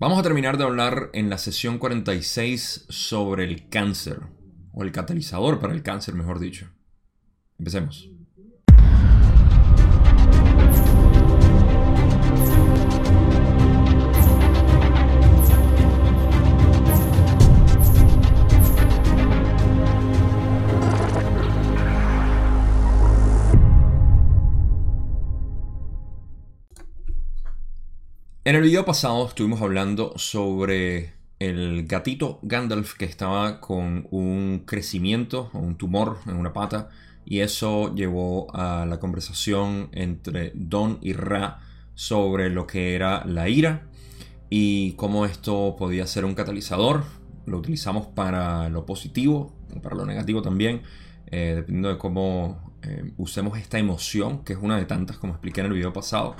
Vamos 0.00 0.20
a 0.20 0.22
terminar 0.22 0.58
de 0.58 0.62
hablar 0.62 1.10
en 1.12 1.28
la 1.28 1.38
sesión 1.38 1.78
46 1.78 2.86
sobre 2.88 3.42
el 3.42 3.68
cáncer, 3.68 4.20
o 4.72 4.84
el 4.84 4.92
catalizador 4.92 5.58
para 5.58 5.74
el 5.74 5.82
cáncer, 5.82 6.14
mejor 6.14 6.38
dicho. 6.38 6.70
Empecemos. 7.58 8.08
En 28.48 28.56
el 28.56 28.62
video 28.62 28.86
pasado 28.86 29.26
estuvimos 29.26 29.60
hablando 29.60 30.14
sobre 30.16 31.12
el 31.38 31.86
gatito 31.86 32.38
Gandalf 32.40 32.94
que 32.94 33.04
estaba 33.04 33.60
con 33.60 34.08
un 34.10 34.62
crecimiento 34.64 35.50
o 35.52 35.58
un 35.58 35.76
tumor 35.76 36.16
en 36.26 36.34
una 36.34 36.54
pata 36.54 36.88
y 37.26 37.40
eso 37.40 37.94
llevó 37.94 38.46
a 38.56 38.86
la 38.86 38.98
conversación 39.00 39.90
entre 39.92 40.52
Don 40.54 40.96
y 41.02 41.12
Ra 41.12 41.60
sobre 41.94 42.48
lo 42.48 42.66
que 42.66 42.94
era 42.94 43.22
la 43.26 43.50
ira 43.50 43.82
y 44.48 44.92
cómo 44.92 45.26
esto 45.26 45.76
podía 45.78 46.06
ser 46.06 46.24
un 46.24 46.34
catalizador. 46.34 47.04
Lo 47.44 47.58
utilizamos 47.58 48.06
para 48.06 48.70
lo 48.70 48.86
positivo 48.86 49.52
para 49.82 49.94
lo 49.94 50.06
negativo 50.06 50.40
también, 50.40 50.80
eh, 51.26 51.52
dependiendo 51.54 51.90
de 51.90 51.98
cómo 51.98 52.72
eh, 52.80 53.12
usemos 53.18 53.58
esta 53.58 53.78
emoción, 53.78 54.42
que 54.42 54.54
es 54.54 54.58
una 54.58 54.78
de 54.78 54.86
tantas 54.86 55.18
como 55.18 55.34
expliqué 55.34 55.60
en 55.60 55.66
el 55.66 55.74
video 55.74 55.92
pasado. 55.92 56.34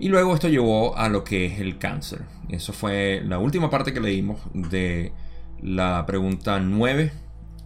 Y 0.00 0.08
luego 0.08 0.34
esto 0.34 0.48
llevó 0.48 0.96
a 0.96 1.10
lo 1.10 1.24
que 1.24 1.44
es 1.44 1.60
el 1.60 1.76
cáncer. 1.76 2.22
Eso 2.48 2.72
fue 2.72 3.22
la 3.22 3.38
última 3.38 3.68
parte 3.68 3.92
que 3.92 4.00
leímos 4.00 4.40
de 4.54 5.12
la 5.62 6.06
pregunta 6.06 6.58
9, 6.58 7.12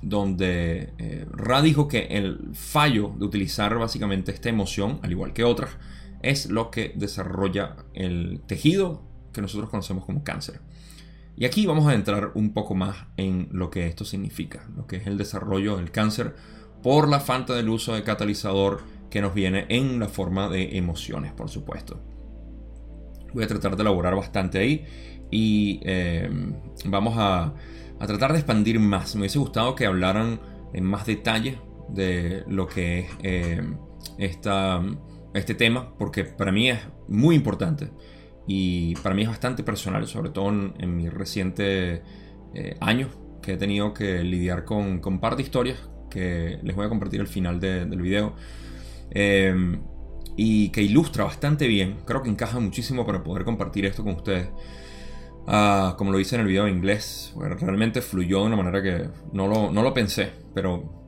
donde 0.02 0.92
eh, 0.98 1.26
Ra 1.30 1.62
dijo 1.62 1.86
que 1.86 2.06
el 2.10 2.50
fallo 2.52 3.14
de 3.16 3.24
utilizar 3.24 3.78
básicamente 3.78 4.32
esta 4.32 4.48
emoción, 4.48 4.98
al 5.02 5.12
igual 5.12 5.32
que 5.32 5.44
otras, 5.44 5.76
es 6.22 6.50
lo 6.50 6.72
que 6.72 6.92
desarrolla 6.96 7.76
el 7.92 8.42
tejido 8.48 9.04
que 9.32 9.40
nosotros 9.40 9.70
conocemos 9.70 10.04
como 10.04 10.24
cáncer. 10.24 10.60
Y 11.36 11.44
aquí 11.44 11.66
vamos 11.66 11.86
a 11.86 11.94
entrar 11.94 12.32
un 12.34 12.52
poco 12.52 12.74
más 12.74 12.96
en 13.16 13.48
lo 13.52 13.70
que 13.70 13.86
esto 13.86 14.04
significa, 14.04 14.68
lo 14.76 14.88
que 14.88 14.96
es 14.96 15.06
el 15.06 15.18
desarrollo 15.18 15.76
del 15.76 15.92
cáncer 15.92 16.34
por 16.82 17.08
la 17.08 17.20
falta 17.20 17.54
del 17.54 17.68
uso 17.68 17.94
de 17.94 18.02
catalizador 18.02 18.82
que 19.08 19.20
nos 19.20 19.34
viene 19.34 19.66
en 19.68 20.00
la 20.00 20.08
forma 20.08 20.48
de 20.48 20.76
emociones, 20.76 21.32
por 21.32 21.48
supuesto. 21.48 22.13
Voy 23.34 23.44
a 23.44 23.48
tratar 23.48 23.76
de 23.76 23.82
elaborar 23.82 24.14
bastante 24.14 24.58
ahí 24.58 24.84
y 25.30 25.80
eh, 25.82 26.30
vamos 26.86 27.14
a, 27.18 27.52
tratar 27.98 28.32
de 28.32 28.38
expandir 28.38 28.78
más. 28.78 29.14
Me 29.14 29.22
hubiese 29.22 29.38
gustado 29.38 29.74
que 29.74 29.86
hablaran 29.86 30.40
en 30.72 30.84
más 30.84 31.06
detalle 31.06 31.58
de 31.88 32.44
lo 32.46 32.66
que 32.66 33.00
es 33.00 33.06
eh, 33.22 33.62
este 34.18 35.54
tema, 35.54 35.94
porque 35.98 36.24
para 36.24 36.52
mí 36.52 36.70
es 36.70 36.78
muy 37.08 37.34
importante 37.34 37.90
y 38.46 38.94
para 38.96 39.14
mí 39.14 39.22
es 39.22 39.28
bastante 39.28 39.62
personal, 39.62 40.06
sobre 40.06 40.30
todo 40.30 40.50
en, 40.50 40.96
mis 40.96 41.12
recientes 41.12 42.02
eh, 42.54 42.76
años 42.80 43.10
que 43.42 43.54
he 43.54 43.56
tenido 43.56 43.92
que 43.92 44.22
lidiar 44.22 44.64
con, 44.64 45.00
con 45.00 45.14
un 45.14 45.36
de 45.36 45.42
historias 45.42 45.78
que 46.10 46.58
les 46.62 46.76
voy 46.76 46.86
a 46.86 46.88
compartir 46.88 47.20
al 47.20 47.26
final 47.26 47.58
del 47.58 48.00
video 48.00 48.34
y 50.36 50.70
que 50.70 50.82
ilustra 50.82 51.24
bastante 51.24 51.66
bien. 51.66 51.98
Creo 52.04 52.22
que 52.22 52.30
encaja 52.30 52.58
muchísimo 52.60 53.06
para 53.06 53.22
poder 53.22 53.44
compartir 53.44 53.86
esto 53.86 54.02
con 54.02 54.14
ustedes. 54.16 54.48
Ah, 55.46 55.94
como 55.98 56.10
lo 56.10 56.18
hice 56.18 56.36
en 56.36 56.40
el 56.40 56.46
video 56.46 56.66
en 56.66 56.76
inglés, 56.76 57.34
realmente 57.36 58.00
fluyó 58.00 58.40
de 58.40 58.46
una 58.46 58.56
manera 58.56 58.82
que 58.82 59.08
no 59.32 59.46
lo, 59.46 59.70
no 59.70 59.82
lo 59.82 59.92
pensé, 59.92 60.30
pero 60.54 61.04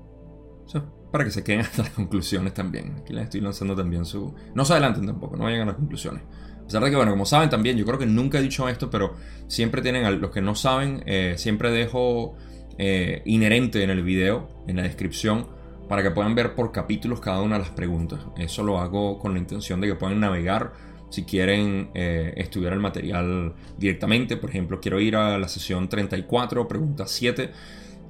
para 1.10 1.24
que 1.24 1.30
se 1.30 1.42
queden 1.42 1.60
hasta 1.62 1.82
las 1.82 1.92
conclusiones 1.92 2.54
también. 2.54 2.96
Aquí 3.00 3.12
les 3.12 3.24
estoy 3.24 3.40
lanzando 3.40 3.74
también 3.74 4.04
su... 4.04 4.34
No 4.54 4.64
se 4.64 4.74
adelanten 4.74 5.06
tampoco, 5.06 5.36
no 5.36 5.44
vayan 5.44 5.62
a 5.62 5.66
las 5.66 5.76
conclusiones. 5.76 6.22
A 6.60 6.64
pesar 6.64 6.82
de 6.82 6.90
que, 6.90 6.96
bueno, 6.96 7.12
como 7.12 7.24
saben 7.24 7.48
también, 7.48 7.76
yo 7.76 7.86
creo 7.86 7.98
que 7.98 8.06
nunca 8.06 8.38
he 8.38 8.42
dicho 8.42 8.68
esto, 8.68 8.90
pero 8.90 9.14
siempre 9.46 9.82
tienen, 9.82 10.04
a 10.04 10.10
los 10.10 10.30
que 10.30 10.42
no 10.42 10.54
saben, 10.54 11.02
eh, 11.06 11.34
siempre 11.38 11.70
dejo 11.70 12.34
eh, 12.76 13.22
inherente 13.24 13.82
en 13.82 13.90
el 13.90 14.02
video, 14.02 14.48
en 14.66 14.76
la 14.76 14.82
descripción, 14.82 15.46
para 15.88 16.02
que 16.02 16.10
puedan 16.10 16.34
ver 16.34 16.54
por 16.54 16.72
capítulos 16.72 17.20
cada 17.20 17.42
una 17.42 17.56
de 17.56 17.62
las 17.62 17.70
preguntas. 17.70 18.20
Eso 18.36 18.62
lo 18.62 18.78
hago 18.78 19.18
con 19.18 19.32
la 19.32 19.38
intención 19.38 19.80
de 19.80 19.88
que 19.88 19.94
puedan 19.94 20.20
navegar 20.20 20.72
si 21.10 21.24
quieren 21.24 21.90
eh, 21.94 22.34
estudiar 22.36 22.72
el 22.72 22.80
material 22.80 23.54
directamente. 23.78 24.36
Por 24.36 24.50
ejemplo, 24.50 24.80
quiero 24.80 25.00
ir 25.00 25.16
a 25.16 25.38
la 25.38 25.48
sesión 25.48 25.88
34, 25.88 26.66
pregunta 26.66 27.06
7, 27.06 27.50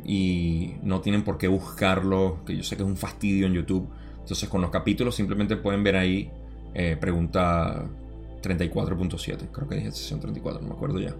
y 0.05 0.75
no 0.83 1.01
tienen 1.01 1.23
por 1.23 1.39
qué 1.39 1.49
buscarlo, 1.49 2.39
que 2.47 2.57
yo 2.57 2.63
sé 2.63 2.77
que 2.77 2.83
es 2.83 2.89
un 2.89 2.97
fastidio 2.97 3.47
en 3.47 3.53
YouTube. 3.53 3.89
Entonces 4.21 4.49
con 4.49 4.61
los 4.61 4.71
capítulos 4.71 5.15
simplemente 5.15 5.57
pueden 5.57 5.85
ver 5.85 5.97
ahí 5.97 6.31
eh, 6.75 6.97
pregunta 6.99 7.85
34.7. 8.43 9.49
Creo 9.53 9.69
que 9.69 9.77
dije 9.77 9.93
sesión 9.93 10.21
34, 10.21 10.63
no 10.63 10.69
me 10.69 10.75
acuerdo 10.75 10.99
ya. 11.01 11.15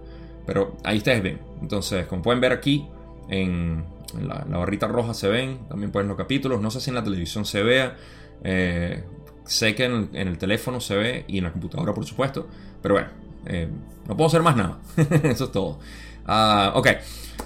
Pero 0.45 0.77
ahí 0.83 0.97
ustedes 0.97 1.21
ven. 1.21 1.39
Entonces, 1.61 2.05
como 2.07 2.21
pueden 2.21 2.39
ver 2.39 2.53
aquí 2.53 2.87
en 3.29 3.85
la, 4.21 4.57
barrita 4.57 4.87
roja 4.87 5.13
se 5.13 5.27
ven, 5.27 5.67
también 5.67 5.91
pueden 5.91 6.07
los 6.07 6.17
capítulos. 6.17 6.61
No 6.61 6.71
sé 6.71 6.81
si 6.81 6.89
en 6.89 6.95
la 6.95 7.03
televisión 7.03 7.45
se 7.45 7.63
vea. 7.63 7.95
Eh, 8.43 9.03
sé 9.45 9.75
que 9.75 9.85
en 9.85 10.09
el, 10.13 10.37
teléfono 10.37 10.79
se 10.79 10.95
ve 10.95 11.25
y 11.27 11.37
en 11.39 11.45
la 11.45 11.51
computadora, 11.51 11.93
por 11.93 12.05
supuesto. 12.05 12.47
Pero 12.81 12.95
bueno, 12.95 13.09
eh, 13.45 13.69
no 14.07 14.15
puedo 14.15 14.27
hacer 14.27 14.41
más 14.41 14.55
nada. 14.55 14.79
Eso 15.23 15.45
es 15.45 15.51
todo. 15.51 15.79
Ah, 16.25 16.73
ok, 16.75 16.87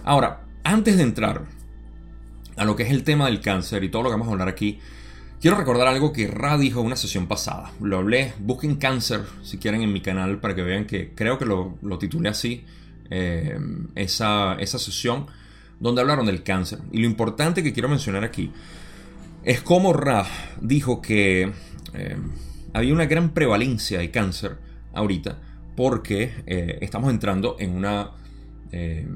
ahora, 0.05 0.41
antes 0.63 0.97
de 0.97 1.03
entrar 1.03 1.43
a 2.57 2.65
lo 2.65 2.75
que 2.75 2.83
es 2.83 2.91
el 2.91 3.03
tema 3.03 3.25
del 3.25 3.41
cáncer 3.41 3.83
y 3.83 3.89
todo 3.89 4.03
lo 4.03 4.09
que 4.09 4.13
vamos 4.13 4.27
a 4.27 4.31
hablar 4.31 4.47
aquí, 4.47 4.79
quiero 5.39 5.57
recordar 5.57 5.87
algo 5.87 6.11
que 6.13 6.27
Ra 6.27 6.57
dijo 6.57 6.79
en 6.79 6.87
una 6.87 6.95
sesión 6.95 7.27
pasada. 7.27 7.71
Lo 7.79 7.97
hablé, 7.97 8.33
busquen 8.39 8.75
cáncer 8.75 9.21
si 9.43 9.57
quieren 9.57 9.81
en 9.81 9.93
mi 9.93 10.01
canal 10.01 10.39
para 10.39 10.55
que 10.55 10.63
vean 10.63 10.85
que 10.85 11.13
creo 11.13 11.37
que 11.37 11.45
lo, 11.45 11.77
titulé 11.99 12.29
así, 12.29 12.65
eh, 13.09 13.59
esa, 13.95 14.55
esa 14.55 14.79
sesión 14.79 15.27
donde 15.81 16.01
hablaron 16.01 16.27
del 16.27 16.43
cáncer. 16.43 16.79
Y 16.91 16.99
lo 16.99 17.07
importante 17.07 17.63
que 17.63 17.73
quiero 17.73 17.89
mencionar 17.89 18.23
aquí 18.23 18.51
es 19.43 19.61
cómo 19.61 19.91
Ra 19.91 20.25
dijo 20.61 21.01
que 21.01 21.51
eh, 21.93 22.17
había 22.73 22.93
una 22.93 23.07
gran 23.07 23.33
prevalencia 23.33 23.99
de 23.99 24.11
cáncer 24.11 24.57
ahorita 24.93 25.41
porque 25.75 26.31
eh, 26.45 26.77
estamos 26.81 27.09
entrando 27.09 27.55
en 27.59 27.75
una, 27.75 28.11
eh, 28.71 29.07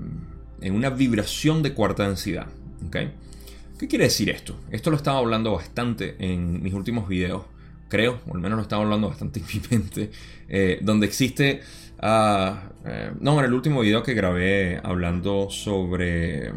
en 0.62 0.74
una 0.74 0.90
vibración 0.90 1.62
de 1.62 1.74
cuarta 1.74 2.08
densidad. 2.08 2.48
¿Qué 3.78 3.88
quiere 3.88 4.06
decir 4.06 4.30
esto? 4.30 4.58
Esto 4.72 4.90
lo 4.90 4.97
estaba 4.97 5.20
hablando 5.20 5.52
bastante 5.52 6.16
en 6.20 6.64
mis 6.64 6.74
últimos 6.74 7.08
videos, 7.08 7.44
creo, 7.90 8.22
o 8.28 8.34
al 8.34 8.40
menos 8.40 8.58
lo 8.58 8.64
estaba 8.64 8.84
hablando 8.84 9.09
bastante 9.09 9.42
en 9.42 9.46
mi 9.46 9.62
mente, 9.70 10.12
donde 10.82 11.06
existe 11.06 11.62
Ah, 12.00 12.70
eh, 12.86 13.12
no, 13.20 13.40
en 13.40 13.46
el 13.46 13.54
último 13.54 13.82
video 13.82 14.04
que 14.04 14.14
grabé 14.14 14.80
hablando 14.84 15.50
sobre 15.50 16.52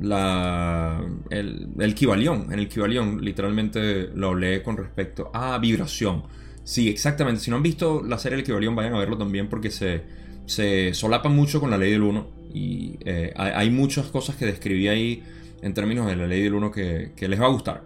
la, 0.00 1.04
el, 1.30 1.68
el 1.78 1.94
Kibalión. 1.94 2.52
En 2.52 2.58
el 2.58 2.68
Kibalión 2.68 3.24
literalmente 3.24 4.08
lo 4.14 4.28
hablé 4.28 4.62
con 4.62 4.76
respecto 4.76 5.30
a 5.32 5.58
vibración. 5.58 6.24
Sí, 6.64 6.88
exactamente. 6.88 7.40
Si 7.40 7.50
no 7.50 7.56
han 7.56 7.62
visto 7.62 8.02
la 8.02 8.18
serie 8.18 8.38
El 8.38 8.44
Kibalión, 8.44 8.76
vayan 8.76 8.94
a 8.94 8.98
verlo 8.98 9.18
también 9.18 9.48
porque 9.48 9.70
se, 9.70 10.02
se 10.46 10.94
solapa 10.94 11.28
mucho 11.28 11.60
con 11.60 11.70
la 11.70 11.78
ley 11.78 11.90
del 11.90 12.02
1. 12.02 12.42
Y 12.54 12.98
eh, 13.04 13.32
hay, 13.34 13.70
muchas 13.70 14.06
cosas 14.08 14.36
que 14.36 14.44
describí 14.44 14.88
ahí 14.88 15.22
en 15.62 15.74
términos 15.74 16.06
de 16.06 16.16
la 16.16 16.26
ley 16.26 16.42
del 16.42 16.54
1 16.54 16.70
que, 16.70 17.12
que 17.16 17.28
les 17.28 17.40
va 17.40 17.46
a 17.46 17.50
gustar. 17.50 17.82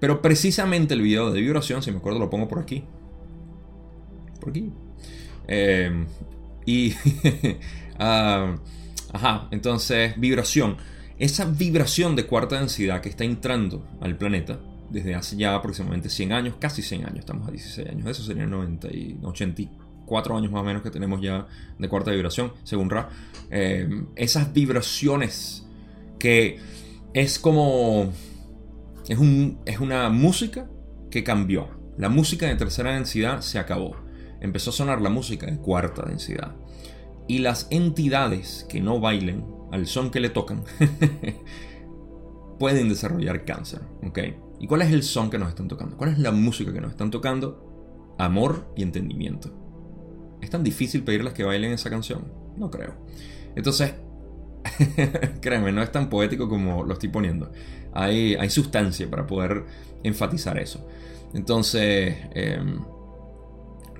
Pero 0.00 0.22
precisamente 0.22 0.94
el 0.94 1.02
video 1.02 1.32
de 1.32 1.40
vibración, 1.40 1.82
si 1.82 1.90
me 1.90 1.98
acuerdo, 1.98 2.20
lo 2.20 2.30
pongo 2.30 2.48
por 2.48 2.60
aquí. 2.60 2.84
Por 4.40 4.50
aquí. 4.50 4.72
Em, 5.48 6.06
y. 6.64 6.94
Ah, 8.00 8.54
ajá, 9.12 9.48
entonces, 9.50 10.14
vibración. 10.16 10.76
Esa 11.18 11.46
vibración 11.46 12.14
de 12.14 12.26
cuarta 12.26 12.60
densidad 12.60 13.00
que 13.00 13.08
está 13.08 13.24
entrando 13.24 13.84
al 14.00 14.16
planeta 14.16 14.60
desde 14.88 15.16
hace 15.16 15.36
ya 15.36 15.56
aproximadamente 15.56 16.08
100 16.08 16.32
años, 16.32 16.54
casi 16.60 16.80
100 16.80 17.06
años, 17.06 17.18
estamos 17.18 17.48
a 17.48 17.50
16 17.50 17.88
años, 17.88 18.06
eso 18.06 18.22
serían 18.22 18.50
90 18.50 18.86
y 18.94 19.18
84 19.20 20.36
años 20.36 20.52
más 20.52 20.60
o 20.60 20.64
menos 20.64 20.82
que 20.82 20.92
tenemos 20.92 21.20
ya 21.20 21.48
de 21.76 21.88
cuarta 21.88 22.12
vibración, 22.12 22.52
según 22.62 22.88
Ra. 22.88 23.08
Em, 23.50 24.06
esas 24.14 24.52
vibraciones 24.52 25.66
que 26.20 26.60
es 27.14 27.40
como. 27.40 28.12
Es, 29.08 29.18
un, 29.18 29.58
es 29.64 29.80
una 29.80 30.08
música 30.08 30.70
que 31.10 31.24
cambió. 31.24 31.68
La 31.96 32.08
música 32.08 32.46
de 32.46 32.54
tercera 32.54 32.94
densidad 32.94 33.40
se 33.40 33.58
acabó 33.58 33.96
empezó 34.40 34.70
a 34.70 34.72
sonar 34.72 35.00
la 35.00 35.10
música 35.10 35.46
de 35.46 35.58
cuarta 35.58 36.02
densidad. 36.06 36.54
Y 37.26 37.38
las 37.38 37.66
entidades 37.70 38.66
que 38.68 38.80
no 38.80 39.00
bailen 39.00 39.44
al 39.70 39.86
son 39.86 40.10
que 40.10 40.20
le 40.20 40.30
tocan 40.30 40.64
pueden 42.58 42.88
desarrollar 42.88 43.44
cáncer. 43.44 43.80
¿ok? 44.06 44.18
¿Y 44.60 44.66
cuál 44.66 44.82
es 44.82 44.92
el 44.92 45.02
son 45.02 45.30
que 45.30 45.38
nos 45.38 45.48
están 45.48 45.68
tocando? 45.68 45.96
¿Cuál 45.96 46.10
es 46.10 46.18
la 46.18 46.32
música 46.32 46.72
que 46.72 46.80
nos 46.80 46.90
están 46.90 47.10
tocando? 47.10 48.14
Amor 48.18 48.72
y 48.76 48.82
entendimiento. 48.82 49.50
¿Es 50.40 50.50
tan 50.50 50.64
difícil 50.64 51.02
pedirles 51.04 51.34
que 51.34 51.44
bailen 51.44 51.72
esa 51.72 51.90
canción? 51.90 52.32
No 52.56 52.70
creo. 52.70 52.94
Entonces, 53.54 53.94
créanme, 55.40 55.72
no 55.72 55.82
es 55.82 55.92
tan 55.92 56.08
poético 56.08 56.48
como 56.48 56.84
lo 56.84 56.94
estoy 56.94 57.08
poniendo. 57.08 57.52
Hay, 57.92 58.34
hay 58.34 58.50
sustancia 58.50 59.08
para 59.08 59.26
poder 59.26 59.64
enfatizar 60.02 60.58
eso. 60.58 60.86
Entonces, 61.34 62.16
em, 62.34 62.80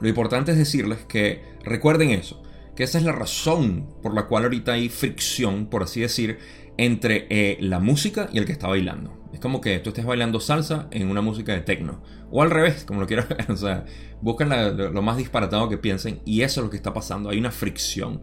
lo 0.01 0.09
importante 0.09 0.53
es 0.53 0.59
decirles 0.59 0.99
que 1.09 1.43
recuerden 1.65 2.11
eso, 2.11 2.43
que 2.77 2.85
esa 2.85 2.99
es 2.99 3.05
la 3.05 3.13
razón 3.13 3.89
por 4.03 4.15
la 4.15 4.27
cual 4.27 4.45
ahorita 4.45 4.73
hay 4.73 4.89
fricción, 4.89 5.67
por 5.67 5.83
así 5.83 6.01
decir, 6.01 6.39
entre 6.77 7.27
eh, 7.31 7.59
la 7.61 7.81
música 7.81 8.29
y 8.33 8.39
el 8.39 8.45
que 8.45 8.53
está 8.53 8.69
bailando. 8.69 9.19
Es 9.33 9.41
como 9.41 9.61
que 9.61 9.79
tú 9.81 9.91
estés 9.91 10.07
bailando 10.07 10.41
salsa 10.41 10.89
en 10.91 11.11
una 11.11 11.21
música 11.21 11.53
de 11.53 11.61
techno. 11.61 12.03
O 12.31 12.43
al 12.43 12.51
revés, 12.51 12.85
como 12.85 13.01
lo 13.01 13.07
quieras 13.07 13.29
ver. 13.29 13.51
O 13.51 13.57
sea, 13.57 13.85
buscan 14.23 14.49
lo, 14.77 15.03
más 15.03 15.17
disparatado 15.17 15.69
que 15.69 15.77
piensen. 15.77 16.21
Y 16.25 16.43
eso 16.43 16.61
es 16.61 16.65
lo 16.65 16.71
que 16.71 16.77
está 16.77 16.95
pasando. 16.95 17.31
Hay 17.31 17.39
una 17.39 17.51
fricción. 17.51 18.23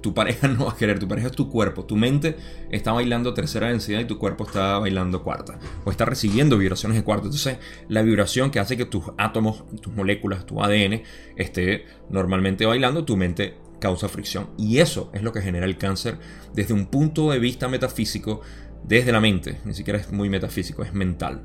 Tu 0.00 0.14
pareja 0.14 0.48
no 0.48 0.66
va 0.66 0.72
a 0.72 0.76
querer. 0.76 0.98
Tu 0.98 1.08
pareja 1.08 1.28
es 1.28 1.34
tu 1.34 1.48
cuerpo. 1.50 1.84
Tu 1.84 1.96
mente 1.96 2.36
está 2.70 2.92
bailando 2.92 3.34
tercera 3.34 3.68
densidad 3.68 4.00
y 4.00 4.04
tu 4.04 4.18
cuerpo 4.18 4.44
está 4.44 4.78
bailando 4.78 5.22
cuarta. 5.22 5.58
O 5.84 5.90
está 5.90 6.04
recibiendo 6.04 6.58
vibraciones 6.58 6.96
de 6.96 7.04
cuarta. 7.04 7.24
Entonces, 7.26 7.58
la 7.88 8.02
vibración 8.02 8.50
que 8.50 8.60
hace 8.60 8.76
que 8.76 8.84
tus 8.84 9.04
átomos, 9.16 9.64
tus 9.80 9.92
moléculas, 9.94 10.46
tu 10.46 10.62
ADN 10.62 11.02
esté 11.36 11.86
normalmente 12.10 12.66
bailando, 12.66 13.04
tu 13.04 13.16
mente 13.16 13.56
causa 13.80 14.08
fricción. 14.08 14.50
Y 14.58 14.78
eso 14.78 15.10
es 15.14 15.22
lo 15.22 15.32
que 15.32 15.40
genera 15.40 15.66
el 15.66 15.78
cáncer 15.78 16.18
desde 16.54 16.74
un 16.74 16.86
punto 16.86 17.30
de 17.30 17.38
vista 17.38 17.68
metafísico, 17.68 18.42
desde 18.84 19.12
la 19.12 19.20
mente. 19.20 19.60
Ni 19.64 19.74
siquiera 19.74 19.98
es 19.98 20.12
muy 20.12 20.28
metafísico, 20.28 20.82
es 20.82 20.92
mental. 20.92 21.44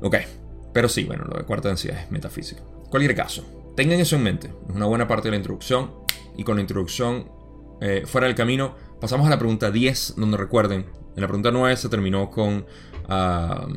Ok, 0.00 0.16
pero 0.72 0.88
sí, 0.88 1.04
bueno, 1.04 1.24
lo 1.24 1.38
de 1.38 1.44
cuarta 1.44 1.68
densidad 1.68 1.98
es 1.98 2.10
metafísico. 2.10 2.86
Cualquier 2.90 3.14
caso, 3.14 3.44
tengan 3.76 4.00
eso 4.00 4.16
en 4.16 4.22
mente. 4.22 4.48
Es 4.68 4.74
una 4.74 4.86
buena 4.86 5.06
parte 5.06 5.28
de 5.28 5.32
la 5.32 5.36
introducción. 5.36 5.90
Y 6.40 6.42
con 6.42 6.56
la 6.56 6.62
introducción 6.62 7.30
eh, 7.82 8.04
fuera 8.06 8.26
del 8.26 8.34
camino, 8.34 8.74
pasamos 8.98 9.26
a 9.26 9.28
la 9.28 9.38
pregunta 9.38 9.70
10, 9.70 10.14
donde 10.16 10.38
recuerden, 10.38 10.86
en 11.14 11.20
la 11.20 11.26
pregunta 11.26 11.50
9 11.50 11.76
se 11.76 11.90
terminó 11.90 12.30
con 12.30 12.64
uh, 13.10 13.74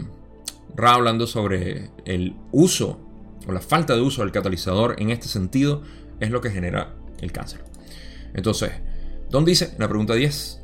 Ra 0.73 0.93
hablando 0.93 1.27
sobre 1.27 1.89
el 2.05 2.37
uso 2.53 3.01
o 3.45 3.51
la 3.51 3.59
falta 3.59 3.95
de 3.95 4.01
uso 4.01 4.21
del 4.21 4.31
catalizador 4.31 4.95
en 4.97 5.09
este 5.09 5.27
sentido 5.27 5.81
es 6.21 6.31
lo 6.31 6.39
que 6.39 6.51
genera 6.51 6.95
el 7.19 7.33
cáncer. 7.33 7.65
Entonces, 8.33 8.71
Don 9.29 9.43
dice, 9.43 9.75
la 9.77 9.89
pregunta 9.89 10.13
10, 10.13 10.61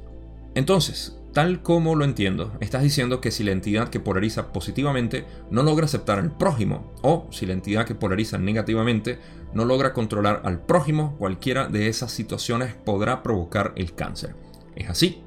entonces, 0.56 1.19
tal 1.40 1.62
como 1.62 1.96
lo 1.96 2.04
entiendo, 2.04 2.52
estás 2.60 2.84
diciendo 2.84 3.22
que 3.22 3.32
si 3.32 3.46
la 3.46 3.54
entidad 3.54 3.88
que 3.88 4.02
polariza 4.02 4.52
positivamente 4.52 5.24
no 5.50 5.64
logra 5.64 5.86
aceptar 5.86 6.20
al 6.20 6.36
prójimo, 6.36 6.92
o 7.02 7.30
si 7.32 7.46
la 7.46 7.54
entidad 7.54 7.86
que 7.86 7.96
polariza 7.96 8.38
negativamente 8.38 9.20
no 9.54 9.64
logra 9.64 9.94
controlar 9.94 10.42
al 10.44 10.60
prójimo, 10.60 11.16
cualquiera 11.18 11.70
de 11.70 11.88
esas 11.88 12.12
situaciones 12.12 12.74
podrá 12.74 13.24
provocar 13.24 13.72
el 13.78 13.96
cáncer. 13.96 14.36
¿Es 14.76 14.90
así? 14.90 15.22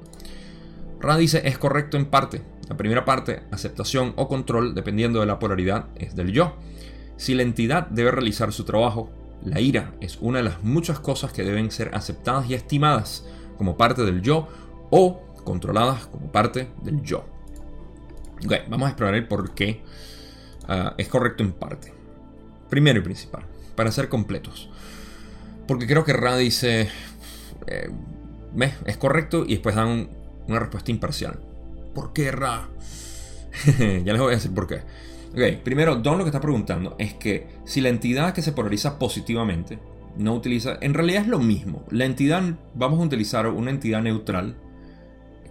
Ra 0.99 1.17
dice, 1.17 1.41
es 1.45 1.57
correcto 1.57 1.97
en 1.97 2.05
parte. 2.05 2.43
La 2.69 2.77
primera 2.77 3.05
parte, 3.05 3.41
aceptación 3.49 4.13
o 4.15 4.27
control, 4.27 4.75
dependiendo 4.75 5.19
de 5.19 5.25
la 5.25 5.39
polaridad, 5.39 5.87
es 5.95 6.15
del 6.15 6.31
yo. 6.31 6.57
Si 7.17 7.33
la 7.33 7.41
entidad 7.41 7.87
debe 7.87 8.11
realizar 8.11 8.53
su 8.53 8.65
trabajo, 8.65 9.09
la 9.43 9.59
ira 9.59 9.95
es 9.99 10.19
una 10.21 10.37
de 10.37 10.43
las 10.43 10.63
muchas 10.63 10.99
cosas 10.99 11.33
que 11.33 11.43
deben 11.43 11.71
ser 11.71 11.89
aceptadas 11.95 12.47
y 12.51 12.53
estimadas 12.53 13.25
como 13.57 13.77
parte 13.77 14.03
del 14.03 14.21
yo 14.21 14.47
o 14.91 15.32
controladas 15.43 16.07
como 16.07 16.31
parte 16.31 16.69
del 16.83 17.01
yo. 17.01 17.25
Ok, 18.45 18.53
vamos 18.69 18.87
a 18.87 18.89
explorar 18.89 19.15
el 19.15 19.27
por 19.27 19.53
qué 19.53 19.81
ah, 20.67 20.93
es 20.97 21.07
correcto 21.07 21.43
en 21.43 21.53
parte. 21.53 21.93
Primero 22.69 22.99
y 22.99 23.03
principal, 23.03 23.43
para 23.75 23.91
ser 23.91 24.09
completos. 24.09 24.69
Porque 25.67 25.87
creo 25.87 26.03
que 26.03 26.13
Ra 26.13 26.35
dice, 26.35 26.89
eh, 27.67 27.89
es 28.85 28.97
correcto 28.97 29.45
y 29.45 29.53
después 29.53 29.75
dan 29.75 30.09
una 30.47 30.59
respuesta 30.59 30.91
imparcial. 30.91 31.39
¿Por 31.93 32.13
qué 32.13 32.31
Ra? 32.31 32.67
ya 33.77 34.13
les 34.13 34.19
voy 34.19 34.31
a 34.33 34.35
decir 34.35 34.53
por 34.53 34.67
qué. 34.67 34.81
Ok, 35.31 35.63
primero, 35.63 35.95
Don 35.95 36.17
lo 36.17 36.23
que 36.23 36.29
está 36.29 36.41
preguntando 36.41 36.95
es 36.99 37.13
que 37.13 37.47
si 37.65 37.81
la 37.81 37.89
entidad 37.89 38.33
que 38.33 38.41
se 38.41 38.51
polariza 38.51 38.99
positivamente 38.99 39.79
no 40.17 40.35
utiliza, 40.35 40.77
en 40.81 40.93
realidad 40.93 41.23
es 41.23 41.27
lo 41.27 41.39
mismo. 41.39 41.83
La 41.89 42.05
entidad, 42.05 42.43
vamos 42.75 42.99
a 42.99 43.03
utilizar 43.03 43.47
una 43.47 43.71
entidad 43.71 44.01
neutral 44.01 44.55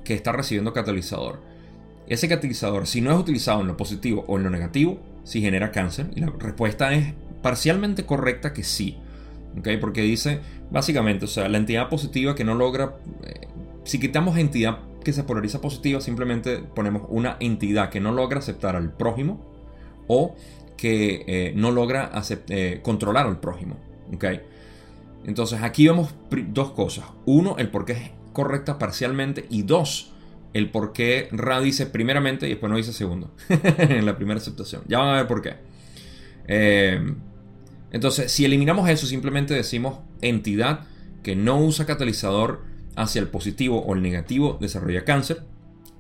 que 0.05 0.15
está 0.15 0.33
recibiendo 0.33 0.73
catalizador. 0.73 1.41
Ese 2.07 2.29
catalizador, 2.29 2.87
si 2.87 3.01
no 3.01 3.13
es 3.13 3.19
utilizado 3.19 3.61
en 3.61 3.69
lo 3.69 3.77
positivo 3.77 4.25
o 4.27 4.37
en 4.37 4.45
lo 4.45 4.51
negativo, 4.51 5.01
si 5.25 5.41
genera 5.41 5.71
cáncer. 5.71 6.11
Y 6.15 6.21
la 6.21 6.33
respuesta 6.39 6.93
es 6.93 7.15
parcialmente 7.43 8.05
correcta 8.05 8.53
que 8.53 8.65
sí. 8.65 8.99
¿ok? 9.59 9.69
Porque 9.81 10.03
dice, 10.03 10.41
básicamente, 10.71 11.27
o 11.27 11.29
sea, 11.29 11.49
la 11.49 11.59
entidad 11.59 11.89
positiva 11.89 12.35
que 12.35 12.45
no 12.45 12.55
logra... 12.55 12.97
Eh, 13.25 13.49
si 13.85 13.99
quitamos 13.99 14.39
entidad 14.39 14.79
que 15.05 15.13
se 15.13 15.25
polariza 15.25 15.61
positiva, 15.61 16.01
simplemente 16.01 16.59
ponemos 16.59 17.03
una 17.09 17.37
entidad 17.41 17.91
que 17.91 18.01
no 18.01 18.13
logra 18.13 18.39
aceptar 18.39 18.77
al 18.77 18.93
prójimo 18.93 19.41
o 20.07 20.37
que 20.77 21.25
eh, 21.27 21.53
no 21.57 21.71
logra 21.71 22.13
eh, 22.49 22.81
controlar 22.83 23.27
al 23.27 23.41
prójimo. 23.41 23.77
¿okay? 24.15 24.41
Entonces 25.25 25.63
aquí 25.63 25.87
vemos 25.87 26.15
dos 26.49 26.73
cosas. 26.73 27.05
Uno, 27.27 27.57
el 27.59 27.71
por 27.71 27.85
qué 27.85 28.13
correcta 28.33 28.79
parcialmente 28.79 29.47
y 29.51 29.63
dos, 29.63 30.13
el 30.53 30.71
por 30.71 30.93
qué 30.93 31.29
Ra 31.33 31.61
dice 31.61 31.87
primeramente 31.87 32.47
y 32.47 32.51
después 32.51 32.71
no 32.71 32.77
dice 32.77 32.93
segundo 32.93 33.35
en 33.49 34.05
la 34.05 34.17
primera 34.17 34.39
aceptación. 34.39 34.83
Ya 34.87 34.99
van 34.99 35.09
a 35.09 35.17
ver 35.17 35.27
por 35.27 35.43
qué. 35.43 35.55
Eh, 36.49 37.15
entonces, 37.93 38.33
si 38.33 38.45
eliminamos 38.45 38.89
eso, 38.89 39.07
simplemente 39.07 39.55
decimos 39.55 39.99
entidad 40.21 40.87
que 41.23 41.37
no 41.37 41.61
usa 41.61 41.87
catalizador 41.87 42.65
hacia 42.97 43.21
el 43.21 43.29
positivo 43.29 43.83
o 43.83 43.95
el 43.95 44.03
negativo 44.03 44.59
desarrolla 44.61 45.05
cáncer. 45.05 45.45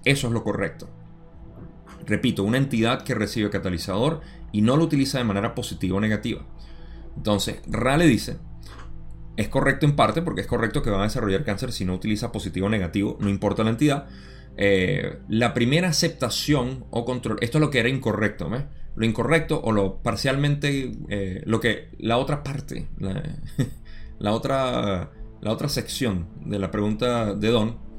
Eso 0.05 0.26
es 0.26 0.32
lo 0.32 0.43
correcto. 0.43 0.88
Repito, 2.06 2.43
una 2.43 2.58
entidad 2.58 3.02
que 3.05 3.14
recibe 3.14 3.50
catalizador 3.50 4.20
y 4.50 4.62
no 4.62 4.76
lo 4.76 4.85
utiliza 4.85 5.19
de 5.19 5.25
manera 5.25 5.55
positiva 5.55 5.99
o 5.99 6.00
negativa. 6.00 6.44
Entonces, 7.17 7.61
Rale 7.67 8.06
dice, 8.06 8.38
es 9.37 9.49
correcto 9.49 9.87
en 9.87 9.96
parte 9.96 10.23
porque 10.23 10.43
es 10.43 10.46
correcto 10.46 10.82
que 10.82 10.90
va 10.90 11.00
a 11.00 11.05
desarrollar 11.05 11.44
cáncer 11.44 11.73
si 11.73 11.84
no 11.84 11.94
utiliza 11.94 12.32
positivo 12.32 12.67
o 12.67 12.70
negativo, 12.70 13.17
no 13.20 13.29
importa 13.29 13.64
la 13.64 13.70
entidad. 13.70 14.06
Eh, 14.56 15.19
la 15.29 15.55
primera 15.55 15.88
aceptación 15.88 16.84
o 16.90 17.05
control, 17.05 17.38
esto 17.40 17.58
es 17.58 17.62
lo 17.62 17.70
que 17.70 17.81
era 17.81 17.88
incorrecto, 17.88 18.50
lo 18.94 19.06
incorrecto 19.06 19.61
o 19.62 19.73
lo 19.73 20.02
parcialmente, 20.02 20.93
eh, 21.08 21.43
lo 21.46 21.61
que 21.61 21.88
la 21.99 22.19
otra 22.19 22.43
parte, 22.43 22.88
la, 24.19 24.32
otra, 24.32 25.11
la 25.40 25.50
otra 25.50 25.69
sección 25.69 26.28
de 26.44 26.58
la 26.58 26.70
pregunta 26.70 27.35
de 27.35 27.49
Don 27.49 27.92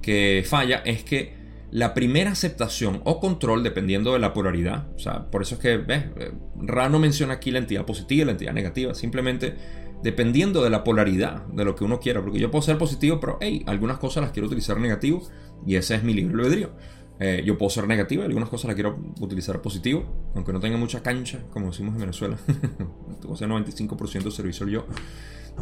que 0.00 0.44
falla 0.46 0.82
es 0.84 1.02
que 1.04 1.38
la 1.72 1.94
primera 1.94 2.32
aceptación 2.32 3.00
o 3.04 3.20
control 3.20 3.62
dependiendo 3.62 4.12
de 4.12 4.18
la 4.18 4.32
polaridad. 4.32 4.88
O 4.94 4.98
sea, 4.98 5.30
por 5.30 5.42
eso 5.42 5.56
es 5.56 5.60
que, 5.60 5.76
ves, 5.76 6.06
eh, 6.16 6.32
Ra 6.56 6.88
no 6.88 6.98
menciona 6.98 7.34
aquí 7.34 7.50
la 7.50 7.58
entidad 7.58 7.84
positiva 7.84 8.22
y 8.22 8.24
la 8.26 8.32
entidad 8.32 8.52
negativa. 8.52 8.94
Simplemente 8.94 9.54
dependiendo 10.02 10.62
de 10.62 10.70
la 10.70 10.84
polaridad 10.84 11.46
de 11.46 11.64
lo 11.64 11.74
que 11.74 11.84
uno 11.84 12.00
quiera. 12.00 12.22
Porque 12.22 12.38
yo 12.38 12.50
puedo 12.50 12.62
ser 12.62 12.78
positivo, 12.78 13.20
pero 13.20 13.38
hey, 13.40 13.62
algunas 13.66 13.98
cosas 13.98 14.22
las 14.22 14.32
quiero 14.32 14.46
utilizar 14.46 14.78
negativo 14.78 15.22
y 15.66 15.76
ese 15.76 15.94
es 15.94 16.02
mi 16.02 16.14
libre 16.14 16.34
albedrío. 16.34 16.70
Eh, 17.18 17.42
yo 17.44 17.58
puedo 17.58 17.68
ser 17.68 17.86
negativo 17.86 18.22
algunas 18.22 18.48
cosas 18.48 18.68
las 18.68 18.74
quiero 18.74 18.98
utilizar 19.20 19.60
positivo, 19.60 20.30
aunque 20.34 20.54
no 20.54 20.60
tenga 20.60 20.78
mucha 20.78 21.02
cancha, 21.02 21.42
como 21.50 21.66
decimos 21.66 21.94
en 21.94 22.00
Venezuela. 22.00 22.38
Tengo 23.20 23.34
95% 23.34 24.22
de 24.22 24.30
servicio 24.30 24.66
yo. 24.68 24.86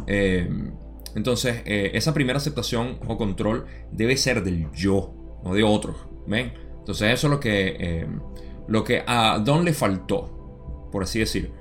Eh, 0.07 0.49
entonces, 1.15 1.63
esa 1.65 2.13
primera 2.13 2.37
aceptación 2.37 2.99
o 3.07 3.17
control 3.17 3.65
debe 3.91 4.15
ser 4.15 4.43
del 4.43 4.71
yo, 4.71 5.13
o 5.43 5.53
de 5.53 5.63
otros. 5.63 5.95
¿Ven? 6.27 6.53
Entonces 6.79 7.13
eso 7.13 7.27
es 7.27 7.31
lo 7.31 7.39
que, 7.39 7.75
eh, 7.79 8.07
lo 8.67 8.83
que 8.83 9.03
a 9.05 9.39
Don 9.39 9.65
le 9.65 9.73
faltó, 9.73 10.87
por 10.91 11.03
así 11.03 11.19
decir. 11.19 11.51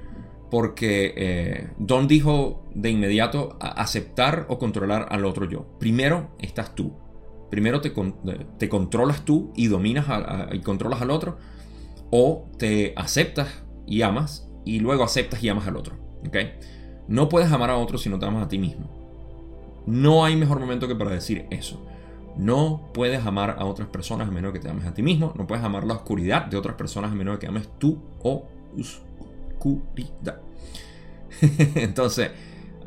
Porque 0.50 1.14
eh, 1.16 1.68
Don 1.78 2.08
dijo 2.08 2.64
de 2.74 2.90
inmediato 2.90 3.56
aceptar 3.60 4.46
o 4.48 4.58
controlar 4.58 5.08
al 5.10 5.24
otro 5.24 5.48
yo. 5.48 5.66
Primero 5.78 6.30
estás 6.38 6.74
tú. 6.74 6.92
Primero 7.50 7.80
te, 7.80 7.92
te 8.58 8.68
controlas 8.68 9.24
tú 9.24 9.52
y 9.56 9.66
dominas 9.66 10.06
y 10.52 10.60
controlas 10.60 11.02
al 11.02 11.10
otro. 11.10 11.38
O 12.10 12.48
te 12.58 12.94
aceptas 12.96 13.62
y 13.86 14.02
amas 14.02 14.48
y 14.64 14.80
luego 14.80 15.04
aceptas 15.04 15.42
y 15.42 15.48
amas 15.48 15.66
al 15.66 15.76
otro. 15.76 15.96
¿okay? 16.26 16.52
No 17.08 17.28
puedes 17.28 17.50
amar 17.52 17.70
a 17.70 17.76
otro 17.76 17.98
si 17.98 18.08
no 18.08 18.18
te 18.18 18.26
amas 18.26 18.44
a 18.44 18.48
ti 18.48 18.58
mismo. 18.58 18.88
No 19.86 20.24
hay 20.24 20.36
mejor 20.36 20.60
momento 20.60 20.88
que 20.88 20.94
para 20.94 21.10
decir 21.10 21.46
eso. 21.50 21.82
No 22.36 22.90
puedes 22.92 23.24
amar 23.26 23.56
a 23.58 23.64
otras 23.64 23.88
personas 23.88 24.28
a 24.28 24.30
menos 24.30 24.52
que 24.52 24.60
te 24.60 24.68
ames 24.68 24.86
a 24.86 24.94
ti 24.94 25.02
mismo. 25.02 25.32
No 25.36 25.46
puedes 25.46 25.64
amar 25.64 25.84
la 25.84 25.94
oscuridad 25.94 26.46
de 26.46 26.56
otras 26.56 26.76
personas 26.76 27.10
a 27.10 27.14
menos 27.14 27.38
que 27.38 27.46
ames 27.46 27.68
tu 27.78 27.98
Entonces, 31.74 32.30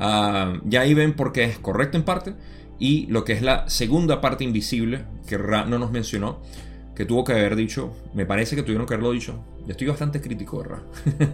ah, 0.00 0.54
ya 0.64 0.82
ahí 0.82 0.94
ven 0.94 1.14
por 1.14 1.32
qué 1.32 1.44
es 1.44 1.58
correcto 1.58 1.96
en 1.96 2.04
parte. 2.04 2.34
Y 2.78 3.06
lo 3.06 3.24
que 3.24 3.32
es 3.32 3.42
la 3.42 3.68
segunda 3.68 4.20
parte 4.20 4.44
invisible, 4.44 5.04
que 5.26 5.38
Ra 5.38 5.64
no 5.64 5.78
nos 5.78 5.92
mencionó, 5.92 6.40
que 6.96 7.04
tuvo 7.04 7.24
que 7.24 7.32
haber 7.32 7.54
dicho, 7.54 7.92
me 8.12 8.26
parece 8.26 8.56
que 8.56 8.62
tuvieron 8.62 8.86
que 8.86 8.94
haberlo 8.94 9.12
dicho. 9.12 9.44
Yo 9.66 9.70
estoy 9.70 9.86
bastante 9.86 10.20
crítico 10.20 10.62
de 10.62 10.68
Ra. 10.68 10.82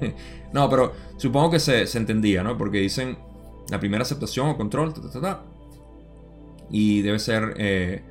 no, 0.52 0.68
pero 0.68 0.92
supongo 1.16 1.50
que 1.52 1.58
se, 1.58 1.86
se 1.86 1.98
entendía, 1.98 2.42
¿no? 2.42 2.58
Porque 2.58 2.78
dicen, 2.78 3.16
La 3.70 3.80
primera 3.80 4.02
aceptación 4.02 4.48
o 4.48 4.56
control, 4.56 4.92
y 6.70 7.02
debe 7.02 7.18
ser 7.18 7.54
eh, 7.56 8.02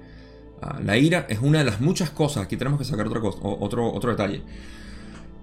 ah, 0.61 0.79
la 0.83 0.97
ira 0.97 1.25
es 1.29 1.39
una 1.39 1.59
de 1.59 1.65
las 1.65 1.79
muchas 1.79 2.09
cosas. 2.09 2.43
Aquí 2.43 2.57
tenemos 2.57 2.79
que 2.79 2.85
sacar 2.85 3.07
otra 3.07 3.21
cosa, 3.21 3.39
otro, 3.41 3.91
otro 3.91 4.11
detalle. 4.11 4.41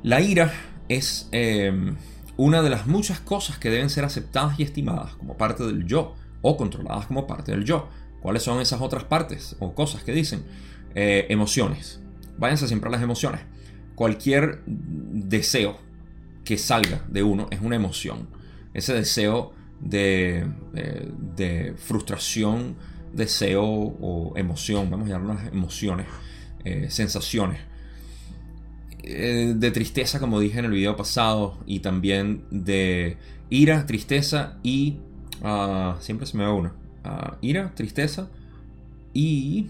La 0.03 0.21
ira 0.21 0.53
es 0.89 1.29
em, 1.33 1.97
una 2.37 2.63
de 2.63 2.71
las 2.71 2.87
muchas 2.87 3.21
cosas 3.21 3.59
que 3.59 3.71
deben 3.71 3.91
ser 3.91 4.05
aceptadas 4.05 4.59
y 4.59 4.63
estimadas 4.63 5.15
como 5.15 5.37
parte 5.37 5.65
del 5.65 5.87
yo 5.87 6.15
o 6.43 6.57
controladas 6.57 7.07
como 7.07 7.27
parte 7.27 7.53
del 7.53 7.65
yo. 7.65 7.89
¿Cuáles 8.21 8.43
son 8.43 8.61
esas 8.61 8.81
otras 8.81 9.05
partes 9.05 9.57
o 9.61 9.75
cosas 9.75 10.03
que 10.03 10.13
dicen? 10.13 10.45
Eh, 10.95 11.27
emociones. 11.29 12.01
Váyanse 12.39 12.69
siempre 12.69 12.89
a 12.89 12.93
las 12.93 13.03
emociones. 13.03 13.41
Cualquier 13.95 14.63
deseo 14.67 15.79
que 16.45 16.59
salga 16.59 17.05
de 17.09 17.23
uno 17.23 17.49
es 17.51 17.61
una 17.61 17.77
emoción. 17.77 18.29
Ese 18.73 18.95
deseo 18.95 19.53
de, 19.81 20.47
de 21.37 21.75
frustración, 21.77 22.77
deseo 23.13 23.63
o 23.65 24.33
emoción, 24.37 24.91
vamos 24.91 25.09
a 25.09 25.13
llamarlas 25.13 25.53
emociones, 25.53 26.07
eh, 26.65 26.89
sensaciones. 26.91 27.61
De 29.05 29.71
tristeza, 29.71 30.19
como 30.21 30.41
dije 30.41 30.59
en 30.59 30.65
el 30.65 30.71
video 30.73 30.97
pasado, 30.97 31.59
y 31.67 31.81
también 31.81 32.45
de 32.51 33.19
ira, 33.51 33.87
tristeza 33.87 34.59
y... 34.63 34.99
Ah, 35.43 35.97
siempre 36.01 36.27
se 36.27 36.37
me 36.37 36.45
va 36.45 36.53
una 36.55 36.75
ira, 37.41 37.75
tristeza 37.75 38.29
y... 39.13 39.69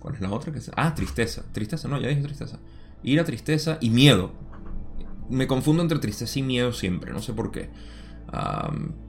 ¿Cuál 0.00 0.14
es 0.14 0.20
la 0.20 0.30
otra? 0.30 0.52
que 0.52 0.60
Ah, 0.76 0.94
tristeza. 0.94 1.44
Tristeza, 1.52 1.88
no, 1.88 2.00
ya 2.00 2.08
dije 2.08 2.22
tristeza. 2.22 2.58
Ira, 3.02 3.24
tristeza 3.24 3.78
y 3.80 3.90
miedo. 3.90 4.32
Me 5.28 5.46
confundo 5.46 5.82
entre 5.82 5.98
tristeza 5.98 6.38
y 6.38 6.42
miedo 6.42 6.72
siempre, 6.72 7.12
no 7.12 7.20
sé 7.20 7.32
por 7.32 7.50
qué. 7.50 7.70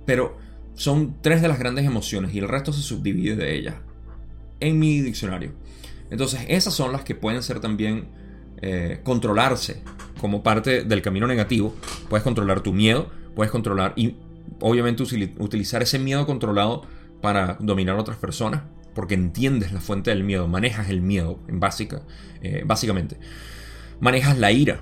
pero 0.06 0.38
son 0.74 1.18
tres 1.22 1.42
de 1.42 1.48
las 1.48 1.60
grandes 1.60 1.86
emociones 1.86 2.34
y 2.34 2.40
el 2.40 2.48
resto 2.48 2.74
se 2.74 2.82
subdivide 2.82 3.36
de 3.36 3.56
ellas. 3.56 3.76
En 4.60 4.80
mi 4.80 5.02
diccionario. 5.02 5.52
Entonces, 6.10 6.42
esas 6.48 6.74
son 6.74 6.92
las 6.92 7.04
que 7.04 7.16
pueden 7.16 7.44
ser 7.44 7.60
también 7.60 8.08
eh, 8.62 9.02
controlarse 9.04 9.84
como 10.20 10.42
parte 10.42 10.84
del 10.84 11.02
camino 11.02 11.28
negativo. 11.28 11.76
Puedes 12.10 12.24
controlar 12.24 12.62
tu 12.62 12.74
miedo, 12.74 13.10
puedes 13.36 13.52
controlar 13.52 13.94
y 13.96 14.16
obviamente 14.60 15.04
utilizar 15.38 15.84
ese 15.84 16.00
miedo 16.00 16.26
controlado 16.26 16.84
para 17.22 17.58
dominar 17.60 17.98
a 17.98 18.02
otras 18.02 18.18
personas, 18.18 18.64
porque 18.96 19.14
entiendes 19.14 19.72
la 19.74 19.80
fuente 19.80 20.10
del 20.10 20.24
miedo, 20.24 20.48
manejas 20.48 20.90
el 20.90 21.02
miedo, 21.02 21.40
en 21.48 21.60
básica, 21.60 22.02
eh, 22.42 22.64
básicamente. 22.66 23.20
Manejas 24.00 24.38
la 24.40 24.52
ira, 24.52 24.82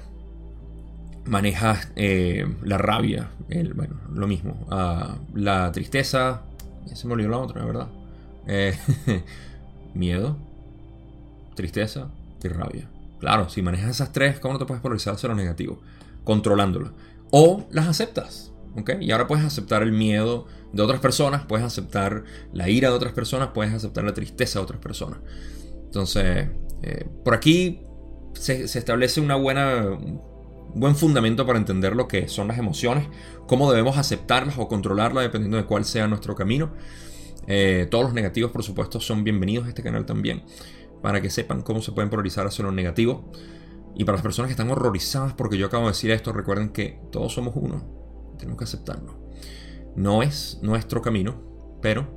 manejas 1.26 1.92
eh, 1.96 2.46
la 2.64 2.78
rabia, 2.78 3.32
bueno, 3.74 4.00
lo 4.14 4.28
mismo, 4.28 4.68
ah, 4.70 5.18
la 5.34 5.72
tristeza, 5.72 6.44
se 6.94 7.08
me 7.08 7.14
olvidó 7.14 7.30
la 7.30 7.38
otra, 7.40 7.66
¿verdad? 7.66 7.90
Miedo, 9.94 10.38
tristeza 11.56 12.10
y 12.44 12.48
rabia. 12.48 12.90
Claro, 13.20 13.50
si 13.50 13.62
manejas 13.62 13.90
esas 13.90 14.12
tres, 14.12 14.40
¿cómo 14.40 14.54
no 14.54 14.60
te 14.60 14.66
puedes 14.66 14.82
polarizar 14.82 15.16
hacia 15.16 15.30
lo 15.30 15.36
negativo? 15.36 15.82
Controlándolas. 16.24 16.92
O 17.32 17.66
las 17.72 17.88
aceptas. 17.88 18.52
Y 19.00 19.12
ahora 19.12 19.26
puedes 19.26 19.46
aceptar 19.46 19.84
el 19.84 19.94
miedo 19.94 20.48
de 20.74 20.84
otras 20.84 21.00
personas, 21.00 21.46
puedes 21.46 21.66
aceptar 21.66 22.26
la 22.52 22.70
ira 22.70 22.90
de 22.90 22.96
otras 22.96 23.14
personas, 23.14 23.50
puedes 23.54 23.74
aceptar 23.74 24.04
la 24.04 24.14
tristeza 24.14 24.60
de 24.60 24.64
otras 24.64 24.82
personas. 24.82 25.20
Entonces, 25.86 26.50
eh, 26.82 27.08
por 27.24 27.34
aquí 27.34 27.82
se, 28.34 28.64
establece 28.66 29.22
una 29.22 29.36
buena, 29.36 29.86
un 29.86 30.22
buen 30.76 30.96
fundamento 30.96 31.46
para 31.46 31.58
entender 31.58 31.96
lo 31.96 32.10
que 32.10 32.28
son 32.28 32.50
las 32.50 32.58
emociones, 32.58 33.08
cómo 33.48 33.72
debemos 33.72 33.98
aceptarlas 33.98 34.56
o 34.58 34.68
controlarlas 34.68 35.24
dependiendo 35.24 35.56
de 35.58 35.64
cuál 35.64 35.86
sea 35.86 36.08
nuestro 36.08 36.36
camino. 36.36 36.74
Eh, 37.48 37.88
todos 37.90 38.06
los 38.06 38.14
negativos, 38.14 38.52
por 38.52 38.64
supuesto, 38.64 39.00
son 39.00 39.24
bienvenidos 39.24 39.68
a 39.68 39.70
este 39.70 39.84
canal 39.84 40.06
también, 40.06 40.44
para 41.02 41.22
que 41.22 41.30
sepan 41.30 41.62
cómo 41.62 41.82
se 41.82 41.92
pueden 41.92 42.10
polarizar 42.10 42.48
hacia 42.48 42.64
lo 42.64 42.72
negativo. 42.72 43.32
Y 43.96 44.04
para 44.04 44.18
las 44.18 44.24
personas 44.24 44.50
que 44.50 44.54
están 44.54 44.70
horrorizadas 44.70 45.34
porque 45.34 45.58
yo 45.58 45.68
acabo 45.68 45.86
de 45.86 45.92
decir 45.92 46.12
esto, 46.12 46.34
recuerden 46.34 46.70
que 46.70 47.00
todos 47.12 47.34
somos 47.34 47.54
uno 47.56 47.96
tenemos 48.38 48.58
que 48.58 48.66
aceptarlo. 48.66 49.18
No 49.96 50.24
es 50.24 50.60
nuestro 50.62 51.02
camino, 51.02 51.42
pero 51.82 52.08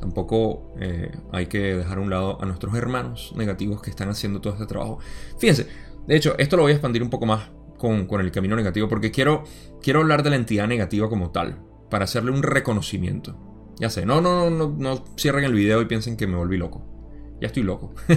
tampoco 0.00 0.74
eh, 0.78 1.10
hay 1.32 1.46
que 1.46 1.76
dejar 1.76 1.98
a 1.98 2.00
un 2.00 2.10
lado 2.10 2.40
a 2.40 2.46
nuestros 2.46 2.74
hermanos 2.74 3.32
negativos 3.36 3.82
que 3.82 3.90
están 3.90 4.08
haciendo 4.08 4.40
todo 4.40 4.54
este 4.54 4.66
trabajo. 4.66 4.98
Fíjense, 5.38 5.66
de 6.06 6.16
hecho, 6.16 6.34
esto 6.38 6.56
lo 6.56 6.62
voy 6.62 6.72
a 6.72 6.74
expandir 6.74 7.02
un 7.02 7.10
poco 7.10 7.26
más 7.26 7.50
con, 7.78 8.08
el 8.20 8.30
camino 8.30 8.56
negativo 8.56 8.88
porque 8.88 9.10
quiero, 9.10 9.44
quiero 9.82 10.00
hablar 10.00 10.22
de 10.22 10.30
la 10.30 10.36
entidad 10.36 10.66
negativa 10.66 11.08
como 11.08 11.30
tal, 11.30 11.62
para 11.90 12.04
hacerle 12.04 12.30
un 12.30 12.42
reconocimiento. 12.42 13.36
Ya 13.78 13.90
sé, 13.90 14.06
no, 14.06 14.22
no, 14.22 14.48
no, 14.48 14.68
no, 14.68 14.74
no 14.78 15.04
cierren 15.18 15.44
el 15.44 15.52
video 15.52 15.82
y 15.82 15.84
piensen 15.84 16.16
que 16.16 16.26
me 16.26 16.36
volví 16.36 16.56
loco. 16.56 16.95
Ya 17.40 17.48
estoy 17.48 17.62
loco. 17.62 17.94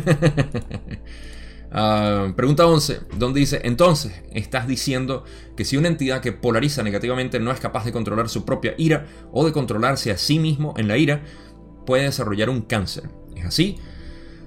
Ah, 1.71 2.33
pregunta 2.35 2.65
11, 2.65 3.01
donde 3.17 3.41
dice, 3.41 3.61
entonces, 3.63 4.23
estás 4.33 4.67
diciendo 4.67 5.23
que 5.55 5.65
si 5.65 5.77
una 5.77 5.87
entidad 5.87 6.19
que 6.19 6.31
polariza 6.31 6.81
negativamente 6.81 7.39
no 7.39 7.51
es 7.51 7.59
capaz 7.59 7.85
de 7.85 7.91
controlar 7.91 8.27
su 8.27 8.43
propia 8.43 8.73
ira 8.77 9.05
o 9.31 9.45
de 9.45 9.51
controlarse 9.51 10.09
a 10.09 10.17
sí 10.17 10.39
mismo 10.39 10.73
en 10.77 10.87
la 10.87 10.97
ira, 10.97 11.21
puede 11.85 12.05
desarrollar 12.05 12.49
un 12.49 12.61
cáncer. 12.61 13.09
¿Es 13.35 13.45
así? 13.45 13.77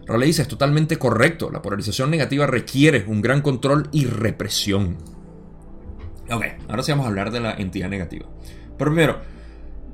Raleigh 0.06 0.28
dice, 0.28 0.42
es 0.42 0.48
totalmente 0.48 0.98
correcto. 0.98 1.50
La 1.50 1.62
polarización 1.62 2.10
negativa 2.10 2.46
requiere 2.46 3.04
un 3.06 3.22
gran 3.22 3.40
control 3.40 3.88
y 3.92 4.06
represión. 4.06 4.98
Ok, 6.30 6.44
ahora 6.68 6.82
sí 6.82 6.90
vamos 6.90 7.06
a 7.06 7.08
hablar 7.08 7.30
de 7.30 7.40
la 7.40 7.52
entidad 7.52 7.88
negativa. 7.88 8.26
Pero 8.76 8.90
primero, 8.90 9.20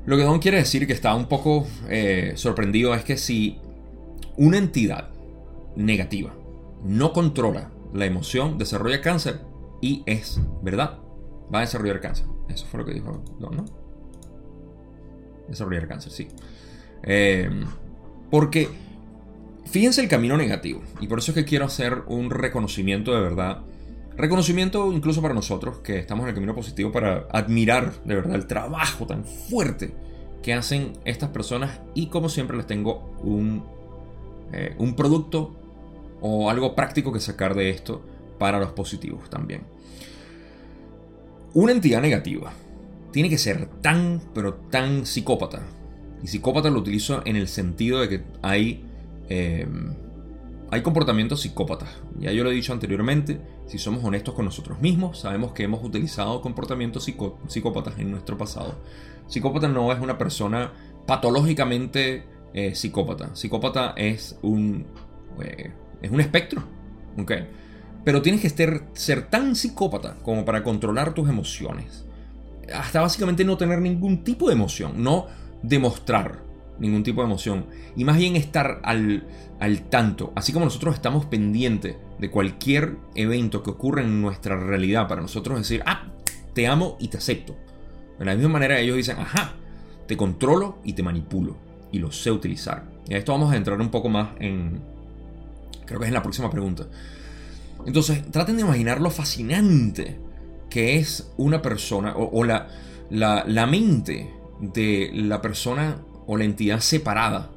lo 0.06 0.16
que 0.16 0.23
Don 0.23 0.38
quiere 0.38 0.58
decir 0.58 0.87
que 0.87 0.92
está 0.94 1.14
un 1.14 1.28
poco 1.28 1.66
eh, 1.90 2.32
sorprendido 2.37 2.94
es 2.94 3.04
que 3.04 3.18
si 3.18 3.58
una 4.37 4.58
entidad 4.58 5.10
negativa 5.76 6.32
no 6.84 7.12
controla 7.12 7.70
la 7.92 8.06
emoción, 8.06 8.58
desarrolla 8.58 9.00
cáncer 9.00 9.40
y 9.80 10.02
es 10.06 10.40
verdad. 10.62 10.98
Va 11.52 11.58
a 11.58 11.62
desarrollar 11.62 12.00
cáncer. 12.00 12.26
Eso 12.48 12.66
fue 12.66 12.80
lo 12.80 12.87
que 12.87 12.94
dijo 12.94 13.22
Don, 13.38 13.56
¿no? 13.56 13.64
Desarrollar 15.48 15.88
cáncer, 15.88 16.12
sí. 16.12 16.28
Em, 17.02 17.64
porque 18.30 18.68
fíjense 19.64 20.02
el 20.02 20.08
camino 20.08 20.37
negativo. 20.37 20.82
Y 21.00 21.06
por 21.06 21.18
eso 21.18 21.30
es 21.30 21.37
que 21.37 21.44
quiero 21.44 21.64
hacer 21.64 22.02
un 22.06 22.30
reconocimiento 22.30 23.14
de 23.14 23.20
verdad. 23.20 23.62
Reconocimiento 24.16 24.92
incluso 24.92 25.22
para 25.22 25.32
nosotros 25.32 25.78
que 25.78 25.98
estamos 25.98 26.25
en 26.25 26.30
el 26.30 26.34
camino 26.34 26.54
positivo 26.54 26.90
para 26.90 27.28
admirar 27.30 28.02
de 28.04 28.16
verdad 28.16 28.34
el 28.34 28.46
trabajo 28.46 29.06
tan 29.06 29.25
fuerte 29.25 29.94
que 30.42 30.52
hacen 30.52 30.92
estas 31.04 31.30
personas. 31.30 31.80
Y 31.94 32.08
como 32.08 32.28
siempre 32.28 32.56
les 32.56 32.66
tengo 32.66 33.16
un, 33.22 33.64
eh, 34.52 34.75
un 34.78 34.95
producto 34.95 35.55
o 36.21 36.50
algo 36.50 36.75
práctico 36.75 37.12
que 37.12 37.21
sacar 37.21 37.55
de 37.55 37.71
esto 37.71 38.02
para 38.38 38.59
los 38.59 38.73
positivos 38.73 39.28
también. 39.31 39.62
Una 41.55 41.73
entidad 41.73 42.00
negativa 42.00 42.52
tiene 43.12 43.28
que 43.28 43.38
ser 43.38 43.67
tan, 43.81 44.21
pero 44.35 44.55
tan 44.55 45.07
psicópata. 45.07 45.62
Y 46.23 46.26
psicópata 46.26 46.71
lo 46.71 46.81
utilizo 46.81 47.23
en 47.25 47.37
el 47.37 47.49
sentido 47.49 48.00
de 48.00 48.09
que 48.09 48.23
hay, 48.43 48.85
em, 49.28 49.95
hay 50.71 50.83
comportamientos 50.83 51.40
psicópatas. 51.40 51.88
Ya 52.19 52.33
yo 52.33 52.45
lo 52.45 52.50
he 52.50 52.55
dicho 52.55 52.73
anteriormente, 52.73 53.40
si 53.67 53.78
somos 53.78 54.05
honestos 54.05 54.35
con 54.35 54.45
nosotros 54.45 54.81
mismos, 54.81 55.21
sabemos 55.21 55.52
que 55.52 55.62
hemos 55.62 55.83
utilizado 55.83 56.40
comportamientos 56.43 57.05
psicópatas 57.49 57.99
en 57.99 58.11
nuestro 58.11 58.37
pasado. 58.37 58.76
Psicópata 59.26 59.69
no 59.69 59.93
es 59.93 60.00
una 60.00 60.19
persona 60.19 60.73
patológicamente 61.07 62.25
eh, 62.55 62.75
psicópata. 62.75 63.35
Psicópata 63.35 63.95
es 63.97 64.38
un... 64.43 64.87
Eh, 65.43 65.73
es 66.02 66.11
un 66.11 66.21
espectro. 66.21 66.62
¿Ok? 67.19 67.33
Pero 68.05 68.23
tienes 68.23 68.40
que 68.40 68.49
ser, 68.95 69.28
tan 69.28 69.57
psicópata 69.57 70.17
como 70.23 70.45
para 70.45 70.62
controlar 70.62 71.14
tus 71.14 71.28
emociones. 71.28 72.05
Hasta 72.73 73.00
básicamente 73.00 73.45
no 73.45 73.57
tener 73.57 73.81
ningún 73.81 74.25
tipo 74.25 74.49
de 74.49 74.55
emoción. 74.55 75.02
No 75.02 75.26
demostrar 75.62 76.43
ningún 76.78 77.02
tipo 77.02 77.21
de 77.21 77.26
emoción. 77.26 77.67
Y 77.97 78.05
más 78.05 78.17
bien 78.17 78.37
estar 78.37 78.81
al, 78.85 79.25
al 79.61 79.83
tanto. 79.88 80.33
Así 80.37 80.52
como 80.52 80.64
nosotros 80.64 80.95
estamos 80.95 81.26
pendientes 81.26 81.97
de 82.19 82.31
cualquier 82.31 82.97
evento 83.14 83.62
que 83.62 83.71
ocurra 83.71 84.02
en 84.02 84.23
nuestra 84.23 84.57
realidad. 84.57 85.09
Para 85.09 85.21
nosotros 85.21 85.59
decir, 85.59 85.83
ah, 85.87 86.07
te 86.55 86.67
amo 86.67 86.97
y 87.00 87.09
te 87.09 87.19
acepto. 87.19 87.57
De 88.19 88.25
la 88.25 88.35
misma 88.35 88.50
manera 88.50 88.78
ellos 88.81 88.97
dicen, 88.97 89.19
ajá, 89.19 89.55
te 90.07 90.17
controlo 90.17 90.78
y 90.85 90.95
te 90.95 91.02
manipulo. 91.02 91.67
Y 91.92 91.99
lo 91.99 92.12
sé 92.12 92.30
utilizar. 92.30 92.85
Y 93.09 93.14
esto 93.14 93.33
vamos 93.33 93.52
a 93.52 93.57
entrar 93.57 93.80
un 93.80 93.90
poco 93.90 94.09
más 94.09 94.30
en, 94.40 94.80
Creo 95.88 96.00
que 96.00 96.04
es 96.04 96.09
en 96.09 96.14
la 96.14 96.23
próxima 96.23 96.50
pregunta. 96.50 96.87
Entonces, 97.87 98.30
traten 98.30 98.57
de 98.57 98.62
imaginar 98.62 99.00
lo 99.00 99.11
fascinante 99.11 100.18
que 100.68 100.99
es 100.99 101.33
una 101.38 101.62
persona 101.62 102.14
o, 102.14 102.45
la, 102.45 102.68
la, 103.09 103.66
mente 103.66 104.30
de 104.61 105.11
la 105.14 105.40
persona 105.40 105.97
o 106.26 106.37
la 106.37 106.45
entidad 106.45 106.80
separada 106.80 107.50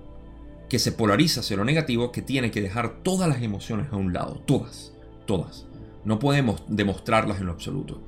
que 0.69 0.79
se 0.79 0.93
polariza 0.93 1.41
hacia 1.41 1.57
lo 1.57 1.65
negativo, 1.65 2.13
que 2.13 2.21
tiene 2.21 2.51
que 2.51 2.61
dejar 2.61 3.03
todas 3.03 3.27
las 3.27 3.41
emociones 3.41 3.87
a 3.91 3.97
un 3.97 4.13
lado. 4.13 4.41
Todas, 4.45 4.93
todas. 5.25 5.65
No 6.05 6.17
podemos 6.19 6.63
demostrarlas 6.69 7.41
en 7.41 7.47
lo 7.47 7.51
absoluto. 7.51 8.01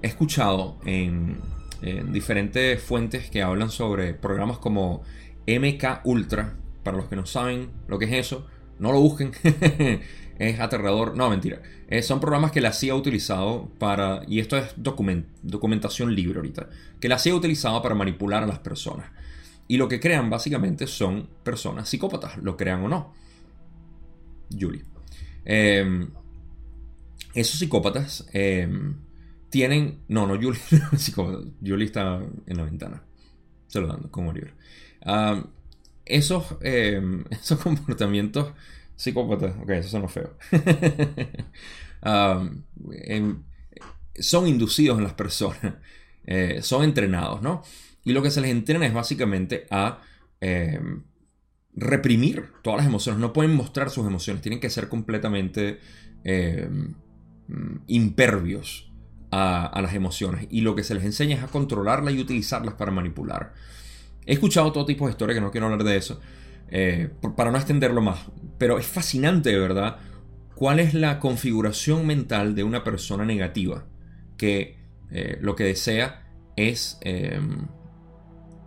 he 0.00 0.06
escuchado 0.06 0.78
en, 0.86 1.36
diferentes 1.80 2.82
fuentes 2.82 3.30
que 3.30 3.42
hablan 3.42 3.70
sobre 3.70 4.14
programas 4.14 4.58
como 4.58 5.02
MK 5.46 6.00
Ultra. 6.04 6.54
Para 6.82 6.96
los 6.96 7.06
que 7.06 7.16
no 7.16 7.26
saben 7.26 7.70
lo 7.88 7.98
que 7.98 8.06
es 8.06 8.12
eso, 8.12 8.46
no 8.78 8.92
lo 8.92 9.00
busquen. 9.00 9.32
es 10.38 10.60
aterrador. 10.60 11.16
No, 11.16 11.30
mentira. 11.30 11.60
Eh, 11.88 12.02
son 12.02 12.20
programas 12.20 12.52
que 12.52 12.60
la 12.60 12.72
CIA 12.72 12.92
ha 12.92 12.96
utilizado 12.96 13.70
para. 13.78 14.22
Y 14.26 14.40
esto 14.40 14.56
es 14.56 14.74
documentación 14.76 16.14
libre 16.14 16.38
ahorita. 16.38 16.68
Que 17.00 17.08
la 17.08 17.18
CIA 17.18 17.32
ha 17.32 17.36
utilizado 17.36 17.82
para 17.82 17.94
manipular 17.94 18.42
a 18.42 18.46
las 18.46 18.58
personas. 18.58 19.10
Y 19.68 19.76
lo 19.78 19.88
que 19.88 20.00
crean 20.00 20.30
básicamente 20.30 20.86
son 20.86 21.28
personas 21.42 21.88
psicópatas, 21.88 22.36
lo 22.38 22.56
crean 22.56 22.84
o 22.84 22.88
no. 22.88 23.14
Julie. 24.50 24.84
Em, 25.44 26.08
esos 27.34 27.58
psicópatas 27.58 28.26
em, 28.32 28.94
tienen. 29.56 30.00
No, 30.08 30.26
no, 30.26 30.34
Julie 30.34 30.60
Julie 31.64 31.86
está 31.86 32.20
en 32.46 32.56
la 32.58 32.64
ventana. 32.64 33.02
Saludando, 33.66 34.10
como 34.10 34.30
Oliver. 34.30 34.54
esos, 36.04 36.56
em, 36.60 37.24
esos 37.30 37.58
comportamientos 37.60 38.52
psicópatas. 38.96 39.54
Ok, 39.62 39.70
eso 39.70 39.88
suena 39.88 40.08
feo. 40.08 40.36
son 44.18 44.46
inducidos 44.46 44.98
en 44.98 45.04
las 45.04 45.14
personas. 45.14 45.74
Eh, 46.28 46.60
son 46.60 46.82
entrenados, 46.82 47.40
¿no? 47.40 47.62
Y 48.04 48.12
lo 48.12 48.20
que 48.20 48.32
se 48.32 48.40
les 48.40 48.50
entrena 48.50 48.84
es 48.84 48.92
básicamente 48.92 49.64
a 49.70 50.02
reprimir 51.72 52.46
todas 52.64 52.78
las 52.78 52.86
emociones. 52.88 53.20
No 53.20 53.32
pueden 53.32 53.54
mostrar 53.54 53.90
sus 53.90 54.04
emociones. 54.08 54.42
Tienen 54.42 54.58
que 54.58 54.68
ser 54.68 54.88
completamente 54.88 55.78
eh, 56.24 56.68
impervios 57.86 58.85
a, 59.36 59.80
las 59.82 59.94
emociones. 59.94 60.46
Y 60.50 60.60
lo 60.60 60.74
que 60.74 60.82
se 60.82 60.94
les 60.94 61.04
enseña 61.04 61.36
es 61.36 61.42
a 61.42 61.48
controlarlas 61.48 62.14
y 62.14 62.20
utilizarlas 62.20 62.74
para 62.74 62.90
manipular. 62.90 63.52
He 64.24 64.32
escuchado 64.32 64.72
todo 64.72 64.86
tipo 64.86 65.06
de 65.06 65.12
historias 65.12 65.36
que 65.36 65.40
no 65.40 65.50
quiero 65.50 65.66
hablar 65.66 65.84
de 65.84 65.96
eso. 65.96 66.20
Eh, 66.68 67.10
para 67.36 67.50
no 67.50 67.58
extenderlo 67.58 68.02
más. 68.02 68.26
Pero 68.58 68.78
es 68.78 68.86
fascinante, 68.86 69.50
de 69.50 69.58
verdad, 69.58 69.98
cuál 70.54 70.80
es 70.80 70.94
la 70.94 71.20
configuración 71.20 72.06
mental 72.06 72.54
de 72.54 72.64
una 72.64 72.82
persona 72.82 73.24
negativa 73.24 73.84
que 74.36 74.78
eh, 75.10 75.38
lo 75.40 75.54
que 75.54 75.64
desea 75.64 76.24
es 76.56 76.98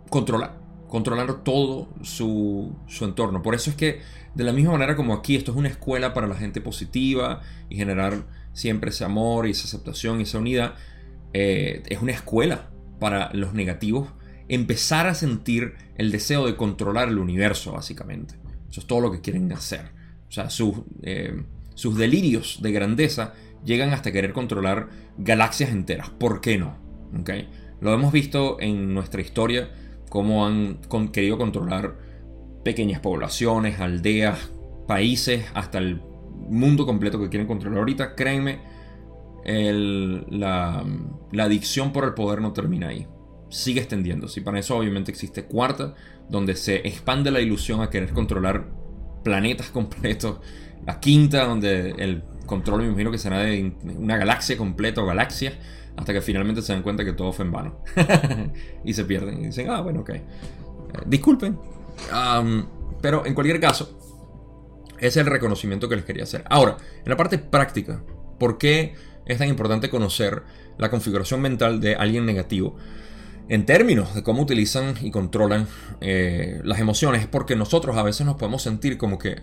controlar 0.08 0.60
controlar 0.90 1.44
todo 1.44 1.88
su, 2.02 2.76
entorno. 3.00 3.42
Por 3.42 3.54
eso 3.54 3.70
es 3.70 3.76
que, 3.76 4.00
de 4.34 4.44
la 4.44 4.52
misma 4.52 4.72
manera 4.72 4.96
como 4.96 5.14
aquí, 5.14 5.36
esto 5.36 5.52
es 5.52 5.56
una 5.56 5.68
escuela 5.68 6.12
para 6.12 6.26
la 6.26 6.34
gente 6.34 6.60
positiva 6.60 7.40
y 7.70 7.76
generar 7.76 8.26
siempre 8.52 8.90
ese 8.90 9.04
amor 9.04 9.46
y 9.46 9.50
esa 9.50 9.66
aceptación 9.66 10.20
y 10.20 10.24
esa 10.24 10.38
unidad, 10.38 10.74
eh, 11.32 11.82
es 11.88 12.00
una 12.00 12.12
escuela 12.12 12.70
para 12.98 13.32
los 13.32 13.54
negativos 13.54 14.08
empezar 14.48 15.06
a 15.06 15.14
sentir 15.14 15.74
el 15.96 16.10
deseo 16.10 16.46
de 16.46 16.56
controlar 16.56 17.08
el 17.08 17.18
universo, 17.18 17.72
básicamente. 17.72 18.34
Eso 18.68 18.80
es 18.80 18.86
todo 18.86 19.00
lo 19.00 19.12
que 19.12 19.20
quieren 19.20 19.52
hacer. 19.52 19.92
O 20.28 20.32
sea, 20.32 20.50
sus, 20.50 20.74
eh, 21.02 21.42
sus 21.74 21.96
delirios 21.96 22.60
de 22.60 22.72
grandeza 22.72 23.34
llegan 23.64 23.90
hasta 23.90 24.12
querer 24.12 24.32
controlar 24.32 24.88
galaxias 25.18 25.70
enteras. 25.70 26.10
¿Por 26.10 26.40
qué 26.40 26.58
no? 26.58 26.76
¿Okay? 27.20 27.48
Lo 27.80 27.94
hemos 27.94 28.12
visto 28.12 28.60
en 28.60 28.92
nuestra 28.92 29.20
historia 29.20 29.70
cómo 30.08 30.46
han 30.46 30.78
querido 31.12 31.38
controlar 31.38 31.96
pequeñas 32.64 33.00
poblaciones, 33.00 33.80
aldeas, 33.80 34.50
países, 34.86 35.44
hasta 35.54 35.78
el 35.78 36.00
mundo 36.50 36.84
completo 36.84 37.18
que 37.20 37.28
quieren 37.28 37.46
controlar 37.46 37.78
ahorita. 37.78 38.14
Créanme, 38.14 38.60
la, 39.44 40.84
adicción 41.38 41.92
por 41.92 42.04
el 42.04 42.14
poder 42.14 42.40
no 42.40 42.52
termina 42.52 42.88
ahí. 42.88 43.06
Sigue 43.48 43.80
extendiéndose. 43.80 44.40
Y 44.40 44.42
para 44.42 44.58
eso 44.58 44.76
obviamente 44.76 45.10
existe 45.10 45.44
cuarta, 45.44 45.94
donde 46.28 46.56
se 46.56 46.86
expande 46.86 47.30
la 47.30 47.40
ilusión 47.40 47.80
a 47.80 47.90
querer 47.90 48.10
controlar 48.10 48.68
planetas 49.24 49.70
completos. 49.70 50.38
La 50.86 50.98
quinta, 51.00 51.44
donde 51.44 51.90
el 51.98 52.22
control 52.46 52.82
me 52.82 52.88
imagino 52.88 53.10
que 53.10 53.18
será 53.18 53.40
de 53.40 53.72
una 53.96 54.16
galaxia 54.16 54.56
completa 54.56 55.02
o 55.02 55.06
galaxias 55.06 55.54
hasta 55.96 56.12
que 56.12 56.20
finalmente 56.20 56.62
se 56.62 56.72
dan 56.72 56.82
cuenta 56.82 57.04
que 57.04 57.12
todo 57.12 57.32
fue 57.32 57.44
en 57.44 57.52
vano. 57.52 57.80
y 58.84 58.94
se 58.94 59.04
pierden. 59.04 59.42
Y 59.42 59.46
dicen, 59.46 59.68
ah, 59.68 59.80
bueno, 59.82 60.00
ok. 60.00 60.10
Eh, 60.10 60.22
disculpen. 61.06 61.58
pero 63.02 63.26
en 63.26 63.34
cualquier 63.34 63.60
caso, 63.60 63.99
es 65.00 65.16
el 65.16 65.26
reconocimiento 65.26 65.88
que 65.88 65.96
les 65.96 66.04
quería 66.04 66.24
hacer. 66.24 66.44
Ahora, 66.48 66.76
en 67.04 67.08
la 67.08 67.16
parte 67.16 67.38
práctica, 67.38 68.02
¿por 68.38 68.58
qué 68.58 68.94
es 69.26 69.38
tan 69.38 69.48
importante 69.48 69.90
conocer 69.90 70.42
la 70.78 70.90
configuración 70.90 71.40
mental 71.40 71.80
de 71.80 71.94
alguien 71.94 72.26
negativo? 72.26 72.76
En 73.48 73.66
términos 73.66 74.14
de 74.14 74.22
cómo 74.22 74.42
utilizan 74.42 74.94
y 75.00 75.10
controlan 75.10 75.66
eh, 76.00 76.60
las 76.62 76.78
emociones, 76.78 77.22
es 77.22 77.26
porque 77.26 77.56
nosotros 77.56 77.96
a 77.96 78.02
veces 78.02 78.24
nos 78.24 78.36
podemos 78.36 78.62
sentir 78.62 78.96
como 78.96 79.18
que, 79.18 79.42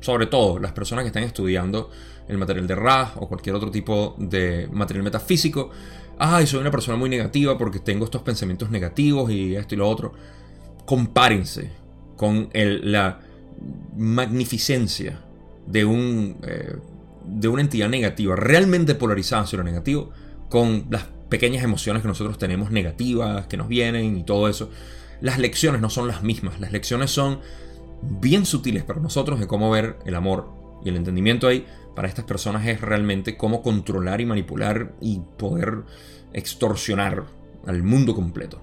sobre 0.00 0.26
todo 0.26 0.58
las 0.60 0.72
personas 0.72 1.02
que 1.02 1.08
están 1.08 1.24
estudiando 1.24 1.90
el 2.28 2.38
material 2.38 2.66
de 2.68 2.76
Ra 2.76 3.12
o 3.16 3.28
cualquier 3.28 3.56
otro 3.56 3.70
tipo 3.70 4.14
de 4.18 4.68
material 4.70 5.02
metafísico. 5.02 5.70
Ay, 6.18 6.46
soy 6.46 6.60
una 6.60 6.70
persona 6.70 6.96
muy 6.96 7.10
negativa 7.10 7.58
porque 7.58 7.80
tengo 7.80 8.04
estos 8.04 8.22
pensamientos 8.22 8.70
negativos 8.70 9.30
y 9.30 9.56
esto 9.56 9.74
y 9.74 9.78
lo 9.78 9.88
otro. 9.88 10.12
Compárense 10.86 11.70
con 12.16 12.50
la 12.52 13.20
magnificencia 13.96 15.20
de, 15.66 15.84
un, 15.84 16.38
eh, 16.42 16.76
de 17.24 17.48
una 17.48 17.62
entidad 17.62 17.88
negativa, 17.88 18.36
realmente 18.36 18.94
polarizada 18.94 19.42
hacia 19.42 19.58
lo 19.58 19.64
negativo, 19.64 20.10
con 20.48 20.86
las 20.90 21.04
pequeñas 21.28 21.62
emociones 21.62 22.02
que 22.02 22.08
nosotros 22.08 22.38
tenemos 22.38 22.70
negativas, 22.70 23.46
que 23.46 23.56
nos 23.56 23.68
vienen 23.68 24.16
y 24.16 24.24
todo 24.24 24.48
eso. 24.48 24.70
Las 25.20 25.38
lecciones 25.38 25.80
no 25.80 25.90
son 25.90 26.08
las 26.08 26.22
mismas, 26.22 26.60
las 26.60 26.72
lecciones 26.72 27.10
son 27.10 27.40
bien 28.02 28.46
sutiles 28.46 28.84
para 28.84 29.00
nosotros 29.00 29.38
de 29.38 29.46
cómo 29.46 29.70
ver 29.70 29.96
el 30.06 30.14
amor 30.14 30.48
y 30.84 30.88
el 30.88 30.96
entendimiento 30.96 31.46
ahí 31.46 31.66
para 31.94 32.08
estas 32.08 32.24
personas 32.24 32.66
es 32.66 32.80
realmente 32.80 33.36
cómo 33.36 33.62
controlar 33.62 34.20
y 34.20 34.26
manipular 34.26 34.94
y 35.00 35.20
poder 35.36 35.82
extorsionar 36.32 37.24
al 37.66 37.82
mundo 37.82 38.14
completo. 38.14 38.62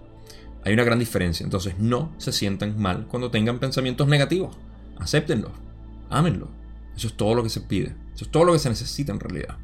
Hay 0.63 0.73
una 0.73 0.83
gran 0.83 0.99
diferencia, 0.99 1.43
entonces 1.43 1.77
no 1.77 2.11
se 2.17 2.31
sientan 2.31 2.79
mal 2.79 3.07
cuando 3.07 3.31
tengan 3.31 3.59
pensamientos 3.59 4.07
negativos. 4.07 4.57
Acéptenlos, 4.99 5.51
ámenlos. 6.09 6.49
Eso 6.95 7.07
es 7.07 7.13
todo 7.13 7.35
lo 7.35 7.43
que 7.43 7.49
se 7.49 7.61
pide, 7.61 7.95
eso 8.15 8.25
es 8.25 8.31
todo 8.31 8.43
lo 8.43 8.53
que 8.53 8.59
se 8.59 8.69
necesita 8.69 9.11
en 9.11 9.19
realidad. 9.19 9.57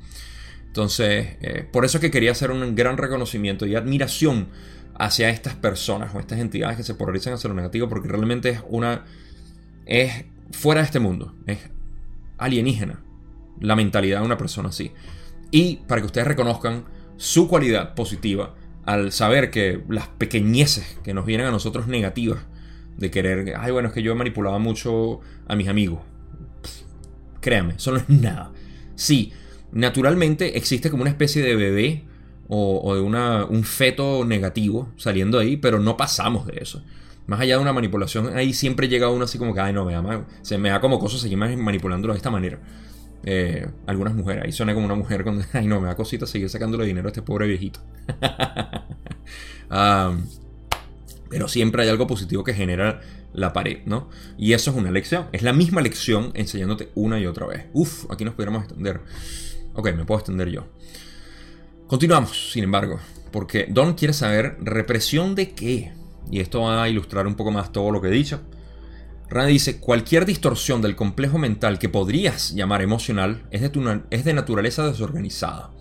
Entonces, 0.67 1.38
eh, 1.41 1.67
por 1.72 1.86
eso 1.86 1.98
es 1.98 2.02
que 2.02 2.12
quería 2.12 2.32
hacer 2.32 2.52
un 2.52 2.76
gran 2.76 2.98
reconocimiento 2.98 3.65
y 3.65 3.76
admiración 3.76 4.48
hacia 4.96 5.30
estas 5.30 5.56
personas 5.56 6.13
o 6.13 6.19
estas 6.19 6.39
entidades 6.39 6.78
que 6.78 6.84
se 6.84 6.96
polarizan 6.96 7.34
hacia 7.34 7.48
lo 7.48 7.56
negativo, 7.56 7.89
porque 7.89 8.08
realmente 8.08 8.50
es 8.50 8.60
una. 8.69 9.06
es 9.86 10.26
fuera 10.52 10.82
de 10.82 10.86
este 10.86 11.00
mundo, 11.00 11.36
es 11.48 11.60
alienígena 12.38 13.02
la 13.60 13.76
mentalidad 13.76 14.19
de 14.19 14.26
una 14.26 14.38
persona 14.38 14.69
así. 14.69 14.91
Y 15.52 15.78
para 15.88 16.02
que 16.02 16.08
ustedes 16.08 16.28
reconozcan 16.28 16.86
su 17.17 17.48
cualidad 17.48 17.96
positiva 17.96 18.56
al 18.86 19.12
saber 19.12 19.50
que 19.50 19.84
las 19.88 20.08
pequeñeces 20.08 20.98
que 21.04 21.13
nos 21.13 21.26
vienen 21.26 21.48
a 21.48 21.52
nosotros 21.52 21.88
negativas 21.88 22.39
de 22.97 23.12
querer, 23.12 23.53
ay 23.58 23.71
bueno, 23.71 23.89
es 23.89 23.93
que 23.93 24.03
yo 24.03 24.15
manipulaba 24.15 24.60
mucho 24.60 25.21
a 25.47 25.56
mis 25.56 25.67
amigos. 25.67 25.99
créanme, 27.41 27.75
eso 27.75 27.91
no 27.91 27.97
es 27.97 28.10
nada. 28.10 28.51
Sí, 28.95 29.34
naturalmente 29.71 30.58
existe 30.58 30.89
como 30.89 31.01
una 31.01 31.10
especie 31.10 31.41
de 31.41 31.56
bebé 31.56 32.03
o, 32.47 32.93
de 32.95 33.01
una, 33.01 33.45
un 33.45 33.63
feto 33.63 34.25
negativo 34.25 34.89
saliendo 34.95 35.39
ahí, 35.39 35.58
pero 35.58 35.79
no 35.79 35.97
pasamos 35.97 36.45
de 36.45 36.60
eso. 36.62 36.84
Más 37.25 37.39
allá 37.39 37.56
de 37.56 37.62
una 37.62 37.73
manipulación, 37.73 38.36
ahí 38.38 38.53
siempre 38.53 38.88
llega 38.89 39.10
uno 39.10 39.25
así 39.25 39.38
como 39.38 39.53
que, 39.53 39.62
ay 39.62 39.73
no, 39.73 39.86
me 39.86 40.23
se 40.41 40.58
me 40.58 40.69
da 40.69 40.79
como 40.82 40.99
cosas 40.99 41.21
seguir 41.21 41.38
manipulándolo 41.38 42.13
de 42.13 42.17
esta 42.17 42.29
manera. 42.29 42.60
Eh, 43.25 43.65
algunas 43.88 44.13
mujeres. 44.13 44.43
Ahí 44.43 44.51
suena 44.51 44.73
como 44.73 44.86
una 44.86 44.95
mujer 44.95 45.23
con. 45.23 45.41
Ay, 45.53 45.67
no, 45.67 45.79
me 45.79 45.88
da 45.88 45.95
cosita 45.95 46.25
seguir 46.25 46.49
sacándole 46.49 46.86
dinero 46.86 47.08
a 47.08 47.12
este 47.12 47.21
pobre 47.21 47.47
viejito. 47.47 47.79
pero 51.34 51.48
siempre 51.48 51.82
hay 51.82 51.89
algo 51.89 52.06
positivo 52.06 52.43
que 52.43 52.54
genera 52.54 53.02
la 53.34 53.54
pared, 53.54 53.80
¿no? 53.88 54.08
Y 54.38 54.54
eso 54.54 54.69
es 54.69 54.78
una 54.78 54.91
lección. 54.91 55.30
Es 55.32 55.41
la 55.41 55.52
misma 55.52 55.82
lección 55.82 56.30
enseñándote 56.36 56.91
una 56.93 57.19
y 57.19 57.26
otra 57.26 57.48
vez. 57.48 57.65
Uf, 57.74 58.06
aquí 58.12 58.24
nos 58.24 58.36
pudiéramos 58.36 58.65
extender. 58.65 59.02
Ok, 59.74 59.96
me 59.96 60.06
puedo 60.06 60.19
extender 60.19 60.50
yo. 60.50 60.67
Continuamos, 61.88 62.52
sin 62.52 62.63
embargo, 62.63 63.00
porque 63.32 63.65
Don 63.67 63.96
quiere 63.96 64.13
saber 64.13 64.58
represión 64.62 65.34
de 65.34 65.54
qué. 65.54 65.91
Y 66.30 66.39
esto 66.39 66.62
va 66.62 66.84
a 66.84 66.89
ilustrar 66.89 67.26
un 67.26 67.34
poco 67.34 67.50
más 67.50 67.72
todo 67.72 67.89
lo 67.89 68.00
que 68.00 68.10
he 68.10 68.12
dicho. 68.12 68.41
Rana 69.28 69.48
dice, 69.48 69.80
cualquier 69.80 70.28
distorsión 70.28 70.84
del 70.84 70.96
complejo 70.96 71.39
mental 71.39 71.80
que 71.80 71.89
podrías 71.89 72.54
llamar 72.54 72.84
emocional 72.84 73.41
es 73.50 73.62
de, 73.62 74.02
es 74.12 74.24
de 74.24 74.34
naturaleza 74.36 74.86
desorganizada. 74.86 75.72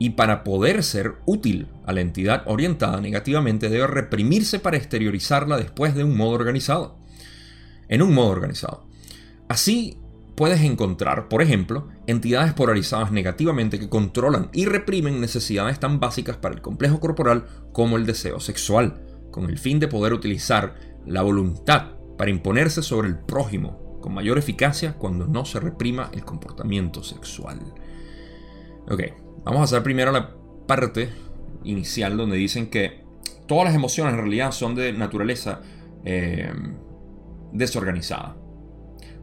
Y 0.00 0.10
para 0.10 0.42
poder 0.42 0.82
ser 0.82 1.18
útil 1.26 1.68
a 1.86 1.92
la 1.92 2.00
entidad 2.00 2.42
orientada 2.46 3.00
negativamente 3.00 3.68
debe 3.68 3.86
reprimirse 3.86 4.58
para 4.58 4.76
exteriorizarla 4.76 5.58
después 5.58 5.94
de 5.94 6.02
un 6.02 6.16
modo 6.16 6.32
organizado. 6.32 6.98
En 7.86 8.02
un 8.02 8.12
modo 8.12 8.30
organizado. 8.30 8.86
Así 9.48 9.98
puedes 10.34 10.62
encontrar, 10.62 11.28
por 11.28 11.42
ejemplo, 11.42 11.88
entidades 12.06 12.54
polarizadas 12.54 13.12
negativamente 13.12 13.78
que 13.78 13.90
controlan 13.90 14.48
y 14.52 14.64
reprimen 14.64 15.20
necesidades 15.20 15.78
tan 15.78 16.00
básicas 16.00 16.38
para 16.38 16.54
el 16.54 16.62
complejo 16.62 16.98
corporal 16.98 17.46
como 17.72 17.96
el 17.96 18.06
deseo 18.06 18.40
sexual, 18.40 19.02
con 19.30 19.50
el 19.50 19.58
fin 19.58 19.78
de 19.80 19.88
poder 19.88 20.14
utilizar 20.14 20.76
la 21.06 21.22
voluntad 21.22 21.92
para 22.16 22.30
imponerse 22.30 22.82
sobre 22.82 23.08
el 23.08 23.18
prójimo 23.18 23.98
con 24.00 24.14
mayor 24.14 24.38
eficacia 24.38 24.94
cuando 24.94 25.26
no 25.26 25.44
se 25.44 25.60
reprima 25.60 26.10
el 26.14 26.24
comportamiento 26.24 27.02
sexual. 27.02 27.60
Ok, 28.88 29.02
vamos 29.44 29.60
a 29.60 29.64
hacer 29.64 29.82
primero 29.82 30.12
la 30.12 30.34
parte 30.66 31.10
inicial 31.64 32.16
donde 32.16 32.36
dicen 32.36 32.68
que 32.68 33.04
todas 33.46 33.64
las 33.64 33.74
emociones 33.74 34.14
en 34.14 34.20
realidad 34.20 34.52
son 34.52 34.74
de 34.74 34.92
naturaleza 34.92 35.60
eh, 36.04 36.52
desorganizada. 37.52 38.36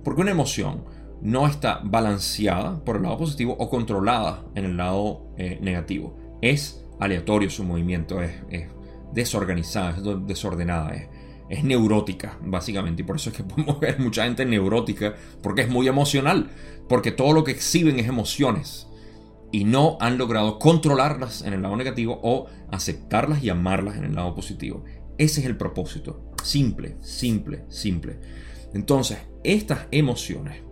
Porque 0.03 0.21
una 0.21 0.31
emoción 0.31 0.83
no 1.21 1.47
está 1.47 1.81
balanceada 1.83 2.83
por 2.83 2.97
el 2.97 3.03
lado 3.03 3.17
positivo 3.17 3.55
o 3.57 3.69
controlada 3.69 4.43
en 4.55 4.65
el 4.65 4.77
lado 4.77 5.33
eh, 5.37 5.57
negativo. 5.61 6.17
Es 6.41 6.85
aleatorio 6.99 7.49
su 7.49 7.63
movimiento, 7.63 8.21
es, 8.21 8.31
desorganizada, 9.13 9.91
es 9.91 10.03
desordenada, 10.27 10.93
es, 11.49 11.63
neurótica, 11.63 12.37
básicamente. 12.41 13.01
Y 13.01 13.05
por 13.05 13.15
eso 13.15 13.29
es 13.29 13.37
que 13.37 13.43
podemos 13.45 13.79
ver 13.79 13.99
mucha 13.99 14.25
gente 14.25 14.45
neurótica, 14.45 15.15
porque 15.41 15.61
es 15.61 15.69
muy 15.69 15.87
emocional, 15.87 16.49
porque 16.87 17.11
todo 17.11 17.33
lo 17.33 17.43
que 17.43 17.51
exhiben 17.51 17.99
es 17.99 18.07
emociones. 18.07 18.87
Y 19.51 19.63
no 19.63 19.97
han 20.01 20.17
logrado 20.17 20.59
controlarlas 20.59 21.41
en 21.41 21.53
el 21.53 21.61
lado 21.61 21.75
negativo 21.77 22.19
o 22.21 22.47
aceptarlas 22.71 23.43
y 23.43 23.49
amarlas 23.49 23.97
en 23.97 24.05
el 24.05 24.15
lado 24.15 24.35
positivo. 24.35 24.83
Ese 25.17 25.41
es 25.41 25.47
el 25.47 25.57
propósito. 25.57 26.33
Simple, 26.43 26.97
simple, 27.01 27.63
simple. 27.69 28.19
Entonces, 28.73 29.19
estas 29.43 29.87
emociones 29.91 30.67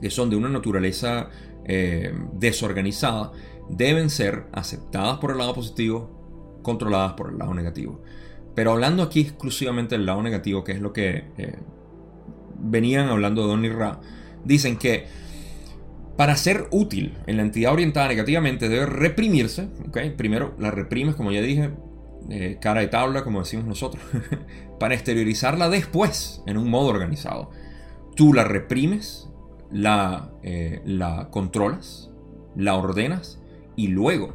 que 0.00 0.10
son 0.10 0.30
de 0.30 0.36
una 0.36 0.48
naturaleza 0.48 1.28
eh, 1.64 2.12
desorganizada, 2.34 3.32
deben 3.68 4.10
ser 4.10 4.46
aceptadas 4.52 5.18
por 5.18 5.32
el 5.32 5.38
lado 5.38 5.54
positivo, 5.54 6.60
controladas 6.62 7.14
por 7.14 7.30
el 7.30 7.38
lado 7.38 7.54
negativo. 7.54 8.02
Pero 8.54 8.72
hablando 8.72 9.02
aquí 9.02 9.20
exclusivamente 9.20 9.96
del 9.96 10.06
lado 10.06 10.22
negativo, 10.22 10.64
que 10.64 10.72
es 10.72 10.80
lo 10.80 10.92
que 10.92 11.24
eh, 11.36 11.58
venían 12.58 13.08
hablando 13.08 13.42
de 13.42 13.48
Don 13.48 13.64
y 13.64 13.68
Ra, 13.68 14.00
dicen 14.44 14.78
que 14.78 15.06
para 16.18 16.36
ser 16.36 16.66
útil 16.72 17.16
en 17.28 17.36
la 17.36 17.44
entidad 17.44 17.72
orientada 17.72 18.08
negativamente 18.08 18.68
debe 18.68 18.86
reprimirse. 18.86 19.68
Primero 20.16 20.52
la 20.58 20.72
reprimes, 20.72 21.14
como 21.14 21.30
ya 21.30 21.40
dije, 21.40 21.70
eh, 22.28 22.58
cara 22.60 22.80
de 22.80 22.88
tabla, 22.88 23.22
como 23.22 23.38
decimos 23.38 23.66
nosotros, 23.66 24.02
para 24.80 24.94
exteriorizarla 24.94 25.68
después 25.68 26.42
en 26.46 26.58
un 26.58 26.70
modo 26.70 26.88
organizado. 26.88 27.52
Tú 28.16 28.34
la 28.34 28.42
reprimes 28.42 29.28
la, 29.70 30.32
eh, 30.42 30.82
la 30.84 31.28
controlas, 31.30 32.10
la 32.56 32.74
ordenas 32.74 33.40
y 33.76 33.86
luego 33.86 34.34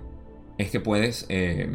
es 0.58 0.72
que 0.72 0.80
puedes 0.80 1.26
eh, 1.28 1.70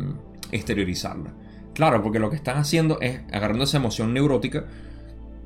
exteriorizarla. 0.53 1.35
Claro, 1.75 2.03
porque 2.03 2.19
lo 2.19 2.31
que 2.31 2.37
están 2.37 2.57
haciendo 2.57 2.99
es 3.03 3.21
agarrando 3.31 3.65
esa 3.65 3.77
emoción 3.77 4.15
neurótica, 4.15 4.65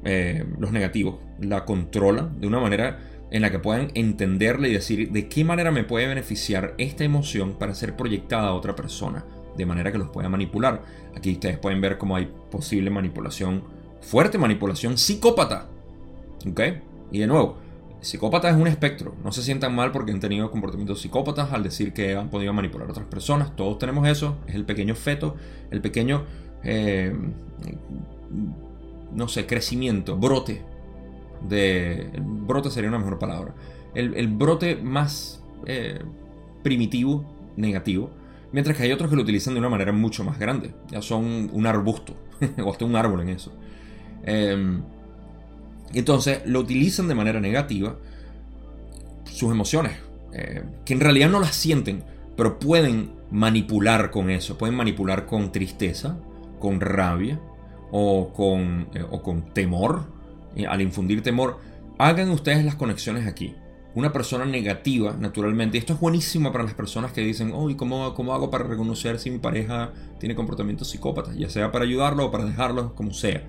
eh, 0.05 0.45
los 0.61 0.71
negativos, 0.71 1.17
la 1.41 1.65
controlan 1.65 2.41
de 2.41 2.47
una 2.47 2.61
manera 2.61 3.01
en 3.33 3.43
la 3.43 3.51
que 3.51 3.59
puedan 3.59 3.91
entenderla 3.95 4.69
y 4.69 4.75
decir 4.75 5.11
de 5.11 5.29
qué 5.29 5.43
manera 5.43 5.71
me 5.71 5.85
puede 5.85 6.07
beneficiar 6.07 6.75
esta 6.79 7.03
emoción 7.03 7.55
para 7.55 7.75
ser 7.75 7.97
proyectada 7.97 8.49
a 8.49 8.55
otra 8.55 8.77
persona, 8.77 9.25
de 9.57 9.67
manera 9.67 9.91
que 9.91 9.99
los 9.99 10.11
pueda 10.11 10.29
manipular. 10.29 10.85
Aquí 11.17 11.33
ustedes 11.33 11.59
pueden 11.59 11.81
ver 11.81 11.99
cómo 11.99 12.15
hay 12.15 12.31
posible 12.51 12.91
manipulación, 12.91 13.65
fuerte 14.03 14.39
manipulación 14.39 14.99
psicópata. 14.99 15.69
¿Ok? 16.47 16.61
Y 17.11 17.21
de 17.21 17.27
nuevo, 17.27 17.57
Psicópata 18.03 18.51
es 18.51 18.57
un 18.57 18.67
espectro. 18.67 19.15
No 19.23 19.31
se 19.31 19.43
sientan 19.43 19.77
mal 19.77 19.93
porque 19.93 20.11
han 20.11 20.19
tenido 20.19 20.51
comportamientos 20.51 21.01
psicópatas 21.01 21.53
al 21.53 21.63
decir 21.63 21.93
que 21.93 22.17
han 22.17 22.31
podido 22.31 22.53
manipular 22.53 22.89
a 22.89 22.91
otras 22.91 23.07
personas. 23.07 23.55
Todos 23.55 23.79
tenemos 23.79 24.09
eso. 24.09 24.39
Es 24.49 24.57
el 24.57 24.65
pequeño 24.65 24.97
feto, 24.97 25.37
el 25.71 25.81
pequeño, 25.81 26.25
eh, 26.65 27.15
no 29.13 29.29
sé, 29.29 29.47
crecimiento, 29.47 30.17
brote. 30.17 30.72
De, 31.49 32.11
brote 32.21 32.71
sería 32.71 32.89
una 32.89 32.99
mejor 32.99 33.19
palabra. 33.19 33.55
El, 33.95 34.29
brote 34.29 34.77
más 34.77 35.43
eh, 35.67 36.01
primitivo, 36.63 37.25
negativo. 37.57 38.11
Mientras 38.53 38.77
que 38.77 38.83
hay 38.85 38.93
otros 38.93 39.11
que 39.11 39.17
lo 39.17 39.23
utilizan 39.23 39.55
de 39.55 39.61
una 39.61 39.69
manera 39.69 39.93
mucho 39.93 40.25
más 40.25 40.39
grande. 40.39 40.75
Ya 40.91 41.03
son 41.03 41.51
un 41.53 41.67
arbusto. 41.67 42.15
o 42.65 42.71
hasta 42.71 42.85
un 42.85 42.97
árbol 42.97 43.21
en 43.23 43.29
eso. 43.31 43.53
Eh, 44.25 44.81
entonces 45.95 46.43
lo 46.47 46.61
utilizan 46.61 47.09
de 47.09 47.15
manera 47.15 47.41
negativa 47.41 47.97
sus 49.25 49.51
emociones, 49.51 49.93
eh, 50.33 50.63
que 50.85 50.95
en 50.95 51.01
realidad 51.01 51.31
no 51.31 51.41
las 51.41 51.55
sienten, 51.55 52.03
pero 52.37 52.59
pueden 52.59 53.13
manipular 53.31 54.11
con 54.11 54.31
eso, 54.31 54.57
pueden 54.59 54.77
manipular 54.77 55.27
con 55.27 55.53
tristeza, 55.53 56.19
con 56.59 56.81
rabia 56.81 57.41
o 57.91 58.33
con, 58.33 58.89
eh, 58.95 59.05
o 59.11 59.23
con 59.23 59.53
temor, 59.53 60.05
al 60.69 60.81
infundir 60.81 61.23
temor. 61.23 61.59
Hagan 61.99 62.31
ustedes 62.31 62.65
las 62.65 62.75
conexiones 62.75 63.27
aquí. 63.27 63.55
Una 63.95 64.13
persona 64.13 64.47
negativa, 64.47 65.15
naturalmente, 65.19 65.77
esto 65.77 65.93
es 65.93 66.01
buenísimo 66.01 66.51
para 66.51 66.65
las 66.65 66.75
personas 66.75 67.13
que 67.13 67.21
dicen, 67.21 67.53
oh, 67.55 67.69
cómo, 67.77 68.15
cómo 68.15 68.35
hago 68.35 68.51
para 68.51 68.65
reconocer 68.65 69.19
si 69.19 69.31
mi 69.31 69.39
pareja 69.39 69.93
tiene 70.19 70.35
comportamientos 70.35 70.89
psicópatas? 70.89 71.37
Ya 71.37 71.51
sea 71.51 71.71
para 71.71 71.85
ayudarlo 71.85 72.27
o 72.27 72.31
para 72.31 72.45
dejarlo, 72.45 72.95
como 72.95 73.13
sea 73.13 73.43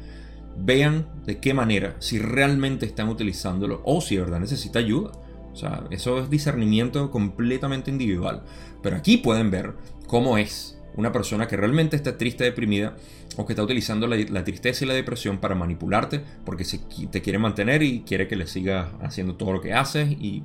vean 0.58 1.08
de 1.26 1.40
qué 1.40 1.54
manera, 1.54 1.96
si 2.00 2.20
realmente 2.20 2.86
están 2.86 3.10
utilizándolo 3.10 3.82
o 3.86 4.02
si 4.02 4.16
de 4.16 4.22
verdad 4.22 4.40
necesita 4.40 4.80
ayuda. 4.80 5.12
O 5.52 5.56
sea, 5.56 5.84
eso 5.92 6.20
es 6.20 6.30
discernimiento 6.30 7.12
completamente 7.12 7.92
individual. 7.92 8.44
Pero 8.82 8.96
aquí 8.96 9.18
pueden 9.18 9.52
ver 9.52 9.74
cómo 10.08 10.38
es 10.38 10.73
una 10.96 11.12
persona 11.12 11.48
que 11.48 11.58
realmente 11.58 11.96
está 11.96 12.18
triste, 12.18 12.44
deprimida, 12.44 12.96
o 13.38 13.46
que 13.46 13.54
está 13.54 13.64
utilizando 13.64 14.08
la, 14.08 14.44
tristeza 14.44 14.86
y 14.86 14.88
la 14.88 14.94
depresión 14.94 15.40
para 15.40 15.56
manipularte, 15.56 16.22
porque 16.46 16.66
te 17.12 17.22
quiere 17.22 17.40
mantener 17.40 17.82
y 17.84 18.02
quiere 18.02 18.28
que 18.28 18.36
le 18.36 18.48
siga 18.48 18.92
haciendo 19.02 19.36
todo 19.36 19.54
lo 19.54 19.62
que 19.62 19.74
haces, 19.74 20.12
y, 20.12 20.44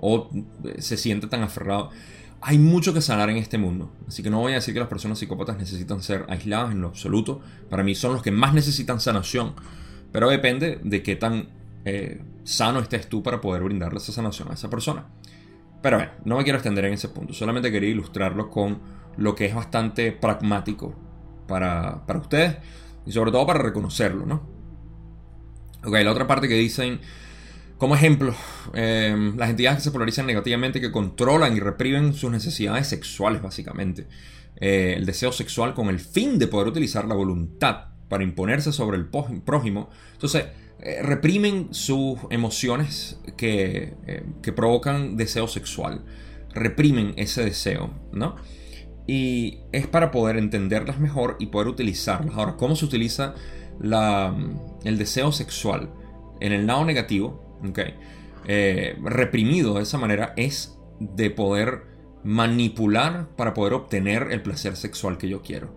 o 0.00 0.30
se 0.78 0.96
siente 0.96 1.26
tan 1.26 1.42
aferrado. 1.42 1.90
Hay 2.42 2.58
mucho 2.58 2.92
que 2.92 3.00
sanar 3.00 3.30
en 3.30 3.38
este 3.38 3.58
mundo, 3.58 3.90
así 4.06 4.22
que 4.22 4.30
no 4.30 4.40
voy 4.40 4.52
a 4.52 4.56
decir 4.56 4.74
que 4.74 4.80
las 4.80 4.88
personas 4.88 5.18
psicópatas 5.18 5.56
necesitan 5.56 6.02
ser 6.02 6.26
aisladas 6.28 6.72
en 6.72 6.82
lo 6.82 6.88
absoluto. 6.88 7.40
Para 7.70 7.82
mí 7.82 7.94
son 7.94 8.12
los 8.12 8.22
que 8.22 8.30
más 8.30 8.52
necesitan 8.52 9.00
sanación, 9.00 9.54
pero 10.12 10.28
depende 10.28 10.78
de 10.82 11.02
qué 11.02 11.16
tan 11.16 11.48
eh, 11.84 12.20
sano 12.44 12.80
estés 12.80 13.08
tú 13.08 13.22
para 13.22 13.40
poder 13.40 13.62
brindarle 13.62 13.98
esa 13.98 14.12
sanación 14.12 14.50
a 14.50 14.54
esa 14.54 14.68
persona. 14.68 15.06
Pero 15.82 15.96
bueno, 15.96 16.12
no 16.24 16.36
me 16.36 16.44
quiero 16.44 16.58
extender 16.58 16.84
en 16.84 16.94
ese 16.94 17.08
punto, 17.08 17.32
solamente 17.32 17.70
quería 17.70 17.90
ilustrarlo 17.90 18.50
con 18.50 18.80
lo 19.16 19.34
que 19.34 19.46
es 19.46 19.54
bastante 19.54 20.12
pragmático 20.12 20.94
para, 21.46 22.04
para 22.06 22.18
ustedes 22.18 22.56
y 23.06 23.12
sobre 23.12 23.30
todo 23.30 23.46
para 23.46 23.60
reconocerlo, 23.60 24.26
¿no? 24.26 24.42
Ok, 25.84 25.94
la 26.02 26.10
otra 26.10 26.26
parte 26.26 26.48
que 26.48 26.54
dicen 26.54 27.00
como 27.78 27.94
ejemplo, 27.94 28.34
em, 28.72 29.36
las 29.36 29.50
entidades 29.50 29.78
que 29.78 29.84
se 29.84 29.90
polarizan 29.90 30.26
negativamente, 30.26 30.80
que 30.80 30.90
controlan 30.90 31.54
y 31.54 31.60
reprimen 31.60 32.14
sus 32.14 32.30
necesidades 32.30 32.86
sexuales, 32.86 33.42
básicamente. 33.42 34.06
Eh, 34.58 34.94
el 34.96 35.04
deseo 35.04 35.30
sexual 35.30 35.74
con 35.74 35.88
el 35.88 36.00
fin 36.00 36.38
de 36.38 36.46
poder 36.46 36.68
utilizar 36.68 37.06
la 37.06 37.14
voluntad 37.14 37.88
para 38.08 38.24
imponerse 38.24 38.72
sobre 38.72 38.96
el 38.96 39.06
prójimo. 39.06 39.90
Entonces, 40.12 40.46
eh, 40.80 41.02
reprimen 41.02 41.68
sus 41.74 42.18
emociones 42.30 43.18
que, 43.36 43.94
eh, 44.06 44.24
que, 44.42 44.52
provocan 44.52 45.16
deseo 45.18 45.46
sexual. 45.46 46.02
Reprimen 46.54 47.12
ese 47.16 47.44
deseo, 47.44 47.90
¿no? 48.12 48.36
Y 49.06 49.60
es 49.72 49.86
para 49.86 50.10
poder 50.10 50.36
entenderlas 50.36 50.98
mejor 50.98 51.36
y 51.38 51.46
poder 51.46 51.68
utilizarlas. 51.68 52.34
Ahora, 52.34 52.56
¿cómo 52.56 52.74
se 52.74 52.84
utiliza 52.84 53.34
la, 53.80 54.34
el 54.84 54.98
deseo 54.98 55.32
sexual? 55.32 55.90
En 56.40 56.52
el 56.52 56.66
lado 56.66 56.84
negativo, 56.84 57.60
eh, 58.46 58.96
reprimido 59.02 59.74
de 59.74 59.82
esa 59.82 59.98
manera 59.98 60.34
es 60.36 60.76
de 61.00 61.30
poder 61.30 61.82
manipular 62.24 63.28
para 63.36 63.54
poder 63.54 63.74
obtener 63.74 64.28
el 64.32 64.42
placer 64.42 64.76
sexual 64.76 65.18
que 65.18 65.28
yo 65.28 65.42
quiero. 65.42 65.70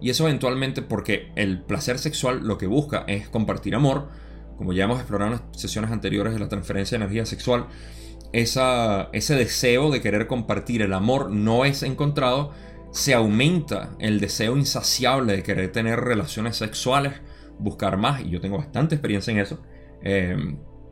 Y 0.00 0.10
eso 0.10 0.28
eventualmente 0.28 0.82
porque 0.82 1.32
el 1.34 1.62
placer 1.62 1.98
sexual 1.98 2.46
lo 2.46 2.56
que 2.56 2.68
busca 2.68 3.04
es 3.08 3.28
compartir 3.28 3.74
amor, 3.74 4.08
como 4.56 4.72
ya 4.72 4.84
hemos 4.84 4.98
explorado 4.98 5.32
en 5.32 5.40
las 5.40 5.60
sesiones 5.60 5.90
anteriores 5.90 6.32
de 6.32 6.38
la 6.38 6.48
transferencia 6.48 6.96
de 6.96 7.04
energía 7.04 7.26
sexual, 7.26 7.66
esa, 8.32 9.08
ese 9.12 9.34
deseo 9.34 9.90
de 9.90 10.00
querer 10.00 10.26
compartir 10.26 10.82
el 10.82 10.92
amor 10.92 11.30
no 11.30 11.64
es 11.64 11.82
encontrado, 11.82 12.52
se 12.90 13.14
aumenta 13.14 13.90
el 13.98 14.20
deseo 14.20 14.56
insaciable 14.56 15.36
de 15.36 15.42
querer 15.42 15.72
tener 15.72 16.00
relaciones 16.00 16.56
sexuales, 16.56 17.14
buscar 17.58 17.96
más, 17.96 18.22
y 18.22 18.30
yo 18.30 18.40
tengo 18.40 18.58
bastante 18.58 18.94
experiencia 18.94 19.32
en 19.32 19.38
eso. 19.38 19.60
Eh, 20.02 20.36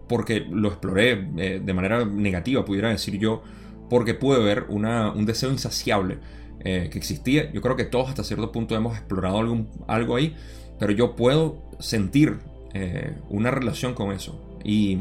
porque 0.08 0.40
lo 0.40 0.68
exploré 0.68 1.28
eh, 1.36 1.60
de 1.64 1.74
manera 1.74 2.04
negativa, 2.04 2.64
pudiera 2.64 2.90
decir 2.90 3.18
yo, 3.18 3.42
porque 3.88 4.14
pude 4.14 4.42
ver 4.42 4.66
un 4.68 5.26
deseo 5.26 5.50
insaciable 5.50 6.18
eh, 6.60 6.88
que 6.90 6.98
existía. 6.98 7.50
Yo 7.52 7.60
creo 7.60 7.76
que 7.76 7.84
todos 7.84 8.08
hasta 8.08 8.24
cierto 8.24 8.52
punto 8.52 8.74
hemos 8.74 8.96
explorado 8.96 9.38
algo 9.86 10.16
ahí, 10.16 10.34
pero 10.78 10.92
yo 10.92 11.16
puedo 11.16 11.62
sentir 11.78 12.38
eh, 12.74 13.14
una 13.28 13.50
relación 13.50 13.94
con 13.94 14.12
eso. 14.12 14.58
Y 14.64 14.98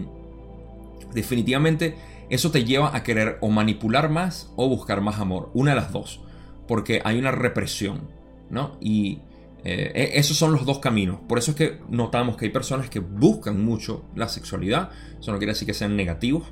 definitivamente 1.14 1.96
eso 2.30 2.52
te 2.52 2.64
lleva 2.64 2.96
a 2.96 3.04
querer 3.04 3.38
o 3.42 3.50
manipular 3.50 4.10
más 4.10 4.52
o 4.56 4.68
buscar 4.68 5.02
más 5.02 5.20
amor. 5.20 5.52
Una 5.54 5.72
de 5.72 5.78
las 5.78 5.92
dos. 5.92 6.22
Porque 6.68 7.02
hay 7.04 7.20
una 7.20 7.32
represión, 7.32 8.10
¿no? 8.50 8.78
Y 8.82 9.20
eh, 9.64 9.92
e, 9.94 10.20
esos 10.20 10.38
son 10.38 10.52
los 10.52 10.66
dos 10.66 10.80
caminos. 10.80 11.20
Por 11.28 11.38
eso 11.38 11.52
es 11.52 11.58
que 11.58 11.80
notamos 11.90 12.38
que 12.38 12.46
hay 12.46 12.52
personas 12.52 12.90
que 12.90 13.00
buscan 13.00 13.64
mucho 13.64 14.06
la 14.16 14.28
sexualidad. 14.28 14.90
Eso 15.20 15.32
no 15.32 15.38
quiere 15.38 15.54
decir 15.54 15.68
que 15.68 15.74
sean 15.74 15.96
negativos. 15.96 16.44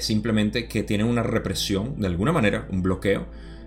Simplemente 0.00 0.66
que 0.66 0.82
tienen 0.82 1.06
una 1.06 1.22
represión, 1.22 2.00
de 2.00 2.08
alguna 2.08 2.32
manera, 2.32 2.66
un 2.72 2.82
bloqueo. 2.82 3.26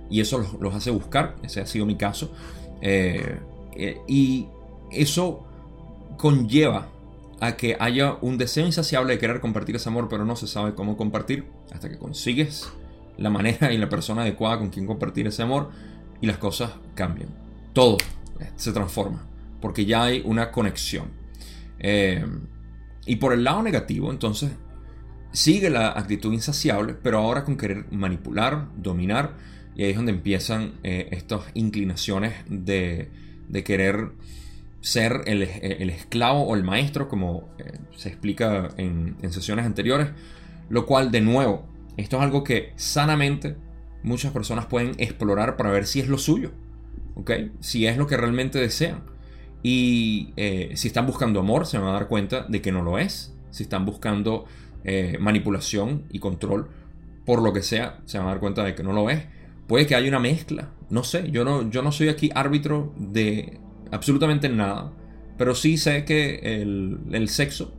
Y 0.09 0.19
eso 0.21 0.57
los, 0.59 0.75
hace 0.75 0.91
buscar. 0.91 1.37
Ese 1.43 1.61
ha 1.61 1.65
sido 1.65 1.85
mi 1.85 1.95
caso. 1.95 2.33
Eh, 2.81 3.39
eh, 3.75 4.01
y 4.07 4.47
eso 4.91 5.45
conlleva 6.17 6.89
a 7.41 7.55
que 7.55 7.77
haya 7.79 8.17
un 8.21 8.37
deseo 8.37 8.65
insaciable 8.65 9.13
de 9.13 9.19
querer 9.19 9.39
compartir 9.39 9.75
ese 9.75 9.89
amor, 9.89 10.07
pero 10.09 10.25
no 10.25 10.35
se 10.35 10.47
sabe 10.47 10.75
cómo 10.75 10.97
compartir 10.97 11.45
hasta 11.71 11.89
que 11.89 11.97
consigues 11.97 12.69
la 13.17 13.29
manera 13.29 13.71
y 13.73 13.77
la 13.77 13.89
persona 13.89 14.21
adecuada 14.23 14.59
con 14.59 14.69
quien 14.69 14.85
compartir 14.85 15.27
ese 15.27 15.43
amor 15.43 15.69
y 16.21 16.27
las 16.27 16.37
cosas 16.37 16.71
cambian. 16.95 17.29
Todo 17.73 17.97
se 18.55 18.71
transforma 18.71 19.29
porque 19.61 19.85
ya 19.85 20.03
hay 20.03 20.21
una 20.25 20.51
conexión. 20.51 21.07
Eh, 21.79 22.25
y 23.05 23.15
por 23.17 23.33
el 23.33 23.43
lado 23.43 23.63
negativo, 23.63 24.11
entonces, 24.11 24.51
sigue 25.31 25.69
la 25.69 25.89
actitud 25.89 26.33
insaciable, 26.33 26.93
pero 26.93 27.19
ahora 27.19 27.43
con 27.43 27.57
querer 27.57 27.85
manipular, 27.91 28.67
dominar, 28.77 29.35
y 29.75 29.83
ahí 29.83 29.91
es 29.91 29.95
donde 29.95 30.11
empiezan 30.11 30.73
eh, 30.83 31.09
estas 31.11 31.41
inclinaciones 31.53 32.33
de, 32.47 33.09
de 33.47 33.63
querer 33.63 34.11
ser 34.81 35.23
el, 35.25 35.41
esclavo 35.89 36.43
o 36.43 36.55
el 36.55 36.63
maestro, 36.63 37.07
como 37.07 37.49
eh, 37.57 37.77
se 37.95 38.09
explica 38.09 38.69
en, 38.77 39.15
sesiones 39.31 39.65
anteriores, 39.65 40.09
lo 40.69 40.85
cual 40.85 41.11
de 41.11 41.21
nuevo, 41.21 41.65
esto 41.97 42.17
es 42.17 42.23
algo 42.23 42.43
que 42.43 42.73
sanamente 42.75 43.57
muchas 44.03 44.31
personas 44.31 44.65
pueden 44.65 44.91
explorar 44.97 45.57
para 45.57 45.71
ver 45.71 45.85
si 45.85 45.99
es 45.99 46.07
lo 46.07 46.17
suyo. 46.17 46.51
Si 47.59 47.85
es 47.85 47.97
lo 47.97 48.07
que 48.07 48.15
realmente 48.15 48.59
desean. 48.59 49.03
Y 49.61 50.33
eh, 50.37 50.71
si 50.75 50.87
están 50.87 51.05
buscando 51.05 51.41
amor, 51.41 51.65
se 51.65 51.77
van 51.77 51.89
a 51.89 51.91
dar 51.91 52.07
cuenta 52.07 52.45
de 52.47 52.61
que 52.61 52.71
no 52.71 52.81
lo 52.81 52.97
es. 52.97 53.35
Si 53.51 53.63
están 53.63 53.85
buscando 53.85 54.45
eh, 54.85 55.17
manipulación 55.19 56.05
y 56.09 56.19
control, 56.19 56.69
por 57.25 57.41
lo 57.41 57.51
que 57.51 57.61
sea, 57.61 57.99
se 58.05 58.17
van 58.17 58.27
a 58.27 58.31
dar 58.31 58.39
cuenta 58.39 58.63
de 58.63 58.73
que 58.73 58.83
no 58.83 58.93
lo 58.93 59.09
es. 59.09 59.25
Puede 59.67 59.85
que 59.85 59.95
haya 59.95 60.07
una 60.07 60.19
mezcla, 60.19 60.69
no 60.89 61.03
sé, 61.03 61.29
yo 61.29 61.45
no, 61.45 61.69
yo 61.69 61.83
no 61.83 61.91
soy 61.91 62.09
aquí 62.09 62.31
árbitro 62.33 62.91
de 62.97 63.59
absolutamente 63.91 64.49
nada. 64.49 64.91
Pero 65.37 65.55
sí 65.55 65.77
sé 65.77 66.03
que 66.03 66.61
el, 66.61 67.29
sexo, 67.29 67.73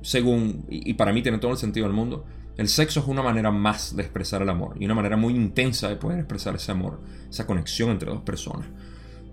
según, 0.00 0.64
y, 0.68 0.94
para 0.94 1.12
mí 1.12 1.22
tiene 1.22 1.38
todo 1.38 1.50
el 1.50 1.58
sentido 1.58 1.86
del 1.86 1.94
mundo, 1.94 2.24
el 2.56 2.68
sexo 2.68 3.00
es 3.00 3.06
una 3.06 3.22
manera 3.22 3.50
más 3.50 3.96
de 3.96 4.02
expresar 4.02 4.42
el 4.42 4.48
amor 4.48 4.76
y 4.78 4.84
una 4.84 4.94
manera 4.94 5.16
muy 5.16 5.34
intensa 5.34 5.88
de 5.88 5.96
poder 5.96 6.20
expresar 6.20 6.54
ese 6.54 6.70
amor, 6.70 7.00
esa 7.28 7.46
conexión 7.46 7.90
entre 7.90 8.10
dos 8.10 8.22
personas. 8.22 8.68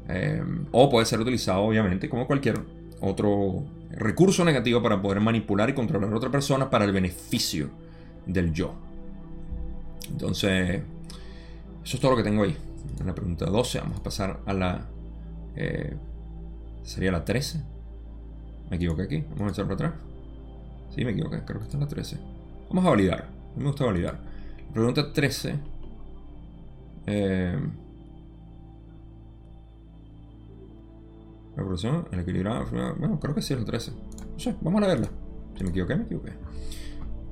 Eh, 0.09 0.41
o 0.71 0.89
puede 0.89 1.05
ser 1.05 1.19
utilizado, 1.19 1.61
obviamente, 1.61 2.09
como 2.09 2.25
cualquier 2.25 2.59
otro 2.99 3.63
recurso 3.91 4.43
negativo 4.43 4.81
para 4.81 5.01
poder 5.01 5.19
manipular 5.19 5.69
y 5.69 5.73
controlar 5.73 6.11
a 6.11 6.15
otra 6.15 6.31
persona 6.31 6.69
para 6.69 6.85
el 6.85 6.91
beneficio 6.91 7.69
del 8.25 8.53
yo. 8.53 8.73
Entonces, 10.09 10.81
eso 11.83 11.97
es 11.97 11.99
todo 12.01 12.11
lo 12.11 12.17
que 12.17 12.23
tengo 12.23 12.43
ahí. 12.43 12.55
En 12.99 13.05
la 13.05 13.13
pregunta 13.13 13.45
12 13.45 13.79
vamos 13.79 13.99
a 13.99 14.03
pasar 14.03 14.39
a 14.45 14.53
la 14.53 14.87
eh, 15.55 15.95
Sería 16.87 17.11
la 17.11 17.25
13. 17.25 17.61
Me 18.69 18.77
equivoqué 18.77 19.01
aquí. 19.03 19.23
Vamos 19.31 19.49
a 19.49 19.51
echar 19.51 19.65
para 19.65 19.75
atrás. 19.75 19.93
Sí, 20.95 21.03
me 21.03 21.11
equivoqué. 21.11 21.43
Creo 21.43 21.59
que 21.59 21.65
está 21.65 21.75
en 21.75 21.83
la 21.83 21.87
13. 21.89 22.17
Vamos 22.69 22.85
a 22.85 22.89
validar. 22.89 23.27
Me 23.57 23.65
gusta 23.65 23.83
validar. 23.83 24.17
Pregunta 24.73 25.11
13. 25.11 25.59
Eh, 27.07 27.59
la 31.57 31.61
evolución, 31.61 32.07
el 32.09 32.19
equilibrado. 32.21 32.65
Bueno, 32.97 33.19
creo 33.19 33.35
que 33.35 33.41
sí 33.41 33.53
es 33.53 33.59
la 33.59 33.65
13. 33.65 33.91
No 33.91 34.39
sé, 34.39 34.55
vamos 34.61 34.81
a 34.81 34.87
verla. 34.87 35.09
Si 35.57 35.63
me 35.65 35.71
equivoqué, 35.71 35.95
me 35.97 36.03
equivoqué. 36.03 36.31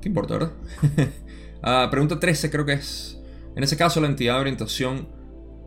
¿Qué 0.02 0.08
importa, 0.08 0.34
verdad? 0.34 0.52
Ah, 1.62 1.88
pregunta 1.90 2.20
13 2.20 2.50
creo 2.50 2.66
que 2.66 2.74
es. 2.74 3.18
En 3.56 3.64
ese 3.64 3.76
caso, 3.76 4.00
la 4.00 4.06
entidad 4.06 4.34
de 4.34 4.40
orientación 4.42 5.08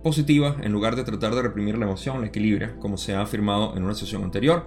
positiva 0.04 0.58
en 0.62 0.72
lugar 0.72 0.96
de 0.96 1.04
tratar 1.04 1.36
de 1.36 1.42
reprimir 1.42 1.78
la 1.78 1.86
emoción, 1.86 2.22
la 2.22 2.28
equilibra, 2.28 2.76
como 2.78 2.98
se 2.98 3.14
ha 3.14 3.22
afirmado 3.22 3.76
en 3.76 3.84
una 3.84 3.94
sesión 3.94 4.24
anterior. 4.24 4.66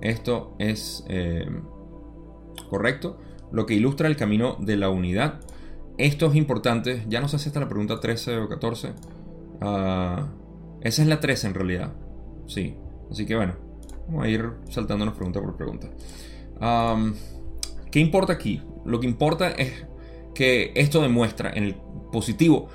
Esto 0.00 0.54
es 0.58 1.04
eh, 1.08 1.46
correcto, 2.68 3.18
lo 3.52 3.66
que 3.66 3.74
ilustra 3.74 4.08
el 4.08 4.16
camino 4.16 4.56
de 4.60 4.76
la 4.76 4.88
unidad. 4.88 5.40
Esto 5.98 6.26
es 6.26 6.36
importante, 6.36 7.04
ya 7.08 7.20
no 7.20 7.28
sé 7.28 7.38
si 7.38 7.48
esta 7.48 7.58
es 7.58 7.64
la 7.64 7.68
pregunta 7.68 8.00
13 8.00 8.38
o 8.38 8.48
14. 8.48 8.92
Ah, 9.60 10.28
esa 10.80 11.02
es 11.02 11.08
la 11.08 11.20
13 11.20 11.48
en 11.48 11.54
realidad. 11.54 11.92
Sí, 12.46 12.76
así 13.10 13.26
que 13.26 13.36
bueno, 13.36 13.54
vamos 14.08 14.24
a 14.24 14.28
ir 14.28 14.50
saltándonos 14.68 15.14
pregunta 15.14 15.40
por 15.40 15.56
pregunta. 15.56 15.90
¿Qué 17.90 18.00
importa 18.00 18.32
aquí? 18.32 18.62
Lo 18.84 19.00
que 19.00 19.06
importa 19.06 19.50
es 19.50 19.84
que 20.34 20.72
esto 20.74 21.02
demuestra 21.02 21.50
en 21.50 21.64
el 21.64 21.74
positivo 22.12 22.68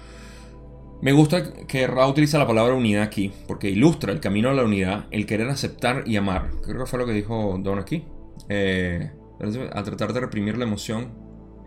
me 1.06 1.14
gusta 1.14 1.54
que 1.68 1.86
Ra 1.86 2.08
utiliza 2.08 2.40
la 2.40 2.48
palabra 2.48 2.74
unidad 2.74 3.04
aquí, 3.04 3.32
porque 3.48 3.70
ilustra 3.70 4.12
el 4.12 4.20
camino 4.20 4.50
a 4.50 4.54
la 4.56 4.64
unidad, 4.64 5.06
el 5.12 5.28
querer 5.28 5.48
aceptar 5.50 6.02
y 6.08 6.16
amar. 6.16 6.50
Creo 6.64 6.80
que 6.80 6.86
fue 6.88 6.98
lo 6.98 7.06
que 7.06 7.12
dijo 7.12 7.60
Don 7.62 7.78
aquí. 7.78 8.06
Eh, 8.50 9.12
a 9.72 9.84
tratar 9.84 10.14
de 10.14 10.20
reprimir 10.20 10.58
la 10.58 10.64
emoción, 10.64 11.14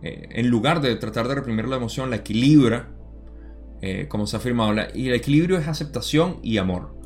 eh, 0.03 0.27
en 0.31 0.49
lugar 0.49 0.81
de 0.81 0.97
tratar 0.97 1.29
de 1.29 1.37
reprimir 1.37 1.69
la 1.69 1.77
emoción, 1.77 2.11
la 2.11 2.17
equilibra, 2.17 2.89
eh, 3.81 4.09
como 4.09 4.27
se 4.27 4.35
ha 4.35 4.41
afirmado. 4.41 4.75
y 4.93 5.07
el 5.07 5.15
equilibrio 5.15 5.57
es 5.57 5.69
aceptación 5.69 6.41
y 6.43 6.59
amor. 6.59 6.97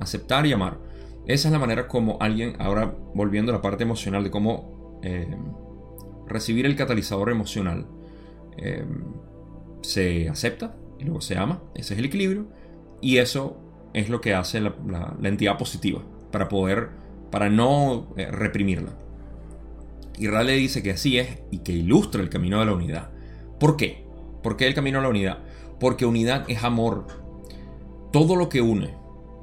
Aceptar 0.00 0.46
y 0.46 0.54
amar. 0.54 0.78
Esa 1.26 1.48
es 1.48 1.52
la 1.52 1.58
manera 1.58 1.88
como 1.88 2.16
alguien, 2.22 2.56
ahora 2.58 2.96
volviendo 3.12 3.52
a 3.52 3.56
la 3.56 3.60
parte 3.60 3.82
emocional, 3.82 4.24
de 4.24 4.30
cómo 4.30 4.98
recibir 6.26 6.64
el 6.64 6.74
catalizador 6.74 7.28
emocional, 7.28 7.86
se 9.82 10.30
acepta, 10.30 10.74
y 11.02 11.04
luego 11.04 11.20
se 11.20 11.36
ama, 11.36 11.60
ese 11.74 11.94
es 11.94 11.98
el 11.98 12.06
equilibrio, 12.06 12.46
y 13.00 13.18
eso 13.18 13.56
es 13.92 14.08
lo 14.08 14.20
que 14.20 14.34
hace 14.34 14.60
la, 14.60 14.74
entidad 15.22 15.58
positiva, 15.58 16.02
para 16.30 16.48
poder, 16.48 16.90
para 17.30 17.50
no 17.50 18.14
eh, 18.16 18.30
reprimirla. 18.30 18.92
Y 20.16 20.28
Raleigh 20.28 20.60
dice 20.60 20.82
que 20.82 20.92
así 20.92 21.18
es 21.18 21.40
y 21.50 21.58
que 21.58 21.72
ilustra 21.72 22.22
el 22.22 22.28
camino 22.28 22.60
de 22.60 22.66
la 22.66 22.74
unidad. 22.74 23.10
¿Por 23.58 23.76
qué? 23.76 24.04
¿Por 24.42 24.56
qué 24.56 24.66
el 24.66 24.74
camino 24.74 24.98
a 24.98 25.02
la 25.02 25.08
unidad? 25.08 25.38
Porque 25.80 26.06
unidad 26.06 26.44
es 26.48 26.62
amor. 26.62 27.06
Todo 28.12 28.36
lo 28.36 28.48
que 28.48 28.60
une 28.60 28.94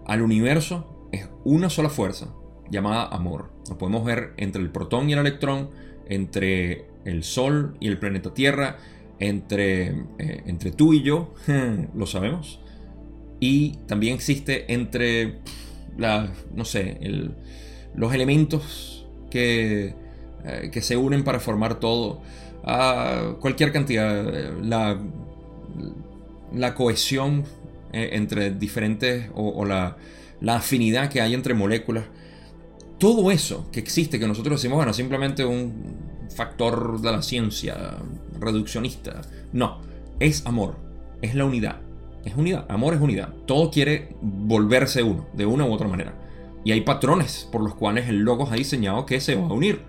al 0.06 0.22
universo 0.22 1.10
es 1.12 1.28
una 1.44 1.70
sola 1.70 1.90
fuerza 1.90 2.30
llamada 2.70 3.08
amor. 3.08 3.52
Lo 3.70 3.78
podemos 3.78 4.06
ver 4.06 4.34
entre 4.38 4.62
el 4.62 4.70
protón 4.70 5.10
y 5.10 5.14
el 5.14 5.20
electrón, 5.20 5.70
entre 6.08 6.88
el 7.04 7.24
Sol 7.24 7.76
y 7.80 7.88
el 7.88 7.98
planeta 7.98 8.34
Tierra, 8.34 8.78
entre, 9.20 9.90
eh, 10.18 10.44
entre 10.46 10.72
tú 10.72 10.94
y 10.94 11.04
yo, 11.04 11.34
lo 11.96 12.06
sabemos. 12.06 12.60
Y 13.40 13.78
también 13.88 14.16
existe 14.16 14.74
entre 14.74 15.40
la, 15.98 16.32
no 16.54 16.66
sé, 16.66 16.98
los 17.96 18.14
elementos 18.14 19.08
que, 19.30 19.94
eh, 20.46 20.70
que, 20.72 20.82
se 20.82 20.98
unen 20.98 21.24
para 21.24 21.40
formar 21.40 21.80
todo. 21.80 22.22
a 22.64 23.36
cualquier 23.40 23.72
cantidad. 23.72 24.58
La, 24.62 25.00
la 26.54 26.76
cohesión 26.76 27.46
eh, 27.94 28.10
entre 28.14 28.52
diferentes 28.52 29.30
o, 29.34 29.66
la, 29.66 29.98
la, 30.42 30.56
afinidad 30.58 31.10
que 31.10 31.22
hay 31.22 31.34
entre 31.34 31.54
moléculas. 31.54 32.06
Todo 32.98 33.32
eso 33.32 33.70
que 33.72 33.80
existe, 33.80 34.20
que 34.20 34.28
nosotros 34.28 34.60
decimos, 34.60 34.78
bueno, 34.78 34.94
simplemente 34.94 35.46
un 35.46 36.09
factor 36.30 37.02
de 37.02 37.12
la 37.12 37.22
ciencia 37.22 37.98
reduccionista. 38.40 39.22
No, 39.52 39.80
es 40.20 40.46
amor, 40.46 40.76
es 41.22 41.36
la 41.36 41.46
unidad. 41.46 41.78
Es 42.26 42.36
unidad, 42.36 42.66
amor 42.70 42.94
es 42.94 43.02
unidad. 43.02 43.34
Todo 43.46 43.72
quiere 43.72 44.16
volverse 44.22 45.04
uno, 45.04 45.28
de 45.34 45.46
una 45.46 45.66
u 45.66 45.74
otra 45.74 45.88
manera. 45.88 46.14
Y 46.64 46.72
hay 46.72 46.82
patrones 46.82 47.48
por 47.52 47.62
los 47.62 47.76
cuales 47.76 48.10
el 48.10 48.20
Logos 48.20 48.52
ha 48.52 48.56
diseñado 48.56 49.06
que 49.06 49.22
se 49.22 49.36
va 49.36 49.48
a 49.48 49.54
unir. 49.54 49.82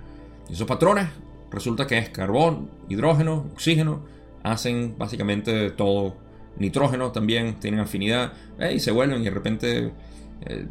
Y 0.48 0.52
esos 0.52 0.66
patrones 0.66 1.08
resulta 1.50 1.86
que 1.86 1.98
es 1.98 2.08
carbón, 2.10 2.70
hidrógeno, 2.88 3.46
oxígeno, 3.52 4.02
hacen 4.42 4.94
básicamente 4.96 5.70
todo. 5.70 6.16
Nitrógeno 6.58 7.10
también 7.12 7.58
tienen 7.58 7.80
afinidad 7.80 8.32
y 8.72 8.80
se 8.80 8.90
vuelven 8.90 9.22
y 9.22 9.24
de 9.24 9.30
repente 9.30 9.92
eh, 10.46 10.66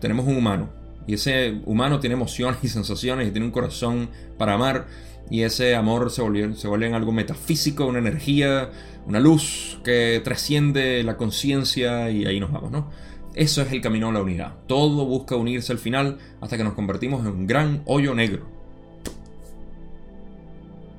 tenemos 0.00 0.26
un 0.26 0.36
humano. 0.36 0.68
Y 1.06 1.14
ese 1.14 1.60
humano 1.64 2.00
tiene 2.00 2.14
emociones 2.14 2.58
y 2.62 2.68
sensaciones 2.68 3.28
y 3.28 3.30
tiene 3.30 3.46
un 3.46 3.52
corazón 3.52 4.08
para 4.38 4.54
amar. 4.54 4.86
Y 5.30 5.42
ese 5.42 5.74
amor 5.74 6.10
se 6.10 6.22
vuelve, 6.22 6.54
se 6.54 6.68
vuelve 6.68 6.86
en 6.86 6.94
algo 6.94 7.12
metafísico, 7.12 7.86
una 7.86 7.98
energía, 7.98 8.70
una 9.06 9.20
luz 9.20 9.78
que 9.84 10.20
trasciende 10.22 11.02
la 11.02 11.16
conciencia 11.16 12.10
y 12.10 12.26
ahí 12.26 12.38
nos 12.40 12.52
vamos, 12.52 12.70
¿no? 12.70 12.90
Eso 13.34 13.62
es 13.62 13.70
el 13.72 13.80
camino 13.80 14.08
a 14.08 14.12
la 14.12 14.22
unidad. 14.22 14.54
Todo 14.66 15.04
busca 15.04 15.36
unirse 15.36 15.72
al 15.72 15.78
final 15.78 16.18
hasta 16.40 16.56
que 16.56 16.64
nos 16.64 16.74
convertimos 16.74 17.20
en 17.20 17.32
un 17.32 17.46
gran 17.46 17.82
hoyo 17.84 18.14
negro. 18.14 18.46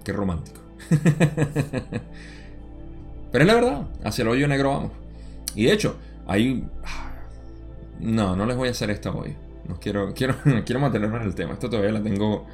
Qué 0.03 0.13
romántico. 0.13 0.61
Pero 3.31 3.43
es 3.43 3.47
la 3.47 3.53
verdad, 3.55 3.87
hacia 4.03 4.21
el 4.21 4.27
hoyo 4.29 4.47
negro 4.47 4.69
vamos. 4.69 4.91
Y 5.55 5.65
de 5.65 5.73
hecho, 5.73 5.97
hay... 6.27 6.63
No, 7.99 8.35
no 8.35 8.45
les 8.45 8.55
voy 8.55 8.67
a 8.67 8.71
hacer 8.71 8.91
esta 8.91 9.11
hoy. 9.11 9.35
No 9.67 9.79
quiero, 9.79 10.13
quiero, 10.15 10.35
quiero 10.65 10.79
mantenerme 10.79 11.17
en 11.17 11.23
el 11.23 11.35
tema. 11.35 11.53
Esto 11.53 11.69
todavía 11.69 11.91
la 11.91 12.03
tengo 12.03 12.45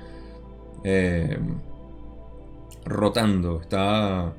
eh, 0.84 1.38
rotando, 2.86 3.62
está 3.62 4.34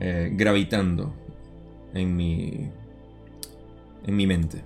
eh, 0.00 0.30
gravitando 0.32 1.14
en 1.94 2.16
mi, 2.16 2.70
en 4.06 4.16
mi 4.16 4.26
mente. 4.26 4.62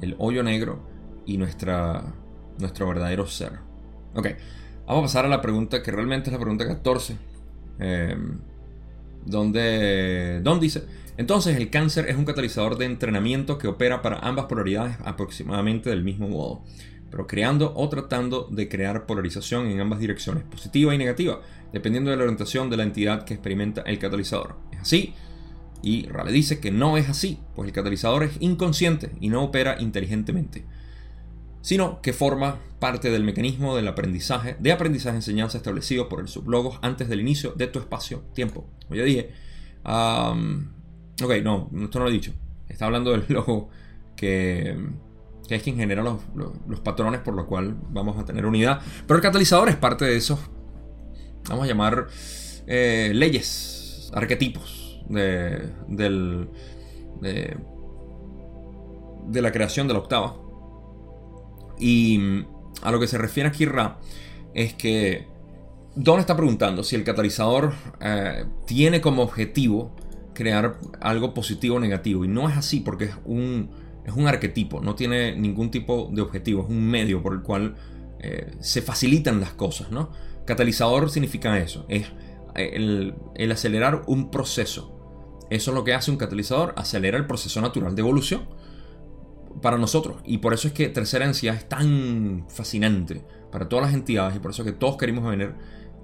El 0.00 0.14
hoyo 0.18 0.42
negro 0.42 0.78
y 1.26 1.36
nuestra, 1.38 2.04
nuestro 2.58 2.88
verdadero 2.88 3.26
ser. 3.26 3.52
Ok, 4.14 4.28
vamos 4.86 5.00
a 5.00 5.02
pasar 5.02 5.24
a 5.26 5.28
la 5.28 5.42
pregunta 5.42 5.82
que 5.82 5.90
realmente 5.90 6.30
es 6.30 6.32
la 6.32 6.38
pregunta 6.38 6.66
14. 6.66 7.16
Eh, 7.78 8.16
donde 9.26 10.40
Don 10.42 10.60
dice, 10.60 10.84
entonces 11.16 11.56
el 11.56 11.70
cáncer 11.70 12.08
es 12.08 12.16
un 12.16 12.24
catalizador 12.24 12.76
de 12.76 12.86
entrenamiento 12.86 13.58
que 13.58 13.68
opera 13.68 14.02
para 14.02 14.18
ambas 14.18 14.46
polaridades 14.46 14.96
aproximadamente 15.04 15.90
del 15.90 16.04
mismo 16.04 16.28
modo, 16.28 16.62
pero 17.10 17.26
creando 17.26 17.72
o 17.74 17.88
tratando 17.88 18.48
de 18.50 18.68
crear 18.68 19.06
polarización 19.06 19.68
en 19.68 19.80
ambas 19.80 20.00
direcciones, 20.00 20.44
positiva 20.44 20.94
y 20.94 20.98
negativa, 20.98 21.40
dependiendo 21.72 22.10
de 22.10 22.16
la 22.16 22.24
orientación 22.24 22.68
de 22.68 22.76
la 22.76 22.82
entidad 22.82 23.24
que 23.24 23.34
experimenta 23.34 23.82
el 23.82 23.98
catalizador. 23.98 24.56
¿Es 24.72 24.80
así? 24.80 25.14
Y 25.82 26.06
Rale 26.06 26.32
dice 26.32 26.58
que 26.58 26.70
no 26.70 26.96
es 26.96 27.08
así, 27.08 27.38
pues 27.54 27.68
el 27.68 27.72
catalizador 27.72 28.24
es 28.24 28.36
inconsciente 28.40 29.10
y 29.20 29.28
no 29.28 29.44
opera 29.44 29.80
inteligentemente, 29.80 30.64
sino 31.60 32.00
que 32.00 32.12
forma 32.12 32.58
parte 32.78 33.10
del 33.10 33.24
mecanismo 33.24 33.76
del 33.76 33.88
aprendizaje, 33.88 34.56
de 34.58 34.72
aprendizaje-enseñanza 34.72 35.58
establecido 35.58 36.08
por 36.08 36.20
el 36.20 36.28
sublogos 36.28 36.78
antes 36.82 37.08
del 37.08 37.20
inicio 37.20 37.52
de 37.52 37.68
tu 37.68 37.78
espacio-tiempo. 37.78 38.66
Como 38.82 38.96
ya 38.96 39.04
dije, 39.04 39.30
ok, 41.22 41.32
no, 41.42 41.70
esto 41.82 41.98
no 41.98 42.04
lo 42.04 42.10
he 42.10 42.14
dicho. 42.14 42.32
Está 42.68 42.86
hablando 42.86 43.12
del 43.12 43.24
logo 43.28 43.68
que, 44.16 44.76
es 45.48 45.62
quien 45.62 45.76
genera 45.76 46.02
los, 46.02 46.80
patrones 46.80 47.20
por 47.20 47.34
lo 47.34 47.46
cual 47.46 47.76
vamos 47.90 48.18
a 48.18 48.24
tener 48.24 48.46
unidad. 48.46 48.80
Pero 49.06 49.16
el 49.16 49.22
catalizador 49.22 49.68
es 49.68 49.76
parte 49.76 50.04
de 50.04 50.16
esos, 50.16 50.38
vamos 51.48 51.64
a 51.64 51.68
llamar, 51.68 52.08
eh, 52.66 53.12
leyes, 53.14 54.10
arquetipos 54.14 55.04
de, 55.08 55.72
del, 55.88 56.48
de, 57.20 57.56
de 59.28 59.42
la 59.42 59.52
creación 59.52 59.86
de 59.88 59.94
la 59.94 60.00
octava. 60.00 60.36
Y 61.78 62.44
a 62.82 62.90
lo 62.90 63.00
que 63.00 63.06
se 63.06 63.18
refiere 63.18 63.48
aquí 63.48 63.66
Ra 63.66 63.98
es 64.54 64.74
que 64.74 65.26
Don 65.94 66.20
está 66.20 66.36
preguntando 66.36 66.84
si 66.84 66.94
el 66.96 67.04
catalizador 67.04 67.72
eh, 68.00 68.44
tiene 68.66 69.00
como 69.00 69.22
objetivo 69.22 69.94
crear 70.36 70.78
algo 71.00 71.34
positivo 71.34 71.76
o 71.76 71.80
negativo. 71.80 72.24
Y 72.24 72.28
no 72.28 72.48
es 72.48 72.56
así 72.56 72.80
porque 72.80 73.06
es 73.06 73.14
un, 73.24 73.70
es 74.04 74.12
un 74.14 74.28
arquetipo, 74.28 74.80
no 74.80 74.94
tiene 74.94 75.34
ningún 75.36 75.70
tipo 75.70 76.10
de 76.12 76.22
objetivo, 76.22 76.62
es 76.62 76.68
un 76.68 76.86
medio 76.88 77.22
por 77.22 77.32
el 77.32 77.42
cual 77.42 77.74
eh, 78.20 78.52
se 78.60 78.82
facilitan 78.82 79.40
las 79.40 79.54
cosas. 79.54 79.90
¿no? 79.90 80.10
Catalizador 80.44 81.10
significa 81.10 81.58
eso, 81.58 81.86
es 81.88 82.06
el, 82.54 83.14
el 83.34 83.52
acelerar 83.52 84.04
un 84.06 84.30
proceso. 84.30 84.92
Eso 85.48 85.70
es 85.70 85.74
lo 85.74 85.84
que 85.84 85.94
hace 85.94 86.10
un 86.10 86.16
catalizador, 86.16 86.74
acelera 86.76 87.16
el 87.16 87.26
proceso 87.26 87.60
natural 87.60 87.94
de 87.94 88.00
evolución 88.00 88.42
para 89.62 89.78
nosotros. 89.78 90.18
Y 90.24 90.38
por 90.38 90.54
eso 90.54 90.68
es 90.68 90.74
que 90.74 90.88
tercera 90.88 91.24
densidad 91.24 91.54
es 91.54 91.68
tan 91.68 92.46
fascinante 92.48 93.24
para 93.50 93.68
todas 93.68 93.86
las 93.86 93.94
entidades 93.94 94.36
y 94.36 94.38
por 94.40 94.50
eso 94.50 94.62
es 94.62 94.66
que 94.66 94.76
todos 94.76 94.96
queremos 94.96 95.28
venir, 95.28 95.54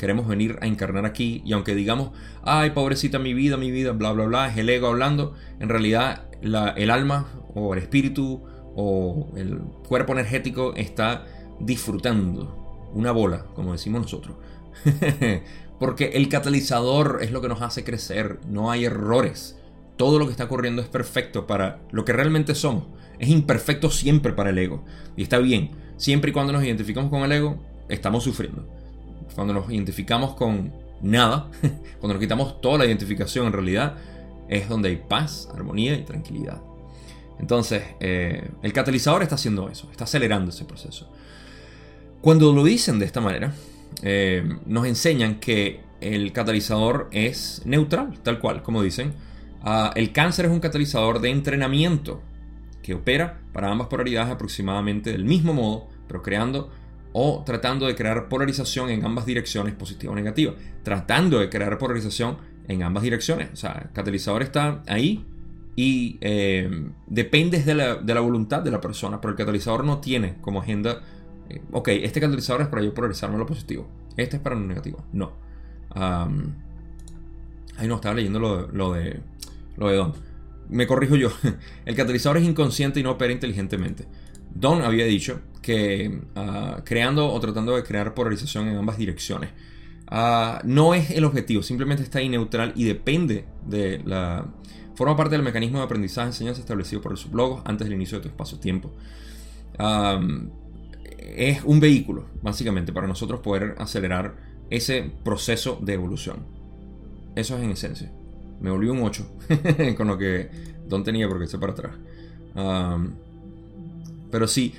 queremos 0.02 0.26
venir 0.26 0.58
a 0.60 0.66
encarnar 0.66 1.06
aquí. 1.06 1.42
Y 1.44 1.52
aunque 1.52 1.76
digamos, 1.76 2.10
ay, 2.42 2.70
pobrecita 2.70 3.20
mi 3.20 3.34
vida, 3.34 3.56
mi 3.56 3.70
vida, 3.70 3.92
bla, 3.92 4.10
bla, 4.10 4.24
bla, 4.24 4.48
es 4.48 4.58
el 4.58 4.68
ego 4.68 4.88
hablando, 4.88 5.34
en 5.60 5.68
realidad 5.68 6.24
el 6.42 6.90
alma 6.90 7.28
o 7.54 7.72
el 7.72 7.78
espíritu 7.78 8.42
o 8.74 9.30
el 9.36 9.58
cuerpo 9.86 10.12
energético 10.12 10.74
está 10.74 11.24
disfrutando 11.60 12.90
una 12.92 13.12
bola, 13.12 13.46
como 13.54 13.70
decimos 13.70 14.02
nosotros. 14.02 14.34
Porque 15.78 16.10
el 16.14 16.28
catalizador 16.28 17.20
es 17.22 17.30
lo 17.30 17.40
que 17.40 17.48
nos 17.48 17.62
hace 17.62 17.84
crecer, 17.84 18.40
no 18.48 18.72
hay 18.72 18.86
errores. 18.86 19.56
Todo 19.96 20.18
lo 20.18 20.26
que 20.26 20.32
está 20.32 20.46
ocurriendo 20.46 20.82
es 20.82 20.88
perfecto 20.88 21.46
para 21.46 21.78
lo 21.92 22.04
que 22.04 22.12
realmente 22.12 22.56
somos 22.56 22.86
es 23.20 23.28
imperfecto 23.28 23.88
siempre 23.88 24.32
para 24.32 24.50
el 24.50 24.58
ego. 24.58 24.84
Y 25.16 25.22
está 25.22 25.38
bien, 25.38 25.70
siempre 25.96 26.30
y 26.30 26.32
cuando 26.32 26.52
nos 26.52 26.64
identificamos 26.64 27.08
con 27.08 27.22
el 27.22 27.30
ego, 27.30 27.62
estamos 27.88 28.24
sufriendo. 28.24 28.66
Cuando 29.34 29.54
nos 29.54 29.70
identificamos 29.70 30.34
con 30.34 30.72
nada, 31.00 31.50
cuando 32.00 32.14
nos 32.14 32.20
quitamos 32.20 32.60
toda 32.60 32.78
la 32.78 32.86
identificación 32.86 33.46
en 33.46 33.52
realidad, 33.52 33.96
es 34.48 34.68
donde 34.68 34.90
hay 34.90 34.96
paz, 34.96 35.48
armonía 35.54 35.94
y 35.94 36.02
tranquilidad. 36.02 36.60
Entonces, 37.38 37.82
eh, 38.00 38.50
el 38.62 38.72
catalizador 38.72 39.22
está 39.22 39.34
haciendo 39.34 39.68
eso, 39.68 39.88
está 39.90 40.04
acelerando 40.04 40.50
ese 40.50 40.64
proceso. 40.64 41.10
Cuando 42.20 42.52
lo 42.52 42.62
dicen 42.62 42.98
de 42.98 43.06
esta 43.06 43.20
manera, 43.20 43.52
eh, 44.02 44.48
nos 44.66 44.86
enseñan 44.86 45.40
que 45.40 45.80
el 46.00 46.32
catalizador 46.32 47.08
es 47.12 47.62
neutral, 47.64 48.18
tal 48.22 48.38
cual, 48.38 48.62
como 48.62 48.82
dicen. 48.82 49.14
Ah, 49.62 49.92
el 49.94 50.12
cáncer 50.12 50.46
es 50.46 50.50
un 50.50 50.60
catalizador 50.60 51.20
de 51.20 51.30
entrenamiento 51.30 52.20
que 52.82 52.94
opera 52.94 53.40
para 53.52 53.70
ambas 53.70 53.86
polaridades 53.86 54.32
aproximadamente 54.32 55.12
del 55.12 55.24
mismo 55.24 55.54
modo, 55.54 55.88
pero 56.08 56.22
creando 56.22 56.70
o 57.12 57.42
tratando 57.44 57.86
de 57.86 57.94
crear 57.94 58.28
polarización 58.28 58.90
en 58.90 59.04
ambas 59.04 59.26
direcciones, 59.26 59.74
positiva 59.74 60.12
o 60.12 60.16
negativa. 60.16 60.54
Tratando 60.82 61.38
de 61.38 61.48
crear 61.48 61.78
polarización 61.78 62.38
en 62.68 62.82
ambas 62.82 63.02
direcciones. 63.02 63.50
O 63.52 63.56
sea, 63.56 63.82
el 63.84 63.92
catalizador 63.92 64.42
está 64.42 64.82
ahí 64.86 65.24
y 65.76 66.18
eh, 66.20 66.90
depende 67.06 67.62
de 67.62 67.74
la, 67.74 68.20
voluntad 68.20 68.62
de 68.62 68.70
la 68.70 68.80
persona, 68.80 69.20
pero 69.20 69.32
el 69.32 69.36
catalizador 69.36 69.84
no 69.84 69.98
tiene 69.98 70.36
como 70.40 70.60
agenda, 70.60 71.02
eh, 71.48 71.62
ok, 71.72 71.88
este 71.88 72.20
catalizador 72.20 72.62
es 72.62 72.68
para 72.68 72.82
yo 72.82 72.92
polarizarme 72.92 73.38
lo 73.38 73.46
positivo, 73.46 73.88
este 74.16 74.36
es 74.36 74.42
para 74.42 74.56
lo 74.56 74.62
negativo. 74.62 75.04
No. 75.12 75.32
ahí 75.94 77.88
no, 77.88 77.94
estaba 77.96 78.14
leyendo 78.14 78.38
lo, 78.38 78.68
lo 78.68 78.92
de, 78.92 79.20
lo 79.76 79.88
de 79.88 79.96
Don 79.96 80.32
me 80.72 80.86
corrijo 80.86 81.16
yo, 81.16 81.30
el 81.84 81.94
catalizador 81.94 82.38
es 82.38 82.44
inconsciente 82.44 82.98
y 82.98 83.02
no 83.02 83.12
opera 83.12 83.32
inteligentemente. 83.32 84.06
Don 84.54 84.82
había 84.82 85.04
dicho 85.04 85.40
que 85.60 86.20
ah, 86.34 86.82
creando 86.84 87.32
o 87.32 87.40
tratando 87.40 87.76
de 87.76 87.82
crear 87.82 88.14
polarización 88.14 88.68
en 88.68 88.76
ambas 88.76 88.98
direcciones 88.98 89.50
ah, 90.08 90.60
no 90.64 90.94
es 90.94 91.10
el 91.10 91.24
objetivo, 91.24 91.62
simplemente 91.62 92.02
está 92.02 92.18
ahí 92.18 92.28
neutral 92.28 92.72
y 92.76 92.84
depende 92.84 93.46
de 93.66 94.00
la... 94.04 94.46
Forma 94.94 95.16
parte 95.16 95.34
del 95.34 95.42
mecanismo 95.42 95.78
de 95.78 95.84
aprendizaje 95.84 96.28
enseñanza 96.28 96.60
establecido 96.60 97.00
por 97.00 97.12
el 97.12 97.18
sublogo 97.18 97.62
antes 97.64 97.86
del 97.86 97.94
inicio 97.94 98.18
de 98.18 98.22
tu 98.24 98.28
espacio-tiempo. 98.28 98.92
es 101.18 101.64
un 101.64 101.80
vehículo, 101.80 102.26
básicamente, 102.42 102.92
para 102.92 103.06
nosotros 103.06 103.40
poder 103.40 103.74
acelerar 103.78 104.36
ese 104.68 105.10
proceso 105.24 105.78
de 105.80 105.94
evolución. 105.94 106.44
Eso 107.34 107.56
es 107.56 107.64
en 107.64 107.70
esencia 107.70 108.12
me 108.62 108.70
volvió 108.70 108.92
un 108.92 109.02
8 109.02 109.26
con 109.96 110.06
lo 110.06 110.16
que 110.16 110.48
Don 110.88 111.02
tenía 111.04 111.28
porque 111.28 111.46
se 111.46 111.58
para 111.58 111.72
atrás. 111.72 111.92
Pero 114.32 114.48
sí, 114.48 114.74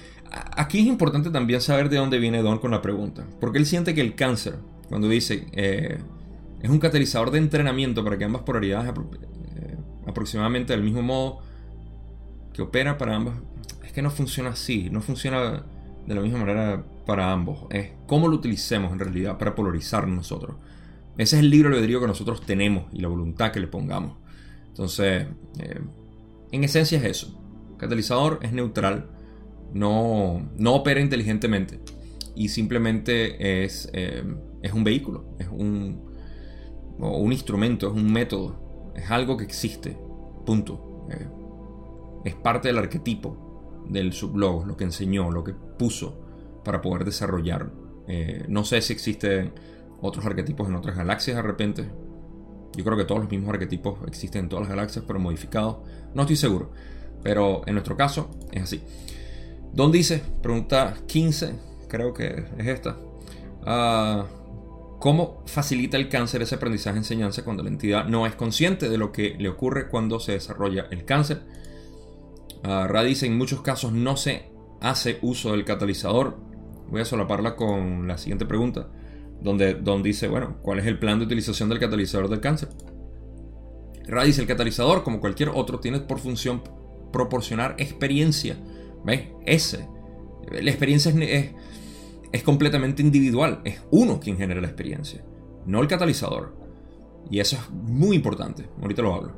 aquí 0.58 0.80
es 0.80 0.88
importante 0.88 1.30
también 1.30 1.62
saber 1.62 1.88
de 1.88 1.98
dónde 1.98 2.18
viene 2.18 2.42
Don 2.42 2.58
con 2.58 2.72
la 2.72 2.82
pregunta. 2.82 3.24
Porque 3.40 3.60
él 3.60 3.68
siente 3.68 3.94
que 3.94 4.02
el 4.02 4.16
cáncer, 4.16 4.56
cuando 4.90 5.08
dice, 5.08 5.48
eh, 5.54 6.00
es 6.62 6.70
un 6.70 6.80
catalizador 6.80 7.30
de 7.30 7.38
entrenamiento 7.38 8.04
para 8.04 8.18
que 8.18 8.26
ambas 8.26 8.42
polaridades 8.42 8.92
eh, 8.92 9.78
aproximadamente 10.08 10.74
del 10.74 10.82
mismo 10.82 11.04
modo 11.04 11.40
que 12.52 12.64
opera 12.64 12.98
para 12.98 13.16
ambas. 13.16 13.36
Es 13.86 13.92
que 13.92 14.02
no 14.02 14.10
funciona 14.10 14.50
así, 14.50 14.90
no 14.90 15.02
funciona 15.02 15.64
de 16.08 16.16
la 16.16 16.22
misma 16.22 16.40
manera 16.40 16.84
para 17.06 17.32
ambos. 17.32 17.68
Es 17.70 17.92
cómo 18.08 18.28
lo 18.28 18.38
utilicemos 18.38 18.92
en 18.92 19.00
realidad 19.00 19.38
para 19.38 19.54
polarizar 19.54 20.08
nosotros. 20.08 20.56
Ese 21.16 21.36
es 21.36 21.44
el 21.44 21.52
libro 21.52 21.70
albedrío 21.70 22.02
que 22.02 22.08
nosotros 22.08 22.44
tenemos 22.44 22.86
y 22.92 23.02
la 23.02 23.08
voluntad 23.08 23.52
que 23.52 23.60
le 23.60 23.68
pongamos. 23.68 24.18
Entonces, 24.70 25.28
eh, 25.60 25.80
en 26.52 26.64
esencia 26.64 26.98
es 26.98 27.04
eso. 27.04 27.40
Catalizador 27.78 28.40
es 28.42 28.52
neutral, 28.52 29.10
no, 29.74 30.50
no 30.56 30.76
opera 30.76 31.02
inteligentemente 31.02 31.80
y 32.36 32.50
simplemente 32.50 33.64
es, 33.64 33.90
eh, 33.94 34.24
es 34.62 34.74
un 34.74 34.84
vehículo, 34.84 35.36
es 35.40 35.48
un, 35.48 36.10
un 36.98 37.32
instrumento, 37.32 37.88
es 37.88 37.94
un 37.94 38.12
método, 38.12 38.92
es 38.96 39.10
algo 39.12 39.38
que 39.38 39.44
existe, 39.44 39.98
punto. 40.46 41.08
Eh, 41.12 41.28
es 42.26 42.36
parte 42.36 42.70
del 42.70 42.78
arquetipo 42.78 43.84
del 43.90 44.14
sublogo, 44.14 44.66
lo 44.66 44.78
que 44.78 44.86
enseñó, 44.86 45.30
lo 45.30 45.44
que 45.44 45.54
puso 45.54 46.62
para 46.64 46.82
poder 46.82 47.04
desarrollarlo. 47.04 47.72
no 48.48 48.64
sé 48.64 48.82
si 48.82 48.94
existe 48.94 49.52
otros 50.02 50.26
arquetipos 50.26 50.68
en 50.68 50.76
otras 50.76 50.96
galaxias 50.96 51.36
de 51.36 51.42
repente. 51.42 51.90
Yo 52.76 52.84
creo 52.84 52.98
que 52.98 53.06
todos 53.06 53.22
los 53.22 53.30
mismos 53.30 53.50
arquetipos 53.54 54.00
existen 54.08 54.44
en 54.44 54.50
todas 54.50 54.64
las 54.64 54.76
galaxias, 54.76 55.06
pero 55.08 55.20
modificados. 55.20 55.78
No 56.14 56.24
estoy 56.24 56.36
seguro. 56.36 56.72
Pero 57.22 57.62
en 57.68 57.74
nuestro 57.76 57.96
caso 57.96 58.32
es 58.52 58.64
así. 58.64 58.82
Don 59.74 59.92
dice, 59.92 60.22
pregunta 60.42 60.96
15, 61.08 61.56
creo 61.88 62.14
que 62.14 62.46
es 62.58 62.68
esta. 62.68 62.98
Ah, 63.66 64.26
¿Cómo 65.04 65.44
facilita 65.48 65.98
el 65.98 66.08
cáncer 66.08 66.42
ese 66.44 66.56
aprendizaje-enseñanza 66.56 67.44
cuando 67.44 67.62
la 67.62 67.68
entidad 67.68 68.06
no 68.06 68.26
es 68.26 68.36
consciente 68.36 68.88
de 68.88 68.98
lo 68.98 69.12
que 69.12 69.36
le 69.38 69.50
ocurre 69.50 69.90
cuando 69.90 70.20
se 70.22 70.32
desarrolla 70.32 70.88
el 70.92 71.04
cáncer? 71.04 71.42
Uh, 72.64 72.88
Ra 72.88 73.04
dice, 73.04 73.26
en 73.26 73.38
muchos 73.38 73.62
casos 73.62 73.92
no 73.92 74.16
se 74.16 74.50
hace 74.80 75.20
uso 75.22 75.52
del 75.52 75.66
catalizador. 75.66 76.38
Voy 76.90 77.02
a 77.02 77.06
solaparla 77.06 77.58
con 77.58 78.08
la 78.08 78.18
siguiente 78.18 78.46
pregunta, 78.46 78.88
donde 79.42 79.74
Don 79.74 80.04
dice, 80.04 80.30
bueno, 80.30 80.60
¿cuál 80.62 80.80
es 80.80 80.86
el 80.86 80.98
plan 80.98 81.20
de 81.20 81.26
utilización 81.26 81.68
del 81.68 81.80
catalizador 81.80 82.30
del 82.30 82.40
cáncer? 82.40 82.70
Ra 84.08 84.24
dice, 84.24 84.40
el 84.40 84.48
catalizador, 84.48 85.04
como 85.04 85.20
cualquier 85.20 85.50
otro, 85.50 85.82
tiene 85.82 86.00
por 86.00 86.20
función 86.20 86.64
proporcionar 87.12 87.76
experiencia. 87.78 88.56
¿Ves? 89.04 89.28
Ese. 89.46 89.88
La 90.52 90.70
experiencia 90.70 91.12
es, 91.12 91.52
es, 92.32 92.44
completamente 92.44 93.02
individual. 93.02 93.62
Es 93.64 93.82
uno 93.92 94.20
quien 94.20 94.38
genera 94.38 94.62
la 94.62 94.68
experiencia, 94.68 95.24
no 95.66 95.82
el 95.82 95.88
catalizador. 95.88 96.56
Y 97.30 97.40
eso 97.40 97.56
es 97.56 97.70
muy 97.72 98.16
importante. 98.16 98.68
Ahorita 98.82 99.02
lo 99.02 99.14
hablo. 99.14 99.34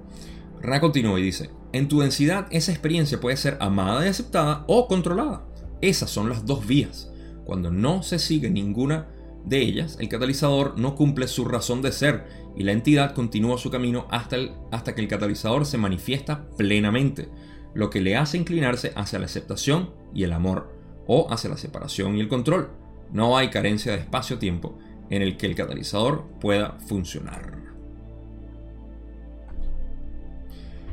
Ra 0.61 0.81
continúa 0.81 1.19
y 1.19 1.23
dice, 1.23 1.51
en 1.73 1.87
tu 1.87 1.99
densidad 1.99 2.47
esa 2.49 2.71
experiencia 2.71 3.19
puede 3.19 3.37
ser 3.37 3.57
amada 3.59 4.05
y 4.05 4.09
aceptada 4.09 4.65
o 4.67 4.87
controlada. 4.87 5.45
Esas 5.81 6.09
son 6.09 6.29
las 6.29 6.45
dos 6.45 6.65
vías. 6.65 7.11
Cuando 7.45 7.71
no 7.71 8.01
se 8.01 8.17
sigue 8.17 8.49
ninguna 8.49 9.07
de 9.45 9.61
ellas, 9.61 9.97
el 9.99 10.09
catalizador 10.09 10.77
no 10.79 10.95
cumple 10.95 11.27
su 11.27 11.45
razón 11.45 11.81
de 11.81 11.91
ser 11.91 12.25
y 12.55 12.63
la 12.63 12.71
entidad 12.71 13.13
continúa 13.13 13.57
su 13.57 13.69
camino 13.69 14.07
hasta, 14.09 14.37
hasta 14.71 14.95
que 14.95 15.01
el 15.01 15.07
catalizador 15.07 15.65
se 15.65 15.77
manifiesta 15.77 16.47
plenamente, 16.57 17.29
lo 17.75 17.89
que 17.89 18.01
le 18.01 18.15
hace 18.15 18.37
inclinarse 18.37 18.91
hacia 18.95 19.19
la 19.19 19.25
aceptación 19.25 19.91
y 20.13 20.23
el 20.23 20.33
amor, 20.33 20.73
o 21.05 21.31
hacia 21.31 21.49
la 21.49 21.57
separación 21.57 22.15
y 22.15 22.21
el 22.21 22.27
control. 22.27 22.69
No 23.11 23.37
hay 23.37 23.49
carencia 23.49 23.91
de 23.91 23.99
espacio-tiempo 23.99 24.79
en 25.09 25.21
el 25.21 25.37
que 25.37 25.45
el 25.45 25.55
catalizador 25.55 26.25
pueda 26.39 26.71
funcionar. 26.87 27.53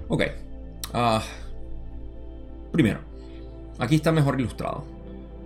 Ok. 0.09 0.25
Ah, 0.93 1.23
primero, 2.71 3.01
aquí 3.79 3.95
está 3.95 4.13
mejor 4.13 4.39
ilustrado. 4.39 4.85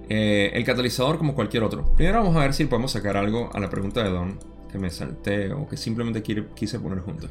Eh, 0.08 0.50
el 0.54 0.64
catalizador 0.64 1.18
como 1.18 1.34
cualquier 1.34 1.62
otro. 1.62 1.94
Primero 1.94 2.18
vamos 2.18 2.36
a 2.36 2.40
ver 2.40 2.54
si 2.54 2.64
podemos 2.64 2.92
sacar 2.92 3.16
algo 3.16 3.50
a 3.52 3.60
la 3.60 3.68
pregunta 3.70 4.02
de 4.02 4.10
Don 4.10 4.38
que 4.70 4.78
me 4.78 4.90
salté 4.90 5.52
o 5.52 5.68
que 5.68 5.76
simplemente 5.76 6.22
quise 6.22 6.80
poner 6.80 7.00
junto. 7.00 7.28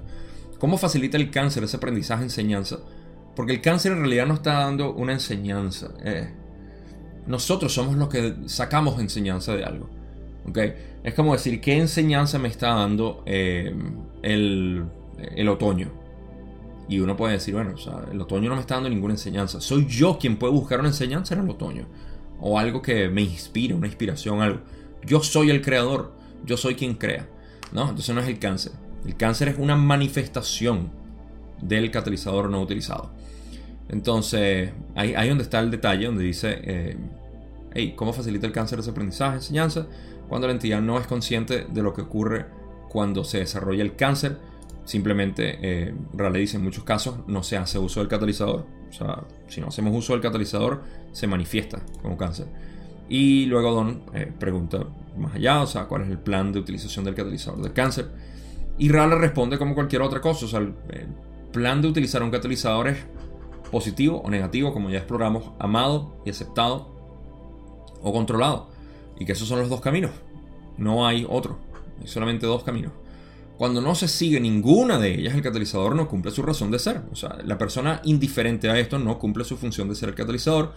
¿Cómo 0.60 0.78
facilita 0.78 1.18
el 1.18 1.32
cáncer 1.32 1.64
ese 1.64 1.78
aprendizaje, 1.78 2.24
enseñanza? 2.24 2.80
Porque 3.36 3.52
el 3.52 3.62
cáncer 3.62 3.92
en 3.92 4.00
realidad 4.00 4.28
no 4.28 4.36
está 4.36 4.54
dando 4.54 4.94
una 4.94 5.14
enseñanza. 5.14 5.92
Eh. 6.04 6.30
nosotros 7.28 7.74
somos 7.74 7.96
los 7.96 8.10
que 8.10 8.36
sacamos 8.46 9.00
enseñanza 9.00 9.56
de 9.56 9.64
algo. 9.64 9.90
¿okay? 10.48 10.74
Es 11.04 11.14
como 11.14 11.34
decir, 11.34 11.60
¿qué 11.60 11.78
enseñanza 11.78 12.40
me 12.40 12.48
está 12.48 12.70
dando 12.76 13.24
eh, 13.26 13.76
el, 14.22 14.86
el 15.36 15.50
otoño? 15.50 15.92
Y 16.88 17.00
uno 17.00 17.18
puede 17.18 17.34
decir, 17.34 17.54
bueno, 17.54 17.72
o 17.74 17.78
sea, 17.78 18.06
el 18.12 18.22
otoño 18.22 18.50
no 18.50 18.56
me 18.56 18.62
está 18.62 18.76
dando 18.76 18.90
ninguna 18.90 19.16
enseñanza. 19.16 19.60
Soy 19.60 19.88
yo 19.88 20.18
quien 20.20 20.38
puede 20.38 20.54
buscar 20.54 20.80
una 20.80 20.90
enseñanza 20.90 21.34
en 21.34 21.42
el 21.42 21.50
otoño. 21.50 21.88
O 22.40 22.60
algo 22.60 22.82
que 22.82 23.10
me 23.10 23.22
inspire, 23.22 23.74
una 23.74 23.88
inspiración, 23.88 24.42
algo. 24.42 24.60
Yo 25.04 25.22
soy 25.22 25.50
el 25.50 25.62
creador. 25.62 26.14
Yo 26.46 26.58
soy 26.58 26.76
quien 26.76 26.94
crea. 26.94 27.28
¿no? 27.72 27.90
Entonces 27.90 28.14
no 28.14 28.22
es 28.22 28.28
el 28.28 28.40
cáncer. 28.40 28.72
El 29.06 29.16
cáncer 29.18 29.50
es 29.50 29.58
una 29.58 29.76
manifestación 29.76 30.92
del 31.62 31.92
catalizador 31.92 32.50
no 32.50 32.62
utilizado. 32.62 33.12
Entonces, 33.90 34.72
ahí, 34.96 35.14
ahí 35.16 35.30
donde 35.30 35.44
está 35.44 35.60
el 35.60 35.72
detalle, 35.72 36.06
donde 36.06 36.24
dice, 36.24 36.60
eh, 36.64 37.94
¿cómo 37.96 38.14
facilita 38.14 38.48
el 38.48 38.54
cáncer 38.54 38.80
ese 38.80 38.90
aprendizaje, 38.90 39.36
enseñanza? 39.36 39.88
Cuando 40.28 40.48
la 40.48 40.54
entidad 40.54 40.82
no 40.82 41.00
es 41.00 41.08
consciente 41.08 41.66
de 41.70 41.82
lo 41.84 41.94
que 41.94 42.02
ocurre 42.02 42.46
cuando 42.90 43.24
se 43.24 43.40
desarrolla 43.40 43.84
el 43.84 43.96
cáncer 43.96 44.38
Simplemente, 44.86 45.58
eh, 45.62 45.96
Raleigh 46.14 46.42
dice 46.42 46.58
en 46.58 46.64
muchos 46.64 46.84
casos 46.84 47.16
no 47.28 47.42
se 47.42 47.58
hace 47.58 47.80
uso 47.80 48.00
del 48.02 48.08
catalizador. 48.08 48.66
O 48.88 48.94
sea, 48.94 49.24
si 49.48 49.60
no 49.60 49.68
hacemos 49.68 49.96
uso 49.96 50.14
del 50.14 50.22
catalizador, 50.22 50.84
se 51.12 51.26
manifiesta 51.26 51.82
como 52.04 52.16
cáncer. 52.16 52.46
Y 53.10 53.48
luego 53.48 53.72
Don 53.72 54.04
eh, 54.14 54.32
pregunta 54.40 54.86
más 55.18 55.34
allá, 55.36 55.62
o 55.62 55.68
sea, 55.68 55.86
cuál 55.86 56.04
es 56.04 56.10
el 56.10 56.20
plan 56.20 56.52
de 56.52 56.60
utilización 56.60 57.04
del 57.04 57.16
catalizador 57.16 57.62
del 57.62 57.74
cáncer. 57.74 58.10
Y 58.78 58.90
Raleigh 58.90 59.20
responde 59.20 59.58
como 59.58 59.74
cualquier 59.74 60.04
otra 60.04 60.22
cosa. 60.22 60.46
O 60.46 60.48
sea, 60.48 60.60
el, 60.60 60.74
plan 61.52 61.82
de 61.82 61.88
utilizar 61.88 62.22
un 62.22 62.32
catalizador 62.32 62.90
es 62.90 62.98
positivo 63.70 64.22
o 64.22 64.30
negativo, 64.30 64.74
como 64.74 64.90
ya 64.90 64.98
exploramos, 64.98 65.52
amado 65.60 66.16
y 66.26 66.30
aceptado 66.30 66.88
o 68.02 68.14
controlado. 68.14 68.70
Y 69.20 69.26
que 69.26 69.32
esos 69.32 69.48
son 69.48 69.60
los 69.60 69.70
dos 69.70 69.82
caminos. 69.82 70.12
No 70.78 71.08
hay 71.08 71.26
otro. 71.30 71.58
Hay 72.02 72.08
solamente 72.08 72.46
dos 72.46 72.64
caminos. 72.64 72.92
Cuando 73.58 73.80
no 73.80 73.96
se 73.96 74.10
sigue 74.10 74.40
ninguna 74.40 75.00
de 75.00 75.16
ellas, 75.16 75.34
el 75.34 75.42
catalizador 75.42 75.96
no 75.96 76.10
cumple 76.10 76.32
su 76.32 76.42
razón 76.42 76.72
de 76.72 76.80
ser. 76.80 77.04
O 77.12 77.16
sea, 77.16 77.38
la 77.46 77.58
persona 77.58 78.02
indiferente 78.04 78.70
a 78.70 78.78
esto 78.78 79.00
no 79.00 79.18
cumple 79.18 79.46
su 79.46 79.56
función 79.56 79.88
de 79.88 79.96
ser 79.96 80.10
el 80.10 80.16
catalizador 80.16 80.74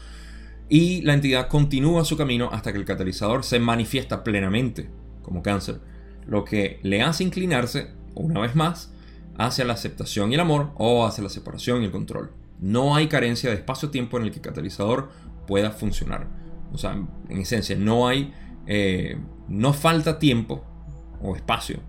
y 0.68 1.00
la 1.02 1.14
entidad 1.14 1.48
continúa 1.48 2.04
su 2.04 2.16
camino 2.16 2.50
hasta 2.52 2.72
que 2.72 2.78
el 2.78 2.84
catalizador 2.84 3.42
se 3.42 3.58
manifiesta 3.58 4.22
plenamente 4.22 4.90
como 5.22 5.42
cáncer, 5.42 5.80
lo 6.26 6.44
que 6.44 6.80
le 6.82 7.02
hace 7.02 7.24
inclinarse, 7.24 7.90
una 8.14 8.40
vez 8.40 8.54
más, 8.54 8.92
hacia 9.36 9.64
la 9.64 9.74
aceptación 9.74 10.30
y 10.30 10.34
el 10.34 10.40
amor 10.40 10.70
o 10.76 11.06
hacia 11.06 11.22
la 11.22 11.30
separación 11.30 11.82
y 11.82 11.86
el 11.86 11.90
control. 11.90 12.30
No 12.60 12.96
hay 12.96 13.08
carencia 13.08 13.50
de 13.50 13.56
espacio-tiempo 13.56 14.18
en 14.18 14.24
el 14.24 14.30
que 14.30 14.36
el 14.36 14.42
catalizador 14.42 15.10
pueda 15.46 15.70
funcionar. 15.70 16.28
O 16.72 16.78
sea, 16.78 16.92
en 17.28 17.38
esencia, 17.38 17.76
no 17.76 18.08
hay, 18.08 18.32
eh, 18.66 19.18
no 19.48 19.72
falta 19.72 20.18
tiempo 20.18 20.64
o 21.22 21.34
espacio 21.34 21.80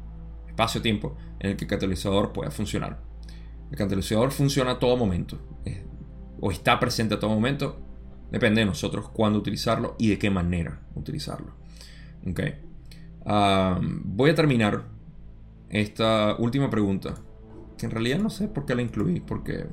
espacio-tiempo 0.59 1.15
en 1.39 1.51
el 1.51 1.57
que 1.57 1.65
el 1.65 1.69
catalizador 1.69 2.33
pueda 2.33 2.51
funcionar. 2.51 2.99
El 3.71 3.77
catalizador 3.77 4.31
funciona 4.31 4.71
a 4.71 4.79
todo 4.79 4.97
momento, 4.97 5.39
o 6.41 6.51
está 6.51 6.79
presente 6.79 7.15
a 7.15 7.19
todo 7.19 7.29
momento, 7.29 7.79
depende 8.31 8.61
de 8.61 8.65
nosotros 8.65 9.09
cuándo 9.09 9.39
utilizarlo 9.39 9.95
y 9.97 10.09
de 10.09 10.19
qué 10.19 10.29
manera 10.29 10.81
utilizarlo. 10.95 11.53
Okay. 12.29 12.55
voy 14.03 14.29
a 14.29 14.35
terminar 14.35 14.83
esta 15.69 16.35
última 16.37 16.69
pregunta, 16.69 17.15
que 17.77 17.85
en 17.85 17.91
realidad 17.91 18.19
no 18.19 18.29
sé 18.29 18.49
por 18.49 18.65
qué 18.65 18.75
la 18.75 18.81
incluí, 18.81 19.21
porque 19.21 19.67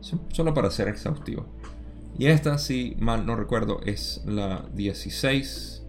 solo 0.00 0.54
para 0.54 0.70
ser 0.70 0.88
exhaustivo. 0.88 1.46
Y 2.18 2.26
esta, 2.26 2.58
si 2.58 2.96
mal 2.98 3.26
no 3.26 3.36
recuerdo, 3.36 3.80
es 3.84 4.22
la 4.26 4.64
16, 4.74 5.84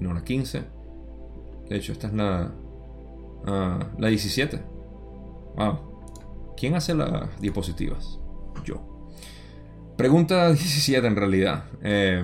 no 0.00 0.12
la 0.12 0.24
15. 0.24 0.62
De 1.68 1.76
hecho, 1.76 1.92
esta 1.92 2.08
es 2.08 2.12
la 2.12 2.52
Ah, 3.46 3.78
la 3.98 4.08
17. 4.08 4.60
Wow. 5.56 5.78
¿Quién 6.56 6.74
hace 6.74 6.94
las 6.94 7.40
diapositivas? 7.40 8.18
Yo. 8.64 9.08
Pregunta 9.96 10.48
17 10.52 11.06
en 11.06 11.16
realidad. 11.16 11.64
Eh, 11.82 12.22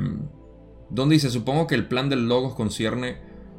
donde 0.91 1.14
dice, 1.14 1.30
supongo 1.30 1.66
que 1.66 1.74
el 1.74 1.89
plan 1.89 2.09
del 2.09 2.28
logos 2.28 2.55
concierne 2.55 3.16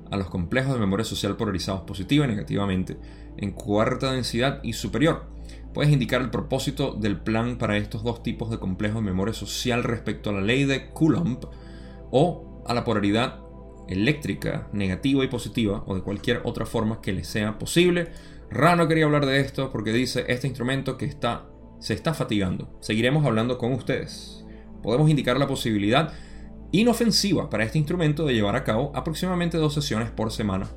a 0.09 0.17
los 0.17 0.30
complejos 0.30 0.73
de 0.73 0.80
memoria 0.80 1.03
social 1.03 1.36
polarizados 1.36 1.82
positiva 1.82 2.23
y 2.25 2.30
negativamente 2.30 2.97
en 3.36 3.51
cuarta 3.51 4.13
densidad 4.13 4.61
y 4.63 4.73
superior. 4.73 5.25
Puedes 5.78 5.93
indicar 5.93 6.21
el 6.21 6.32
propósito 6.32 6.93
del 6.93 7.19
plan 7.19 7.59
para 7.59 7.78
estos 7.78 8.01
dos 8.01 8.23
tipos 8.23 8.49
de 8.49 8.57
complejos 8.57 8.95
de 8.95 9.11
memoria 9.11 9.36
social 9.36 9.84
respecto 9.84 10.32
a 10.32 10.34
la 10.34 10.41
ley 10.41 10.65
de 10.65 10.89
Coulomb 10.89 11.45
o 12.09 12.63
a 12.65 12.73
la 12.73 12.84
polaridad 12.84 13.41
eléctrica, 13.88 14.69
negativa 14.73 15.23
y 15.23 15.28
positiva, 15.28 15.84
o 15.86 15.93
de 15.93 16.01
cualquier 16.01 16.41
otra 16.45 16.65
forma 16.65 16.99
que 16.99 17.13
le 17.13 17.23
sea 17.23 17.59
posible. 17.59 18.07
Rano 18.49 18.88
quería 18.88 19.05
hablar 19.05 19.28
de 19.28 19.39
esto 19.39 19.69
porque 19.71 19.93
dice 19.93 20.25
este 20.30 20.47
instrumento 20.47 20.97
que 20.97 21.05
está, 21.05 21.45
se 21.80 21.93
está 21.93 22.15
fatigando. 22.15 22.75
Seguiremos 22.82 23.23
hablando 23.23 23.59
con 23.59 23.71
ustedes. 23.71 24.43
Podemos 24.82 25.11
indicar 25.11 25.38
la 25.38 25.45
posibilidad 25.45 26.11
inofensiva 26.71 27.51
para 27.51 27.65
este 27.65 27.78
instrumento 27.78 28.25
de 28.25 28.34
llevar 28.34 28.55
a 28.55 28.63
cabo 28.63 28.91
aproximadamente 28.95 29.59
dos 29.59 29.75
sesiones 29.75 30.09
por 30.09 30.32
semana 30.32 30.67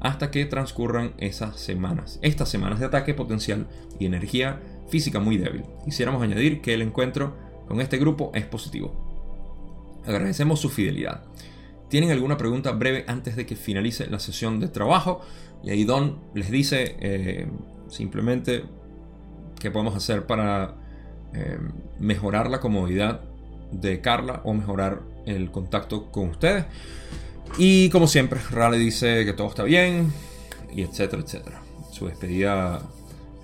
hasta 0.00 0.30
que 0.30 0.44
transcurran 0.46 1.14
esas 1.18 1.60
semanas. 1.60 2.18
Estas 2.22 2.48
semanas 2.48 2.80
de 2.80 2.86
ataque 2.86 3.14
potencial 3.14 3.66
y 3.98 4.06
energía 4.06 4.60
física 4.88 5.20
muy 5.20 5.36
débil. 5.36 5.64
Quisiéramos 5.84 6.22
añadir 6.22 6.60
que 6.60 6.74
el 6.74 6.82
encuentro 6.82 7.36
con 7.68 7.80
este 7.80 7.98
grupo 7.98 8.32
es 8.34 8.46
positivo. 8.46 10.00
Agradecemos 10.06 10.60
su 10.60 10.68
fidelidad 10.68 11.22
tienen 11.90 12.12
alguna 12.12 12.38
pregunta 12.38 12.70
breve 12.70 13.04
antes 13.08 13.34
de 13.34 13.44
que 13.44 13.56
finalice 13.56 14.06
la 14.06 14.20
sesión 14.20 14.60
de 14.60 14.68
trabajo. 14.68 15.20
Y 15.62 15.70
ahí 15.70 15.84
Don 15.84 16.20
les 16.34 16.50
dice 16.50 16.96
eh, 17.00 17.48
simplemente 17.88 18.64
qué 19.58 19.72
podemos 19.72 19.96
hacer 19.96 20.24
para 20.24 20.76
eh, 21.34 21.58
mejorar 21.98 22.48
la 22.48 22.60
comodidad 22.60 23.22
de 23.72 24.00
Carla 24.00 24.40
o 24.44 24.54
mejorar 24.54 25.02
el 25.26 25.50
contacto 25.50 26.12
con 26.12 26.30
ustedes. 26.30 26.64
Y 27.58 27.90
como 27.90 28.06
siempre, 28.06 28.40
Raleigh 28.50 28.80
dice 28.80 29.24
que 29.24 29.32
todo 29.32 29.48
está 29.48 29.64
bien 29.64 30.12
y 30.72 30.82
etcétera, 30.82 31.22
etcétera. 31.22 31.62
Su 31.92 32.06
despedida 32.06 32.82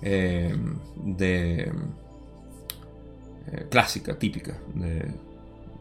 eh, 0.01 0.55
de 0.95 1.71
clásica, 3.69 4.17
típica 4.17 4.57
de 4.73 5.11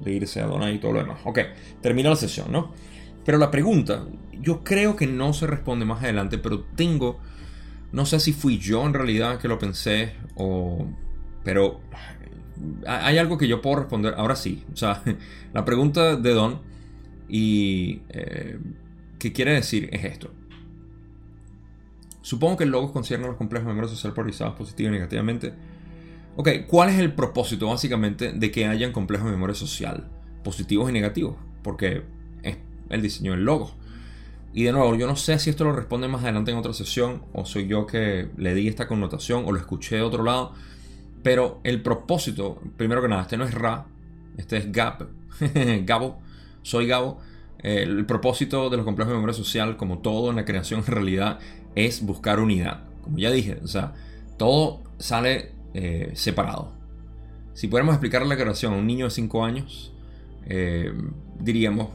de 0.01 0.13
irse 0.13 0.41
a 0.41 0.47
donar 0.47 0.73
y 0.73 0.79
todo 0.79 0.93
lo 0.93 1.01
demás. 1.01 1.21
Ok, 1.25 1.41
termina 1.81 2.11
la 2.11 2.17
sesión, 2.17 2.51
¿no? 2.51 2.73
Pero 3.25 3.39
la 3.39 3.51
pregunta, 3.51 4.05
yo 4.41 4.63
creo 4.63 4.97
que 4.97 5.07
no 5.07 5.33
se 5.33 5.47
responde 5.47 5.85
más 5.85 6.03
adelante, 6.03 6.39
pero 6.39 6.65
tengo, 6.77 7.19
no 7.93 8.07
sé 8.07 8.21
si 8.21 8.33
fui 8.33 8.59
yo 8.59 8.87
en 8.87 8.95
realidad 8.95 9.39
que 9.39 9.49
lo 9.49 9.59
pensé 9.59 10.15
o, 10.37 10.87
pero 11.43 11.81
hay 12.87 13.19
algo 13.19 13.37
que 13.37 13.49
yo 13.49 13.61
puedo 13.61 13.77
responder, 13.77 14.15
ahora 14.17 14.37
sí, 14.37 14.65
o 14.73 14.77
sea, 14.77 15.03
la 15.53 15.65
pregunta 15.65 16.17
de 16.17 16.31
Don 16.33 16.61
y 17.29 18.03
eh, 18.09 18.59
qué 19.19 19.33
quiere 19.33 19.53
decir 19.53 19.89
es 19.93 20.05
esto. 20.05 20.31
Supongo 22.23 22.57
que 22.57 22.65
el 22.65 22.71
logo 22.71 22.93
concierne 22.93 23.27
a 23.27 23.29
los 23.29 23.37
complejos 23.37 23.67
de 23.67 23.73
memoria 23.73 23.89
social 23.89 24.13
polarizados 24.13 24.55
positivamente 24.57 24.97
y 24.97 24.99
negativamente. 24.99 25.53
Ok, 26.37 26.49
¿cuál 26.67 26.91
es 26.91 26.99
el 26.99 27.13
propósito 27.13 27.69
básicamente 27.69 28.33
de 28.33 28.51
que 28.51 28.67
hayan 28.67 28.93
complejos 28.93 29.27
de 29.27 29.33
memoria 29.33 29.55
social 29.55 30.09
positivos 30.43 30.91
y 30.91 30.93
negativos? 30.93 31.37
Porque 31.63 32.03
es 32.43 32.57
el 32.91 33.01
diseño 33.01 33.33
del 33.33 33.45
logo. 33.45 33.73
Y 34.53 34.65
de 34.65 34.73
nuevo, 34.73 34.95
yo 34.97 35.07
no 35.07 35.17
sé 35.17 35.39
si 35.39 35.51
esto 35.51 35.65
lo 35.65 35.73
responde 35.73 36.09
más 36.09 36.23
adelante 36.23 36.51
en 36.51 36.57
otra 36.57 36.73
sesión 36.73 37.23
o 37.33 37.45
soy 37.45 37.69
yo 37.69 37.87
que 37.87 38.29
le 38.37 38.55
di 38.55 38.69
esta 38.69 38.89
connotación 38.89 39.45
o 39.47 39.53
lo 39.53 39.59
escuché 39.59 39.97
de 39.97 40.03
otro 40.03 40.25
lado. 40.25 40.53
Pero 41.23 41.61
el 41.63 41.83
propósito, 41.83 42.61
primero 42.77 43.03
que 43.03 43.09
nada, 43.09 43.23
este 43.23 43.37
no 43.37 43.45
es 43.45 43.55
Ra, 43.55 43.87
este 44.37 44.57
es 44.57 44.73
Gap, 44.73 45.09
Gabo, 45.85 46.21
soy 46.67 46.89
Gabo. 46.89 47.19
El 47.61 48.05
propósito 48.07 48.71
de 48.71 48.77
los 48.77 48.85
complejos 48.85 49.13
de 49.13 49.17
memoria 49.17 49.35
social, 49.35 49.77
como 49.77 49.99
todo 50.01 50.31
en 50.31 50.37
la 50.37 50.45
creación 50.45 50.81
en 50.81 50.87
realidad, 50.87 51.39
es 51.77 52.05
buscar 52.05 52.41
unidad. 52.41 52.85
Como 53.03 53.19
ya 53.19 53.31
dije, 53.31 53.59
o 53.63 53.69
sea, 53.69 53.95
todo 54.37 54.83
sale 54.99 55.53
eh, 55.75 56.11
separado. 56.15 56.73
Si 57.55 57.69
pudiéramos 57.69 57.95
explicar 57.95 58.27
la 58.27 58.37
creación 58.37 58.75
a 58.75 58.77
un 58.77 58.87
niño 58.87 59.07
de 59.07 59.11
5 59.13 59.45
años, 59.45 59.93
eh, 60.47 60.93
diríamos, 61.41 61.91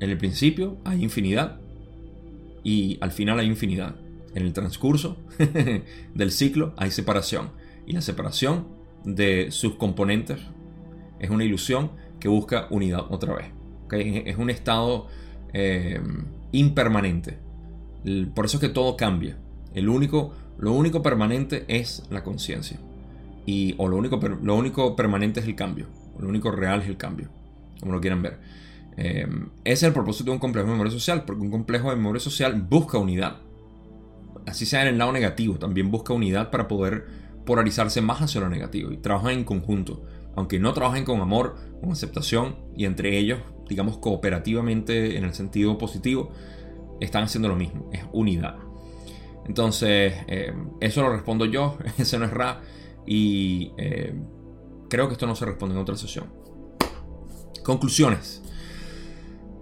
en 0.00 0.08
el 0.08 0.16
principio 0.16 0.78
hay 0.84 1.02
infinidad 1.02 1.60
y 2.64 2.96
al 3.02 3.12
final 3.12 3.38
hay 3.38 3.46
infinidad. 3.46 3.94
En 4.34 4.44
el 4.44 4.54
transcurso 4.54 5.18
del 6.14 6.32
ciclo 6.32 6.72
hay 6.78 6.90
separación. 6.90 7.50
Y 7.86 7.92
la 7.92 8.00
separación 8.00 8.68
de 9.04 9.50
sus 9.50 9.74
componentes 9.74 10.40
es 11.18 11.28
una 11.28 11.44
ilusión 11.44 11.90
que 12.20 12.28
busca 12.28 12.66
unidad 12.70 13.06
otra 13.10 13.34
vez. 13.34 13.46
Es 13.90 14.36
un 14.36 14.50
estado 14.50 15.08
eh, 15.52 16.00
impermanente. 16.52 17.38
Por 18.34 18.44
eso 18.44 18.58
es 18.58 18.60
que 18.60 18.68
todo 18.68 18.96
cambia. 18.96 19.36
El 19.74 19.88
único, 19.88 20.32
lo 20.58 20.72
único 20.72 21.02
permanente 21.02 21.64
es 21.66 22.04
la 22.10 22.22
conciencia. 22.22 22.78
Y, 23.46 23.74
o 23.78 23.88
lo 23.88 23.96
único, 23.96 24.20
lo 24.42 24.54
único 24.54 24.94
permanente 24.94 25.40
es 25.40 25.46
el 25.46 25.56
cambio. 25.56 25.86
Lo 26.18 26.28
único 26.28 26.52
real 26.52 26.82
es 26.82 26.88
el 26.88 26.96
cambio. 26.96 27.28
Como 27.80 27.92
lo 27.92 28.00
quieran 28.00 28.22
ver. 28.22 28.38
Ese 28.96 29.52
es 29.64 29.82
el 29.82 29.92
propósito 29.92 30.30
de 30.30 30.34
un 30.34 30.38
complejo 30.38 30.66
de 30.66 30.72
memoria 30.72 30.92
social. 30.92 31.24
Porque 31.24 31.42
un 31.42 31.50
complejo 31.50 31.90
de 31.90 31.96
memoria 31.96 32.20
social 32.20 32.54
busca 32.54 32.98
unidad. 32.98 33.38
Así 34.46 34.66
sea 34.66 34.82
en 34.82 34.88
el 34.88 34.98
lado 34.98 35.12
negativo. 35.12 35.58
También 35.58 35.90
busca 35.90 36.12
unidad 36.12 36.50
para 36.50 36.68
poder 36.68 37.06
polarizarse 37.44 38.02
más 38.02 38.20
hacia 38.20 38.40
lo 38.40 38.48
negativo. 38.48 38.92
Y 38.92 38.98
trabajan 38.98 39.32
en 39.32 39.44
conjunto. 39.44 40.04
Aunque 40.36 40.58
no 40.58 40.72
trabajen 40.72 41.04
con 41.04 41.20
amor, 41.20 41.56
con 41.80 41.90
aceptación 41.92 42.56
y 42.76 42.84
entre 42.84 43.18
ellos, 43.18 43.40
digamos, 43.68 43.98
cooperativamente 43.98 45.16
en 45.16 45.24
el 45.24 45.34
sentido 45.34 45.76
positivo, 45.78 46.30
están 47.00 47.24
haciendo 47.24 47.48
lo 47.48 47.56
mismo. 47.56 47.90
Es 47.92 48.02
unidad. 48.12 48.56
Entonces, 49.46 50.14
eh, 50.28 50.52
eso 50.80 51.02
lo 51.02 51.10
respondo 51.10 51.44
yo, 51.44 51.78
ese 51.98 52.18
no 52.18 52.26
es 52.26 52.30
Ra, 52.30 52.60
y 53.06 53.72
eh, 53.78 54.14
creo 54.88 55.08
que 55.08 55.14
esto 55.14 55.26
no 55.26 55.34
se 55.34 55.46
responde 55.46 55.74
en 55.74 55.80
otra 55.80 55.96
sesión. 55.96 56.26
Conclusiones. 57.64 58.42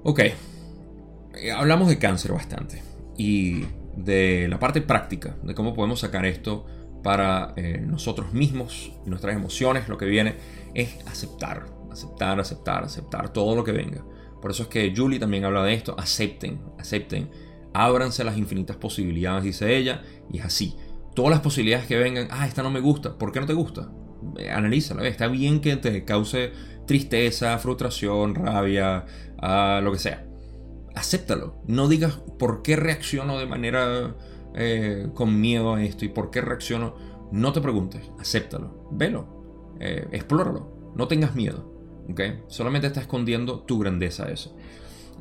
Ok, 0.03 0.21
eh, 0.21 1.53
hablamos 1.53 1.89
de 1.89 1.99
cáncer 1.99 2.33
bastante 2.33 2.83
y 3.17 3.65
de 3.97 4.47
la 4.49 4.59
parte 4.59 4.81
práctica, 4.81 5.37
de 5.43 5.55
cómo 5.55 5.75
podemos 5.75 6.01
sacar 6.01 6.25
esto 6.27 6.67
para 7.03 7.55
nosotros 7.83 8.33
mismos, 8.33 8.93
nuestras 9.07 9.35
emociones, 9.35 9.89
lo 9.89 9.97
que 9.99 10.07
viene 10.07 10.37
es 10.75 10.99
aceptar, 11.07 11.67
aceptar, 11.91 12.41
aceptar, 12.41 12.85
aceptar 12.85 13.33
todo 13.33 13.55
lo 13.55 13.65
que 13.65 13.73
venga. 13.73 14.05
Por 14.41 14.51
eso 14.51 14.65
es 14.65 14.69
que 14.69 14.93
Julie 14.95 15.19
también 15.19 15.45
habla 15.45 15.65
de 15.65 15.75
esto, 15.75 15.95
acepten, 15.99 16.61
acepten 16.79 17.31
ábranse 17.73 18.25
las 18.25 18.37
infinitas 18.37 18.77
posibilidades, 18.77 19.45
dice 19.45 19.77
ella, 19.77 20.03
y 20.31 20.39
es 20.39 20.45
así. 20.45 20.77
Todas 21.15 21.31
las 21.31 21.41
posibilidades 21.41 21.87
que 21.87 21.97
vengan, 21.97 22.29
ah, 22.31 22.47
esta 22.47 22.63
no 22.63 22.71
me 22.71 22.81
gusta, 22.81 23.19
¿por 23.19 23.33
qué 23.33 23.41
no 23.41 23.47
te 23.47 23.55
gusta? 23.55 23.91
Eh, 24.39 24.51
analízala, 24.51 25.07
está 25.07 25.29
bien 25.29 25.61
que 25.61 25.77
te 25.77 26.05
cause 26.05 26.53
tristeza, 26.87 27.59
frustración, 27.59 28.35
rabia, 28.35 29.05
ah, 29.39 29.81
lo 29.83 29.93
que 29.93 29.99
sea. 29.99 30.25
Acéptalo, 30.95 31.63
no 31.67 31.89
digas 31.89 32.19
por 32.39 32.63
qué 32.63 32.77
reacciono 32.77 33.39
de 33.39 33.47
manera 33.47 34.17
eh, 34.61 35.07
con 35.15 35.41
miedo 35.41 35.75
a 35.75 35.85
esto 35.85 36.05
y 36.05 36.09
por 36.09 36.31
qué 36.31 36.41
reacciono. 36.41 36.97
No 37.31 37.53
te 37.53 37.61
preguntes, 37.61 38.03
acéptalo, 38.19 38.89
velo, 38.91 39.77
eh, 39.79 40.09
explóralo, 40.11 40.93
no 40.97 41.07
tengas 41.07 41.37
miedo. 41.37 41.73
¿okay? 42.11 42.43
Solamente 42.49 42.89
está 42.89 43.01
escondiendo 43.01 43.61
tu 43.61 43.79
grandeza 43.79 44.31
eso. 44.31 44.57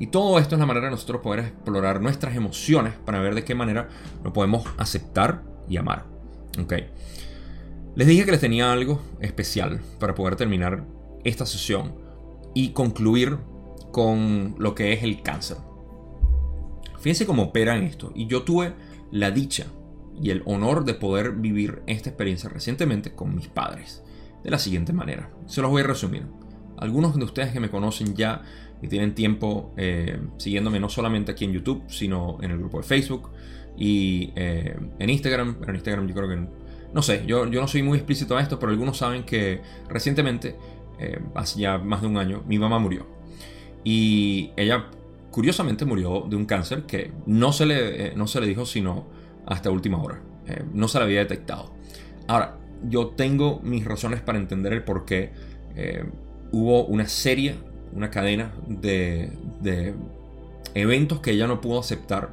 Y 0.00 0.08
todo 0.08 0.38
esto 0.38 0.56
es 0.56 0.58
la 0.58 0.66
manera 0.66 0.86
de 0.86 0.92
nosotros 0.92 1.22
poder 1.22 1.40
explorar 1.40 2.00
nuestras 2.00 2.34
emociones 2.34 2.94
para 3.04 3.20
ver 3.20 3.34
de 3.34 3.44
qué 3.44 3.54
manera 3.54 3.88
lo 4.24 4.32
podemos 4.32 4.64
aceptar 4.76 5.44
y 5.68 5.76
amar. 5.76 6.04
¿Ok? 6.60 6.74
Les 7.94 8.06
dije 8.06 8.24
que 8.24 8.32
les 8.32 8.40
tenía 8.40 8.72
algo 8.72 9.00
especial 9.20 9.80
para 10.00 10.14
poder 10.14 10.34
terminar 10.34 10.84
esta 11.24 11.46
sesión 11.46 11.94
y 12.54 12.70
concluir 12.70 13.38
con 13.92 14.56
lo 14.58 14.74
que 14.74 14.92
es 14.92 15.02
el 15.04 15.22
cáncer. 15.22 15.58
Fíjense 17.00 17.26
cómo 17.26 17.44
operan 17.44 17.84
esto. 17.84 18.12
Y 18.14 18.26
yo 18.26 18.42
tuve 18.42 18.74
la 19.10 19.30
dicha 19.30 19.66
y 20.20 20.30
el 20.30 20.42
honor 20.46 20.84
de 20.84 20.94
poder 20.94 21.32
vivir 21.32 21.82
esta 21.86 22.10
experiencia 22.10 22.48
recientemente 22.48 23.12
con 23.12 23.34
mis 23.34 23.48
padres. 23.48 24.02
De 24.42 24.50
la 24.50 24.58
siguiente 24.58 24.92
manera. 24.92 25.30
Se 25.46 25.60
los 25.60 25.70
voy 25.70 25.82
a 25.82 25.86
resumir. 25.86 26.22
Algunos 26.76 27.16
de 27.16 27.24
ustedes 27.24 27.52
que 27.52 27.60
me 27.60 27.70
conocen 27.70 28.14
ya 28.14 28.42
y 28.80 28.88
tienen 28.88 29.14
tiempo 29.14 29.72
eh, 29.76 30.20
siguiéndome 30.36 30.78
no 30.78 30.88
solamente 30.88 31.32
aquí 31.32 31.44
en 31.44 31.52
YouTube, 31.52 31.82
sino 31.88 32.38
en 32.40 32.52
el 32.52 32.58
grupo 32.58 32.78
de 32.78 32.84
Facebook 32.84 33.30
y 33.76 34.32
eh, 34.36 34.76
en 34.98 35.10
Instagram. 35.10 35.56
Pero 35.58 35.70
en 35.70 35.76
Instagram 35.76 36.08
yo 36.08 36.14
creo 36.14 36.28
que... 36.28 36.48
No 36.92 37.02
sé, 37.02 37.24
yo, 37.26 37.46
yo 37.48 37.60
no 37.60 37.68
soy 37.68 37.82
muy 37.82 37.98
explícito 37.98 38.36
a 38.36 38.40
esto, 38.40 38.58
pero 38.58 38.72
algunos 38.72 38.96
saben 38.96 39.24
que 39.24 39.60
recientemente, 39.88 40.56
eh, 40.98 41.20
hace 41.34 41.60
ya 41.60 41.78
más 41.78 42.00
de 42.00 42.06
un 42.06 42.16
año, 42.16 42.42
mi 42.46 42.58
mamá 42.58 42.78
murió. 42.78 43.06
Y 43.84 44.52
ella 44.56 44.86
curiosamente 45.38 45.84
murió 45.84 46.26
de 46.28 46.34
un 46.34 46.46
cáncer 46.46 46.82
que 46.82 47.12
no 47.26 47.52
se 47.52 47.64
le, 47.64 48.12
no 48.16 48.26
se 48.26 48.40
le 48.40 48.48
dijo 48.48 48.66
sino 48.66 49.06
hasta 49.46 49.70
última 49.70 50.02
hora. 50.02 50.20
no 50.74 50.88
se 50.88 50.98
le 50.98 51.04
había 51.04 51.20
detectado. 51.20 51.70
Ahora, 52.26 52.56
yo 52.82 53.10
tengo 53.10 53.60
mis 53.62 53.84
razones 53.84 54.20
para 54.20 54.36
entender 54.36 54.72
el 54.72 54.82
por 54.82 55.04
qué 55.04 55.30
hubo 56.50 56.86
una 56.86 57.06
serie 57.06 57.54
una 57.92 58.10
cadena 58.10 58.52
de, 58.66 59.94
eventos 60.74 61.20
que 61.20 61.30
ella 61.30 61.46
no 61.46 61.60
pudo 61.60 61.78
aceptar. 61.78 62.30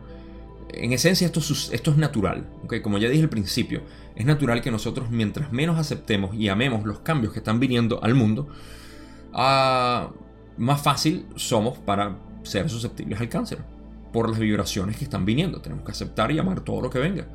En 0.73 0.91
esencia 0.91 1.27
esto, 1.27 1.41
esto 1.71 1.91
es 1.91 1.97
natural, 1.97 2.47
como 2.81 2.97
ya 2.97 3.07
dije 3.07 3.21
al 3.21 3.29
principio, 3.29 3.81
es 4.15 4.25
natural 4.25 4.61
que 4.61 4.71
nosotros 4.71 5.11
mientras 5.11 5.51
menos 5.51 5.77
aceptemos 5.77 6.33
y 6.33 6.49
amemos 6.49 6.85
los 6.85 7.01
cambios 7.01 7.33
que 7.33 7.39
están 7.39 7.59
viniendo 7.59 8.03
al 8.03 8.15
mundo, 8.15 8.47
ah, 9.31 10.09
más 10.57 10.81
fácil 10.81 11.27
somos 11.35 11.77
para 11.77 12.17
ser 12.45 12.69
susceptibles 12.69 13.19
al 13.19 13.29
cáncer 13.29 13.59
por 14.13 14.29
las 14.29 14.39
vibraciones 14.39 14.97
que 14.97 15.03
están 15.03 15.25
viniendo. 15.25 15.61
Tenemos 15.61 15.83
que 15.83 15.91
aceptar 15.91 16.31
y 16.31 16.39
amar 16.39 16.61
todo 16.61 16.81
lo 16.81 16.89
que 16.89 16.99
venga, 16.99 17.27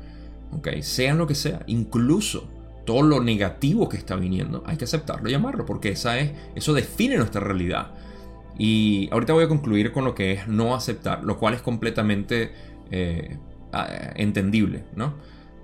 ¿okay? 0.51 0.81
sean 0.81 1.17
lo 1.17 1.27
que 1.27 1.35
sea, 1.35 1.61
incluso 1.67 2.49
todo 2.85 3.03
lo 3.03 3.21
negativo 3.21 3.87
que 3.87 3.97
está 3.97 4.15
viniendo, 4.15 4.63
hay 4.65 4.77
que 4.77 4.85
aceptarlo 4.85 5.29
y 5.29 5.33
amarlo, 5.33 5.65
porque 5.65 5.89
esa 5.89 6.19
es, 6.19 6.31
eso 6.55 6.73
define 6.73 7.17
nuestra 7.17 7.41
realidad. 7.41 7.91
Y 8.57 9.09
ahorita 9.11 9.33
voy 9.33 9.45
a 9.45 9.47
concluir 9.47 9.91
con 9.91 10.05
lo 10.05 10.15
que 10.15 10.33
es 10.33 10.47
no 10.47 10.75
aceptar, 10.75 11.23
lo 11.23 11.37
cual 11.37 11.53
es 11.53 11.61
completamente 11.61 12.51
eh, 12.91 13.37
entendible, 14.15 14.83
¿no? 14.95 15.13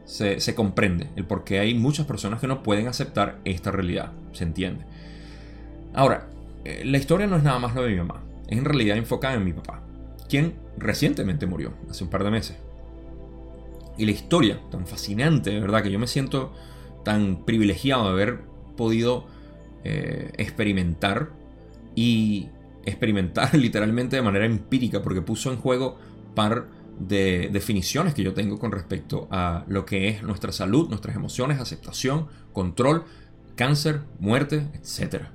Se, 0.06 0.56
comprende 0.56 1.08
el 1.18 1.26
por 1.26 1.44
qué 1.44 1.60
hay 1.60 1.74
muchas 1.74 2.06
personas 2.06 2.40
que 2.40 2.48
no 2.48 2.64
pueden 2.64 2.88
aceptar 2.88 3.40
esta 3.44 3.72
realidad, 3.72 4.14
se 4.32 4.46
entiende. 4.46 4.86
Ahora, 5.94 6.28
eh, 6.64 6.84
la 6.86 6.98
historia 6.98 7.28
no 7.28 7.36
es 7.36 7.44
nada 7.44 7.60
más 7.60 7.76
lo 7.76 7.84
de 7.84 7.90
mi 7.90 7.98
mamá, 7.98 8.22
es 8.48 8.58
en 8.58 8.66
realidad 8.66 8.98
enfocada 8.98 9.36
en 9.36 9.46
mi 9.46 9.54
papá, 9.54 9.84
quien 10.30 10.56
recientemente 10.78 11.46
murió, 11.46 11.74
hace 11.90 12.04
un 12.04 12.10
par 12.10 12.24
de 12.24 12.32
meses. 12.32 12.58
Y 13.98 14.06
la 14.06 14.12
historia, 14.12 14.60
tan 14.70 14.86
fascinante, 14.86 15.50
de 15.50 15.60
verdad, 15.60 15.82
que 15.84 15.92
yo 15.92 16.00
me 16.00 16.08
siento 16.08 16.54
tan 17.04 17.46
privilegiado 17.46 18.06
de 18.06 18.10
haber 18.12 18.42
podido 18.76 19.26
eh, 19.84 20.32
experimentar 20.38 21.30
y 21.96 22.50
experimentar 22.86 23.54
literalmente 23.56 24.16
de 24.16 24.22
manera 24.22 24.46
empírica 24.46 25.02
porque 25.02 25.22
puso 25.22 25.52
en 25.52 25.58
juego 25.58 25.98
par 26.36 26.68
de 27.00 27.50
definiciones 27.52 28.14
que 28.14 28.24
yo 28.24 28.34
tengo 28.34 28.60
con 28.60 28.72
respecto 28.72 29.28
a 29.32 29.66
lo 29.68 29.86
que 29.86 30.10
es 30.10 30.24
nuestra 30.24 30.52
salud, 30.52 30.90
nuestras 30.90 31.16
emociones, 31.16 31.60
aceptación, 31.60 32.28
control, 32.54 33.04
cáncer, 33.56 34.02
muerte, 34.20 34.68
etc. 34.74 35.26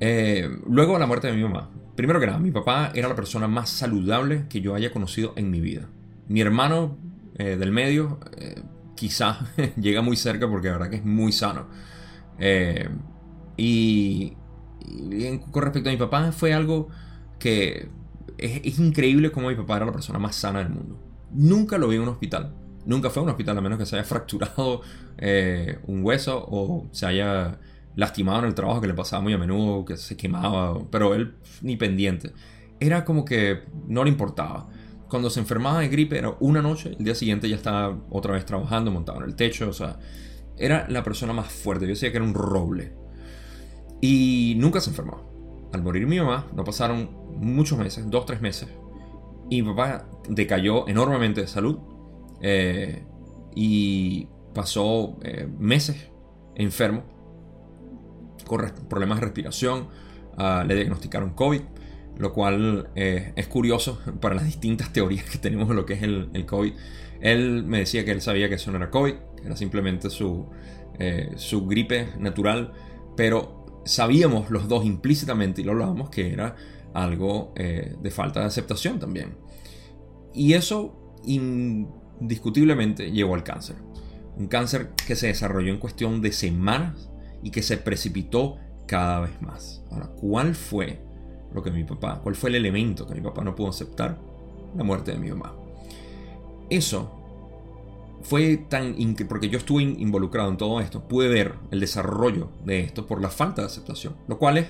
Eh, 0.00 0.48
luego 0.68 0.98
la 0.98 1.06
muerte 1.06 1.28
de 1.28 1.34
mi 1.34 1.42
mamá. 1.42 1.70
Primero 1.94 2.20
que 2.20 2.26
nada, 2.26 2.38
mi 2.38 2.50
papá 2.50 2.92
era 2.94 3.08
la 3.08 3.14
persona 3.14 3.48
más 3.48 3.70
saludable 3.70 4.46
que 4.48 4.60
yo 4.60 4.74
haya 4.74 4.92
conocido 4.92 5.32
en 5.36 5.50
mi 5.50 5.60
vida. 5.60 5.88
Mi 6.28 6.40
hermano 6.40 6.98
eh, 7.38 7.56
del 7.56 7.72
medio 7.72 8.20
eh, 8.36 8.62
quizá 8.94 9.38
llega 9.76 10.02
muy 10.02 10.16
cerca 10.16 10.48
porque 10.48 10.68
la 10.68 10.74
verdad 10.74 10.90
que 10.90 10.96
es 10.96 11.04
muy 11.04 11.32
sano. 11.32 11.66
y, 13.56 14.36
con 15.50 15.62
respecto 15.62 15.88
a 15.88 15.92
mi 15.92 15.98
papá 15.98 16.30
fue 16.32 16.52
algo 16.52 16.88
que 17.38 17.88
es, 18.38 18.78
increíble 18.78 19.32
como 19.32 19.48
mi 19.48 19.56
papá 19.56 19.76
era 19.78 19.86
la 19.86 19.92
persona 19.92 20.18
más 20.18 20.36
sana 20.36 20.58
del 20.58 20.68
mundo. 20.68 21.00
Nunca 21.32 21.78
lo 21.78 21.88
vi 21.88 21.96
en 21.96 22.02
un 22.02 22.08
hospital. 22.08 22.54
Nunca 22.84 23.10
fue 23.10 23.20
a 23.20 23.24
un 23.24 23.30
hospital 23.30 23.58
a 23.58 23.60
menos 23.62 23.78
que 23.78 23.86
se 23.86 23.96
haya 23.96 24.04
fracturado 24.08 24.82
un 25.86 26.04
hueso 26.04 26.44
o 26.46 26.86
se 26.92 27.06
haya 27.06 27.58
lastimado 27.96 28.40
en 28.40 28.44
el 28.44 28.54
trabajo 28.54 28.80
que 28.80 28.86
le 28.86 28.94
pasaba 28.94 29.22
muy 29.22 29.32
a 29.32 29.38
menudo, 29.38 29.84
que 29.84 29.96
se 29.96 30.16
quemaba, 30.16 30.78
pero 30.90 31.14
él 31.14 31.34
ni 31.62 31.76
pendiente. 31.76 32.32
Era 32.78 33.04
como 33.04 33.24
que 33.24 33.62
no 33.88 34.04
le 34.04 34.10
importaba. 34.10 34.68
Cuando 35.08 35.30
se 35.30 35.40
enfermaba 35.40 35.80
de 35.80 35.88
gripe 35.88 36.18
era 36.18 36.36
una 36.40 36.62
noche, 36.62 36.94
el 36.98 37.04
día 37.04 37.14
siguiente 37.14 37.48
ya 37.48 37.56
estaba 37.56 37.98
otra 38.10 38.34
vez 38.34 38.44
trabajando, 38.44 38.90
montado 38.90 39.18
en 39.18 39.24
el 39.24 39.34
techo, 39.34 39.68
o 39.68 39.72
sea, 39.72 39.98
era 40.58 40.86
la 40.90 41.02
persona 41.02 41.32
más 41.32 41.50
fuerte. 41.50 41.86
Yo 41.86 41.90
decía 41.90 42.10
que 42.10 42.18
era 42.18 42.26
un 42.26 42.34
roble. 42.34 42.92
Y 44.00 44.54
nunca 44.58 44.80
se 44.80 44.90
enfermó. 44.90 45.68
Al 45.72 45.82
morir 45.82 46.06
mi 46.06 46.18
mamá, 46.18 46.46
no 46.54 46.64
pasaron 46.64 47.10
muchos 47.38 47.78
meses, 47.78 48.08
dos, 48.08 48.26
tres 48.26 48.40
meses, 48.40 48.68
y 49.50 49.62
mi 49.62 49.68
papá 49.70 50.08
decayó 50.28 50.86
enormemente 50.88 51.40
de 51.40 51.46
salud. 51.46 51.78
Eh, 52.42 53.04
y 53.54 54.28
pasó 54.52 55.16
eh, 55.22 55.48
meses 55.58 56.10
enfermo 56.54 57.15
con 58.46 58.72
problemas 58.88 59.20
de 59.20 59.26
respiración, 59.26 59.88
ah, 60.38 60.64
le 60.66 60.74
diagnosticaron 60.74 61.30
COVID, 61.30 61.60
lo 62.18 62.32
cual 62.32 62.90
eh, 62.94 63.32
es 63.36 63.46
curioso 63.46 64.00
para 64.20 64.34
las 64.34 64.44
distintas 64.44 64.92
teorías 64.92 65.24
que 65.24 65.38
tenemos 65.38 65.68
de 65.68 65.74
lo 65.74 65.84
que 65.84 65.94
es 65.94 66.02
el, 66.02 66.46
COVID. 66.46 66.72
Él 67.20 67.64
me 67.64 67.78
decía 67.78 68.04
que 68.04 68.12
él 68.12 68.20
sabía 68.20 68.48
que 68.48 68.54
eso 68.54 68.70
no 68.70 68.76
era 68.76 68.90
COVID, 68.90 69.14
era 69.44 69.56
simplemente 69.56 70.10
su, 70.10 70.48
eh, 70.98 71.32
su 71.36 71.66
gripe 71.66 72.08
natural, 72.18 72.72
pero 73.16 73.82
sabíamos 73.84 74.50
los 74.50 74.68
dos 74.68 74.84
implícitamente 74.84 75.60
y 75.60 75.64
lo 75.64 75.72
hablábamos 75.72 76.10
que 76.10 76.32
era 76.32 76.56
algo 76.92 77.52
eh, 77.56 77.94
de 78.00 78.10
falta 78.10 78.40
de 78.40 78.46
aceptación 78.46 78.98
también. 78.98 79.36
Y 80.34 80.52
eso 80.52 81.14
indiscutiblemente 81.24 83.10
llevó 83.10 83.34
al 83.34 83.42
cáncer. 83.42 83.76
Un 84.36 84.48
cáncer 84.48 84.90
que 85.06 85.16
se 85.16 85.28
desarrolló 85.28 85.72
en 85.72 85.78
cuestión 85.78 86.20
de 86.20 86.32
semanas 86.32 87.10
y 87.46 87.50
que 87.52 87.62
se 87.62 87.76
precipitó 87.76 88.58
cada 88.88 89.20
vez 89.20 89.40
más. 89.40 89.80
Ahora, 89.92 90.06
¿cuál 90.20 90.56
fue 90.56 90.98
lo 91.54 91.62
que 91.62 91.70
mi 91.70 91.84
papá, 91.84 92.18
cuál 92.20 92.34
fue 92.34 92.50
el 92.50 92.56
elemento 92.56 93.06
que 93.06 93.14
mi 93.14 93.20
papá 93.20 93.44
no 93.44 93.54
pudo 93.54 93.68
aceptar? 93.68 94.18
La 94.76 94.82
muerte 94.82 95.12
de 95.12 95.18
mi 95.18 95.30
mamá. 95.30 95.54
Eso 96.68 97.08
fue 98.22 98.56
tan 98.56 98.96
porque 99.28 99.48
yo 99.48 99.58
estuve 99.58 99.84
involucrado 99.84 100.50
en 100.50 100.56
todo 100.56 100.80
esto, 100.80 101.06
pude 101.06 101.28
ver 101.28 101.54
el 101.70 101.78
desarrollo 101.78 102.50
de 102.64 102.80
esto 102.80 103.06
por 103.06 103.22
la 103.22 103.28
falta 103.28 103.62
de 103.62 103.68
aceptación, 103.68 104.16
lo 104.26 104.40
cual 104.40 104.58
es 104.58 104.66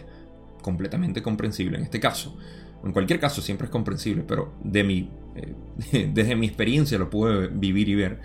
completamente 0.61 1.23
comprensible 1.23 1.79
en 1.79 1.85
este 1.85 1.99
caso. 1.99 2.37
En 2.85 2.93
cualquier 2.93 3.19
caso 3.19 3.41
siempre 3.41 3.69
es 3.69 3.71
comprensible, 3.71 4.23
pero 4.23 4.53
de 4.63 4.85
mi, 4.85 5.09
eh, 5.35 6.11
desde 6.13 6.37
mi 6.37 6.47
experiencia 6.47 6.99
lo 6.99 7.09
pude 7.09 7.49
vivir 7.49 7.89
y 7.89 7.95
ver. 7.95 8.21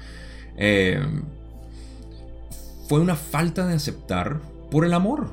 Eh, 0.57 1.01
fue 2.91 2.99
una 2.99 3.15
falta 3.15 3.65
de 3.65 3.75
aceptar 3.75 4.41
por 4.69 4.83
el 4.83 4.91
amor, 4.91 5.31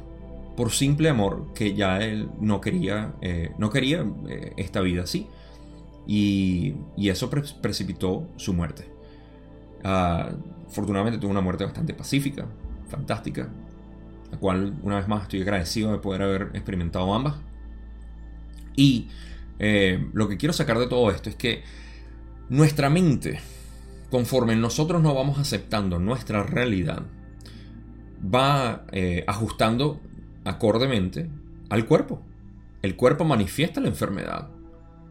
por 0.56 0.70
simple 0.70 1.08
amor, 1.08 1.52
que 1.56 1.74
ya 1.74 1.98
él 1.98 2.30
no 2.40 2.60
quería, 2.60 3.14
eh, 3.20 3.50
no 3.58 3.68
quería 3.68 4.06
eh, 4.28 4.52
esta 4.56 4.80
vida 4.80 5.02
así. 5.02 5.26
Y, 6.06 6.76
eso 6.96 7.28
precipitó 7.28 8.28
su 8.36 8.54
muerte. 8.54 8.88
Ah, 9.82 10.30
afortunadamente 10.68 11.18
tuvo 11.18 11.32
una 11.32 11.40
muerte 11.40 11.64
bastante 11.64 11.94
pacífica, 11.94 12.46
fantástica, 12.86 13.48
la 14.30 14.38
cual 14.38 14.78
una 14.84 14.98
vez 14.98 15.08
más 15.08 15.22
estoy 15.22 15.42
agradecido 15.42 15.90
de 15.90 15.98
poder 15.98 16.22
haber 16.22 16.42
experimentado 16.54 17.12
ambas. 17.12 17.34
Y 18.76 19.08
eh, 19.58 20.08
lo 20.12 20.28
que 20.28 20.36
quiero 20.36 20.52
sacar 20.52 20.78
de 20.78 20.86
todo 20.86 21.10
esto 21.10 21.28
es 21.28 21.34
que 21.34 21.64
nuestra 22.50 22.88
mente, 22.88 23.40
conforme 24.12 24.54
nosotros 24.54 25.02
no 25.02 25.12
vamos 25.12 25.40
aceptando 25.40 25.98
nuestra 25.98 26.44
realidad, 26.44 27.02
va 28.22 28.84
eh, 28.92 29.24
ajustando 29.26 30.00
acordemente 30.44 31.30
al 31.70 31.86
cuerpo. 31.86 32.22
El 32.82 32.96
cuerpo 32.96 33.24
manifiesta 33.24 33.80
la 33.80 33.88
enfermedad, 33.88 34.50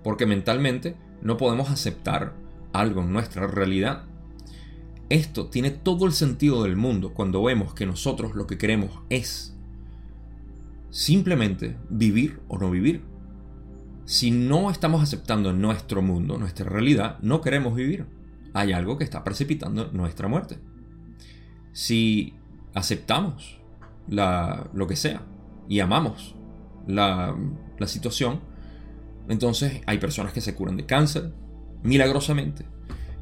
porque 0.04 0.26
mentalmente 0.26 0.96
no 1.22 1.38
podemos 1.38 1.70
aceptar 1.70 2.34
algo 2.74 3.02
en 3.02 3.12
nuestra 3.12 3.48
realidad. 3.48 4.04
Esto 5.10 5.48
tiene 5.48 5.72
todo 5.72 6.06
el 6.06 6.12
sentido 6.12 6.64
del 6.64 6.76
mundo 6.76 7.14
cuando 7.14 7.44
vemos 7.44 7.74
que 7.74 7.86
nosotros 7.86 8.36
lo 8.36 8.48
que 8.48 8.58
queremos 8.58 8.92
es 9.10 9.56
simplemente 10.90 11.78
vivir 11.90 12.40
o 12.48 12.58
no 12.58 12.72
vivir. 12.72 13.04
Si 14.06 14.32
no 14.32 14.72
estamos 14.72 15.04
aceptando 15.04 15.52
nuestro 15.54 16.02
mundo, 16.02 16.38
nuestra 16.38 16.70
realidad, 16.70 17.20
no 17.22 17.42
queremos 17.42 17.76
vivir. 17.76 18.06
Hay 18.54 18.72
algo 18.72 18.98
que 18.98 19.04
está 19.04 19.24
precipitando 19.24 19.92
nuestra 19.92 20.28
muerte. 20.28 20.60
Si 21.74 22.34
aceptamos 22.78 23.60
lo 24.08 24.88
que 24.88 24.96
sea 24.96 25.22
y 25.68 25.80
amamos 25.80 26.36
la, 26.88 27.36
situación, 27.86 28.40
entonces 29.28 29.82
hay 29.86 29.98
personas 29.98 30.34
que 30.34 30.42
se 30.42 30.56
curan 30.56 30.78
de 30.78 30.86
cáncer 30.86 31.34
milagrosamente 31.84 32.66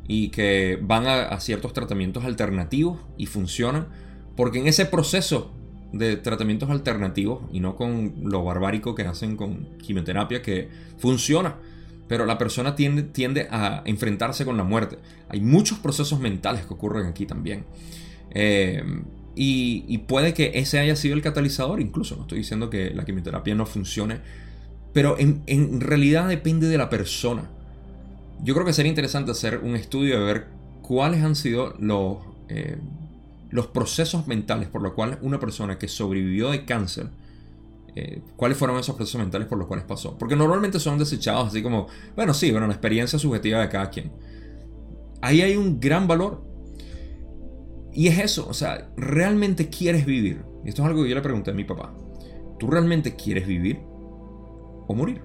y 0.08 0.30
que 0.30 0.80
van 0.82 1.08
a, 1.08 1.39
ciertos 1.39 1.74
tratamientos 1.74 2.26
alternativos 2.26 2.99
y 3.18 3.26
funcionan 3.26 3.88
porque 4.36 4.60
en 4.60 4.68
ese 4.68 4.86
proceso 4.86 5.51
de 5.91 6.18
tratamientos 6.18 6.70
alternativos 6.70 7.43
y 7.51 7.60
no 7.60 7.76
con 7.76 8.16
lo 8.24 8.43
barbárico 8.43 8.93
que 8.93 9.03
hacen 9.03 9.36
con 9.36 9.78
quimioterapia 9.80 10.41
que 10.41 10.70
funciona 10.97 11.56
pero 12.08 12.26
la 12.26 12.38
persona 12.38 12.76
tiende, 12.76 13.03
tiende 13.03 13.47
a 13.49 13.82
enfrentarse 13.86 14.45
con 14.45 14.58
la 14.58 14.64
muerte. 14.64 14.99
Hay 15.28 15.41
muchos 15.41 15.80
procesos 15.80 16.20
mentales 16.20 16.66
que 16.66 16.74
ocurren 16.74 17.08
aquí 17.08 17.26
también. 17.26 17.66
Eh, 18.30 18.84
y, 19.36 19.98
puede 20.08 20.34
que 20.34 20.52
ese 20.56 20.80
haya 20.80 20.96
sido 20.96 21.16
el 21.16 21.22
catalizador, 21.22 21.82
incluso 21.82 22.16
no 22.16 22.22
estoy 22.22 22.40
diciendo 22.40 22.70
que 22.70 22.92
la 22.92 23.04
quimioterapia 23.04 23.54
no 23.54 23.66
funcione, 23.66 24.20
pero 24.94 25.18
en, 25.20 25.82
realidad 25.82 26.30
depende 26.30 26.68
de 26.68 26.78
la 26.78 26.90
persona. 26.90 27.50
Yo 28.44 28.54
creo 28.54 28.66
que 28.66 28.74
sería 28.74 28.90
interesante 28.90 29.32
hacer 29.32 29.60
un 29.60 29.76
estudio 29.76 30.20
de 30.20 30.26
ver 30.26 30.48
cuáles 30.82 31.22
han 31.22 31.36
sido 31.36 31.76
los, 31.80 32.18
eh, 32.48 32.78
los 33.50 33.68
procesos 33.68 34.28
mentales 34.28 34.70
por 34.70 34.82
los 34.82 34.94
cuales 34.94 35.18
una 35.22 35.40
persona 35.40 35.78
que 35.78 35.90
sobrevivió 35.90 36.52
de 36.52 36.64
cáncer, 36.64 37.08
eh, 37.96 38.22
cuáles 38.38 38.58
fueron 38.58 38.78
esos 38.78 38.96
procesos 38.96 39.20
mentales 39.20 39.48
por 39.48 39.58
los 39.58 39.68
cuales 39.68 39.86
pasó. 39.86 40.18
Porque 40.18 40.36
normalmente 40.38 40.80
son 40.80 40.98
desechados 40.98 41.50
así 41.50 41.62
como, 41.62 41.88
bueno, 42.16 42.34
sí, 42.34 42.52
bueno, 42.52 42.68
la 42.68 42.74
experiencia 42.74 43.20
subjetiva 43.20 43.60
de 43.60 43.70
cada 43.70 43.90
quien. 43.90 44.12
Ahí 45.22 45.42
hay 45.42 45.58
un 45.58 45.80
gran 45.80 46.08
valor 46.08 46.55
y 47.96 48.10
es 48.10 48.20
eso, 48.20 48.46
o 48.50 48.54
sea, 48.54 48.89
¿realmente 48.98 49.70
quieres 49.70 50.06
vivir? 50.06 50.43
Y 50.66 50.70
esto 50.70 50.82
es 50.82 50.88
algo 50.89 51.04
que 51.04 51.10
yo 51.10 51.16
le 51.16 51.22
pregunté 51.22 51.52
a 51.52 51.54
mi 51.54 51.64
papá. 51.64 51.96
¿Tú 52.60 52.68
realmente 52.68 53.16
quieres 53.16 53.48
vivir 53.48 53.80
o 53.86 54.93
morir? 54.93 55.22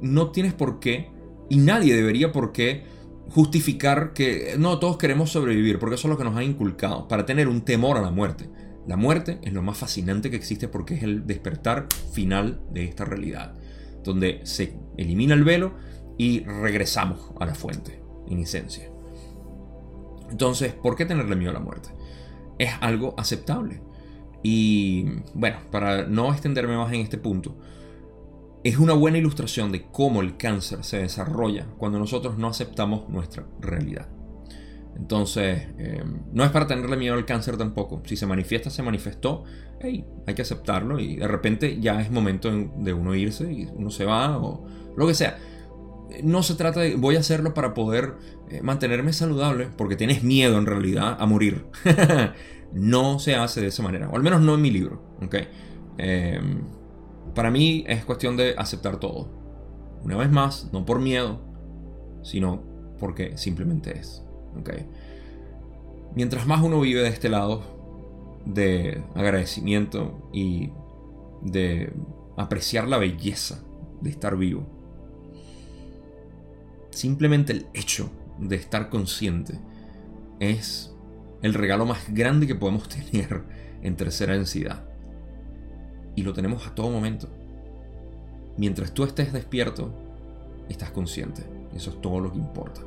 No 0.00 0.30
tienes 0.30 0.54
por 0.54 0.80
qué, 0.80 1.10
y 1.50 1.58
nadie 1.58 1.94
debería 1.94 2.32
por 2.32 2.52
qué 2.52 2.84
justificar 3.28 4.14
que 4.14 4.54
no, 4.58 4.78
todos 4.78 4.96
queremos 4.96 5.32
sobrevivir, 5.32 5.78
porque 5.78 5.96
eso 5.96 6.08
es 6.08 6.12
lo 6.12 6.16
que 6.16 6.24
nos 6.24 6.34
han 6.34 6.44
inculcado, 6.44 7.08
para 7.08 7.26
tener 7.26 7.46
un 7.46 7.60
temor 7.60 7.98
a 7.98 8.02
la 8.02 8.10
muerte. 8.10 8.48
La 8.86 8.96
muerte 8.96 9.38
es 9.42 9.52
lo 9.52 9.60
más 9.60 9.76
fascinante 9.76 10.30
que 10.30 10.36
existe 10.36 10.68
porque 10.68 10.94
es 10.94 11.02
el 11.02 11.26
despertar 11.26 11.88
final 12.12 12.62
de 12.72 12.84
esta 12.84 13.04
realidad, 13.04 13.54
donde 14.02 14.40
se 14.44 14.78
elimina 14.96 15.34
el 15.34 15.44
velo 15.44 15.74
y 16.16 16.40
regresamos 16.40 17.32
a 17.38 17.44
la 17.44 17.54
fuente, 17.54 18.02
en 18.28 18.38
esencia. 18.38 18.93
Entonces, 20.34 20.72
¿por 20.72 20.96
qué 20.96 21.06
tenerle 21.06 21.36
miedo 21.36 21.52
a 21.52 21.54
la 21.54 21.60
muerte? 21.60 21.90
Es 22.58 22.72
algo 22.80 23.14
aceptable. 23.16 23.80
Y 24.42 25.06
bueno, 25.32 25.58
para 25.70 26.08
no 26.08 26.32
extenderme 26.32 26.76
más 26.76 26.92
en 26.92 27.02
este 27.02 27.18
punto, 27.18 27.56
es 28.64 28.76
una 28.78 28.94
buena 28.94 29.18
ilustración 29.18 29.70
de 29.70 29.86
cómo 29.92 30.22
el 30.22 30.36
cáncer 30.36 30.82
se 30.82 30.98
desarrolla 30.98 31.66
cuando 31.78 32.00
nosotros 32.00 32.36
no 32.36 32.48
aceptamos 32.48 33.08
nuestra 33.08 33.46
realidad. 33.60 34.08
Entonces, 34.96 35.68
em, 35.78 36.22
no 36.32 36.42
es 36.42 36.50
para 36.50 36.66
tenerle 36.66 36.96
miedo 36.96 37.14
al 37.14 37.26
cáncer 37.26 37.56
tampoco. 37.56 38.02
Si 38.04 38.16
se 38.16 38.26
manifiesta, 38.26 38.70
se 38.70 38.82
manifestó, 38.82 39.44
hay 39.80 40.04
que 40.34 40.42
aceptarlo 40.42 40.98
y 40.98 41.14
de 41.14 41.28
repente 41.28 41.78
ya 41.78 42.00
es 42.00 42.10
momento 42.10 42.50
de 42.50 42.92
uno 42.92 43.14
irse 43.14 43.52
y 43.52 43.68
uno 43.72 43.88
se 43.88 44.04
va 44.04 44.36
o 44.38 44.66
lo 44.96 45.06
que 45.06 45.14
sea 45.14 45.38
no 46.22 46.42
se 46.42 46.54
trata 46.54 46.80
de 46.80 46.96
voy 46.96 47.16
a 47.16 47.20
hacerlo 47.20 47.54
para 47.54 47.74
poder 47.74 48.14
eh, 48.50 48.60
mantenerme 48.62 49.12
saludable 49.12 49.68
porque 49.76 49.96
tienes 49.96 50.22
miedo 50.22 50.58
en 50.58 50.66
realidad 50.66 51.16
a 51.18 51.26
morir. 51.26 51.66
no 52.72 53.18
se 53.18 53.34
hace 53.36 53.60
de 53.60 53.68
esa 53.68 53.82
manera, 53.82 54.08
o 54.08 54.16
al 54.16 54.22
menos 54.22 54.40
no 54.40 54.54
en 54.54 54.62
mi 54.62 54.70
libro. 54.70 55.02
Em, 55.98 56.62
para 57.34 57.50
mí 57.50 57.84
es 57.86 58.04
cuestión 58.04 58.36
de 58.36 58.54
aceptar 58.56 58.98
todo. 58.98 59.28
Una 60.02 60.16
vez 60.16 60.30
más, 60.30 60.70
no 60.72 60.84
por 60.84 61.00
miedo, 61.00 61.40
sino 62.22 62.62
porque 62.98 63.36
simplemente 63.36 63.98
es. 63.98 64.22
¿okay? 64.58 64.86
Mientras 66.14 66.46
más 66.46 66.62
uno 66.62 66.80
vive 66.80 67.02
de 67.02 67.08
este 67.08 67.28
lado 67.28 67.62
de 68.44 69.02
agradecimiento 69.14 70.28
y 70.32 70.70
de 71.42 71.92
apreciar 72.36 72.88
la 72.88 72.98
belleza 72.98 73.62
de 74.00 74.10
estar 74.10 74.36
vivo, 74.36 74.66
simplemente 76.94 77.52
el 77.52 77.66
hecho 77.74 78.10
de 78.38 78.56
estar 78.56 78.88
consciente 78.90 79.58
es 80.40 80.92
el 81.42 81.54
regalo 81.54 81.86
más 81.86 82.12
grande 82.12 82.46
que 82.46 82.54
podemos 82.54 82.88
tener 83.10 83.42
en 83.82 83.96
tercera 83.96 84.34
densidad. 84.34 84.84
Y 86.16 86.22
lo 86.22 86.32
tenemos 86.32 86.66
a 86.66 86.74
todo 86.74 86.90
momento. 86.90 87.28
Mientras 88.56 88.92
tú 88.92 89.04
estés 89.04 89.32
despierto, 89.32 89.92
estás 90.68 90.90
consciente. 90.90 91.42
Eso 91.74 91.90
es 91.90 92.00
todo 92.00 92.20
lo 92.20 92.32
que 92.32 92.38
importa. 92.38 92.80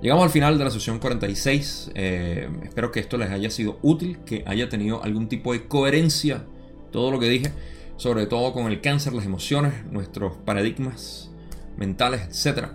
Llegamos 0.00 0.24
al 0.24 0.30
final 0.30 0.58
de 0.58 0.64
la 0.64 0.70
sesión 0.70 0.98
46. 0.98 1.90
Eh, 1.94 2.48
espero 2.62 2.92
que 2.92 3.00
esto 3.00 3.18
les 3.18 3.30
haya 3.30 3.50
sido 3.50 3.78
útil, 3.82 4.18
que 4.24 4.44
haya 4.46 4.68
tenido 4.68 5.02
algún 5.02 5.28
tipo 5.28 5.52
de 5.52 5.66
coherencia 5.66 6.44
todo 6.92 7.10
lo 7.10 7.18
que 7.18 7.28
dije, 7.28 7.52
sobre 7.96 8.26
todo 8.26 8.52
con 8.52 8.66
el 8.66 8.80
cáncer, 8.80 9.12
las 9.12 9.26
emociones, 9.26 9.84
nuestros 9.90 10.34
paradigmas 10.44 11.30
mentales, 11.76 12.46
etc. 12.46 12.68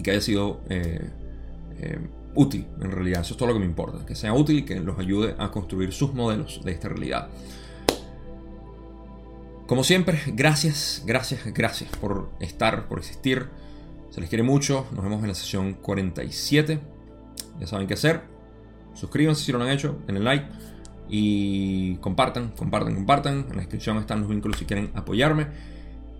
Y 0.00 0.02
que 0.02 0.12
haya 0.12 0.22
sido 0.22 0.62
eh, 0.70 1.10
eh, 1.78 1.98
útil, 2.34 2.66
en 2.80 2.90
realidad. 2.90 3.20
Eso 3.20 3.34
es 3.34 3.36
todo 3.36 3.48
lo 3.48 3.52
que 3.52 3.60
me 3.60 3.66
importa. 3.66 4.06
Que 4.06 4.14
sea 4.14 4.32
útil 4.32 4.60
y 4.60 4.62
que 4.62 4.80
los 4.80 4.98
ayude 4.98 5.34
a 5.38 5.50
construir 5.50 5.92
sus 5.92 6.14
modelos 6.14 6.62
de 6.64 6.72
esta 6.72 6.88
realidad. 6.88 7.28
Como 9.66 9.84
siempre, 9.84 10.18
gracias, 10.28 11.02
gracias, 11.04 11.44
gracias 11.52 11.90
por 11.98 12.30
estar, 12.40 12.88
por 12.88 12.98
existir. 12.98 13.48
Se 14.08 14.22
les 14.22 14.30
quiere 14.30 14.42
mucho. 14.42 14.86
Nos 14.92 15.04
vemos 15.04 15.20
en 15.20 15.28
la 15.28 15.34
sesión 15.34 15.74
47. 15.74 16.80
Ya 17.60 17.66
saben 17.66 17.86
qué 17.86 17.92
hacer. 17.92 18.22
Suscríbanse 18.94 19.44
si 19.44 19.52
lo 19.52 19.62
han 19.62 19.68
hecho, 19.68 19.98
en 20.08 20.16
el 20.16 20.24
like. 20.24 20.46
Y 21.10 21.96
compartan, 21.96 22.52
compartan, 22.56 22.94
compartan. 22.94 23.46
En 23.50 23.56
la 23.56 23.56
descripción 23.56 23.98
están 23.98 24.20
los 24.20 24.30
vínculos 24.30 24.56
si 24.58 24.64
quieren 24.64 24.92
apoyarme. 24.94 25.48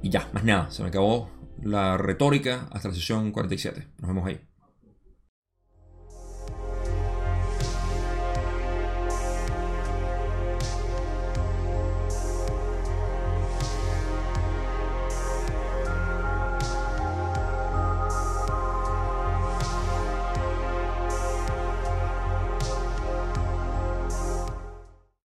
Y 0.02 0.10
ya, 0.10 0.28
más 0.34 0.44
nada. 0.44 0.70
Se 0.70 0.82
me 0.82 0.90
acabó 0.90 1.39
la 1.62 1.96
retórica 1.96 2.68
hasta 2.72 2.88
la 2.88 2.94
sesión 2.94 3.32
47. 3.32 3.86
Nos 3.98 4.08
vemos 4.08 4.26
ahí. 4.26 4.40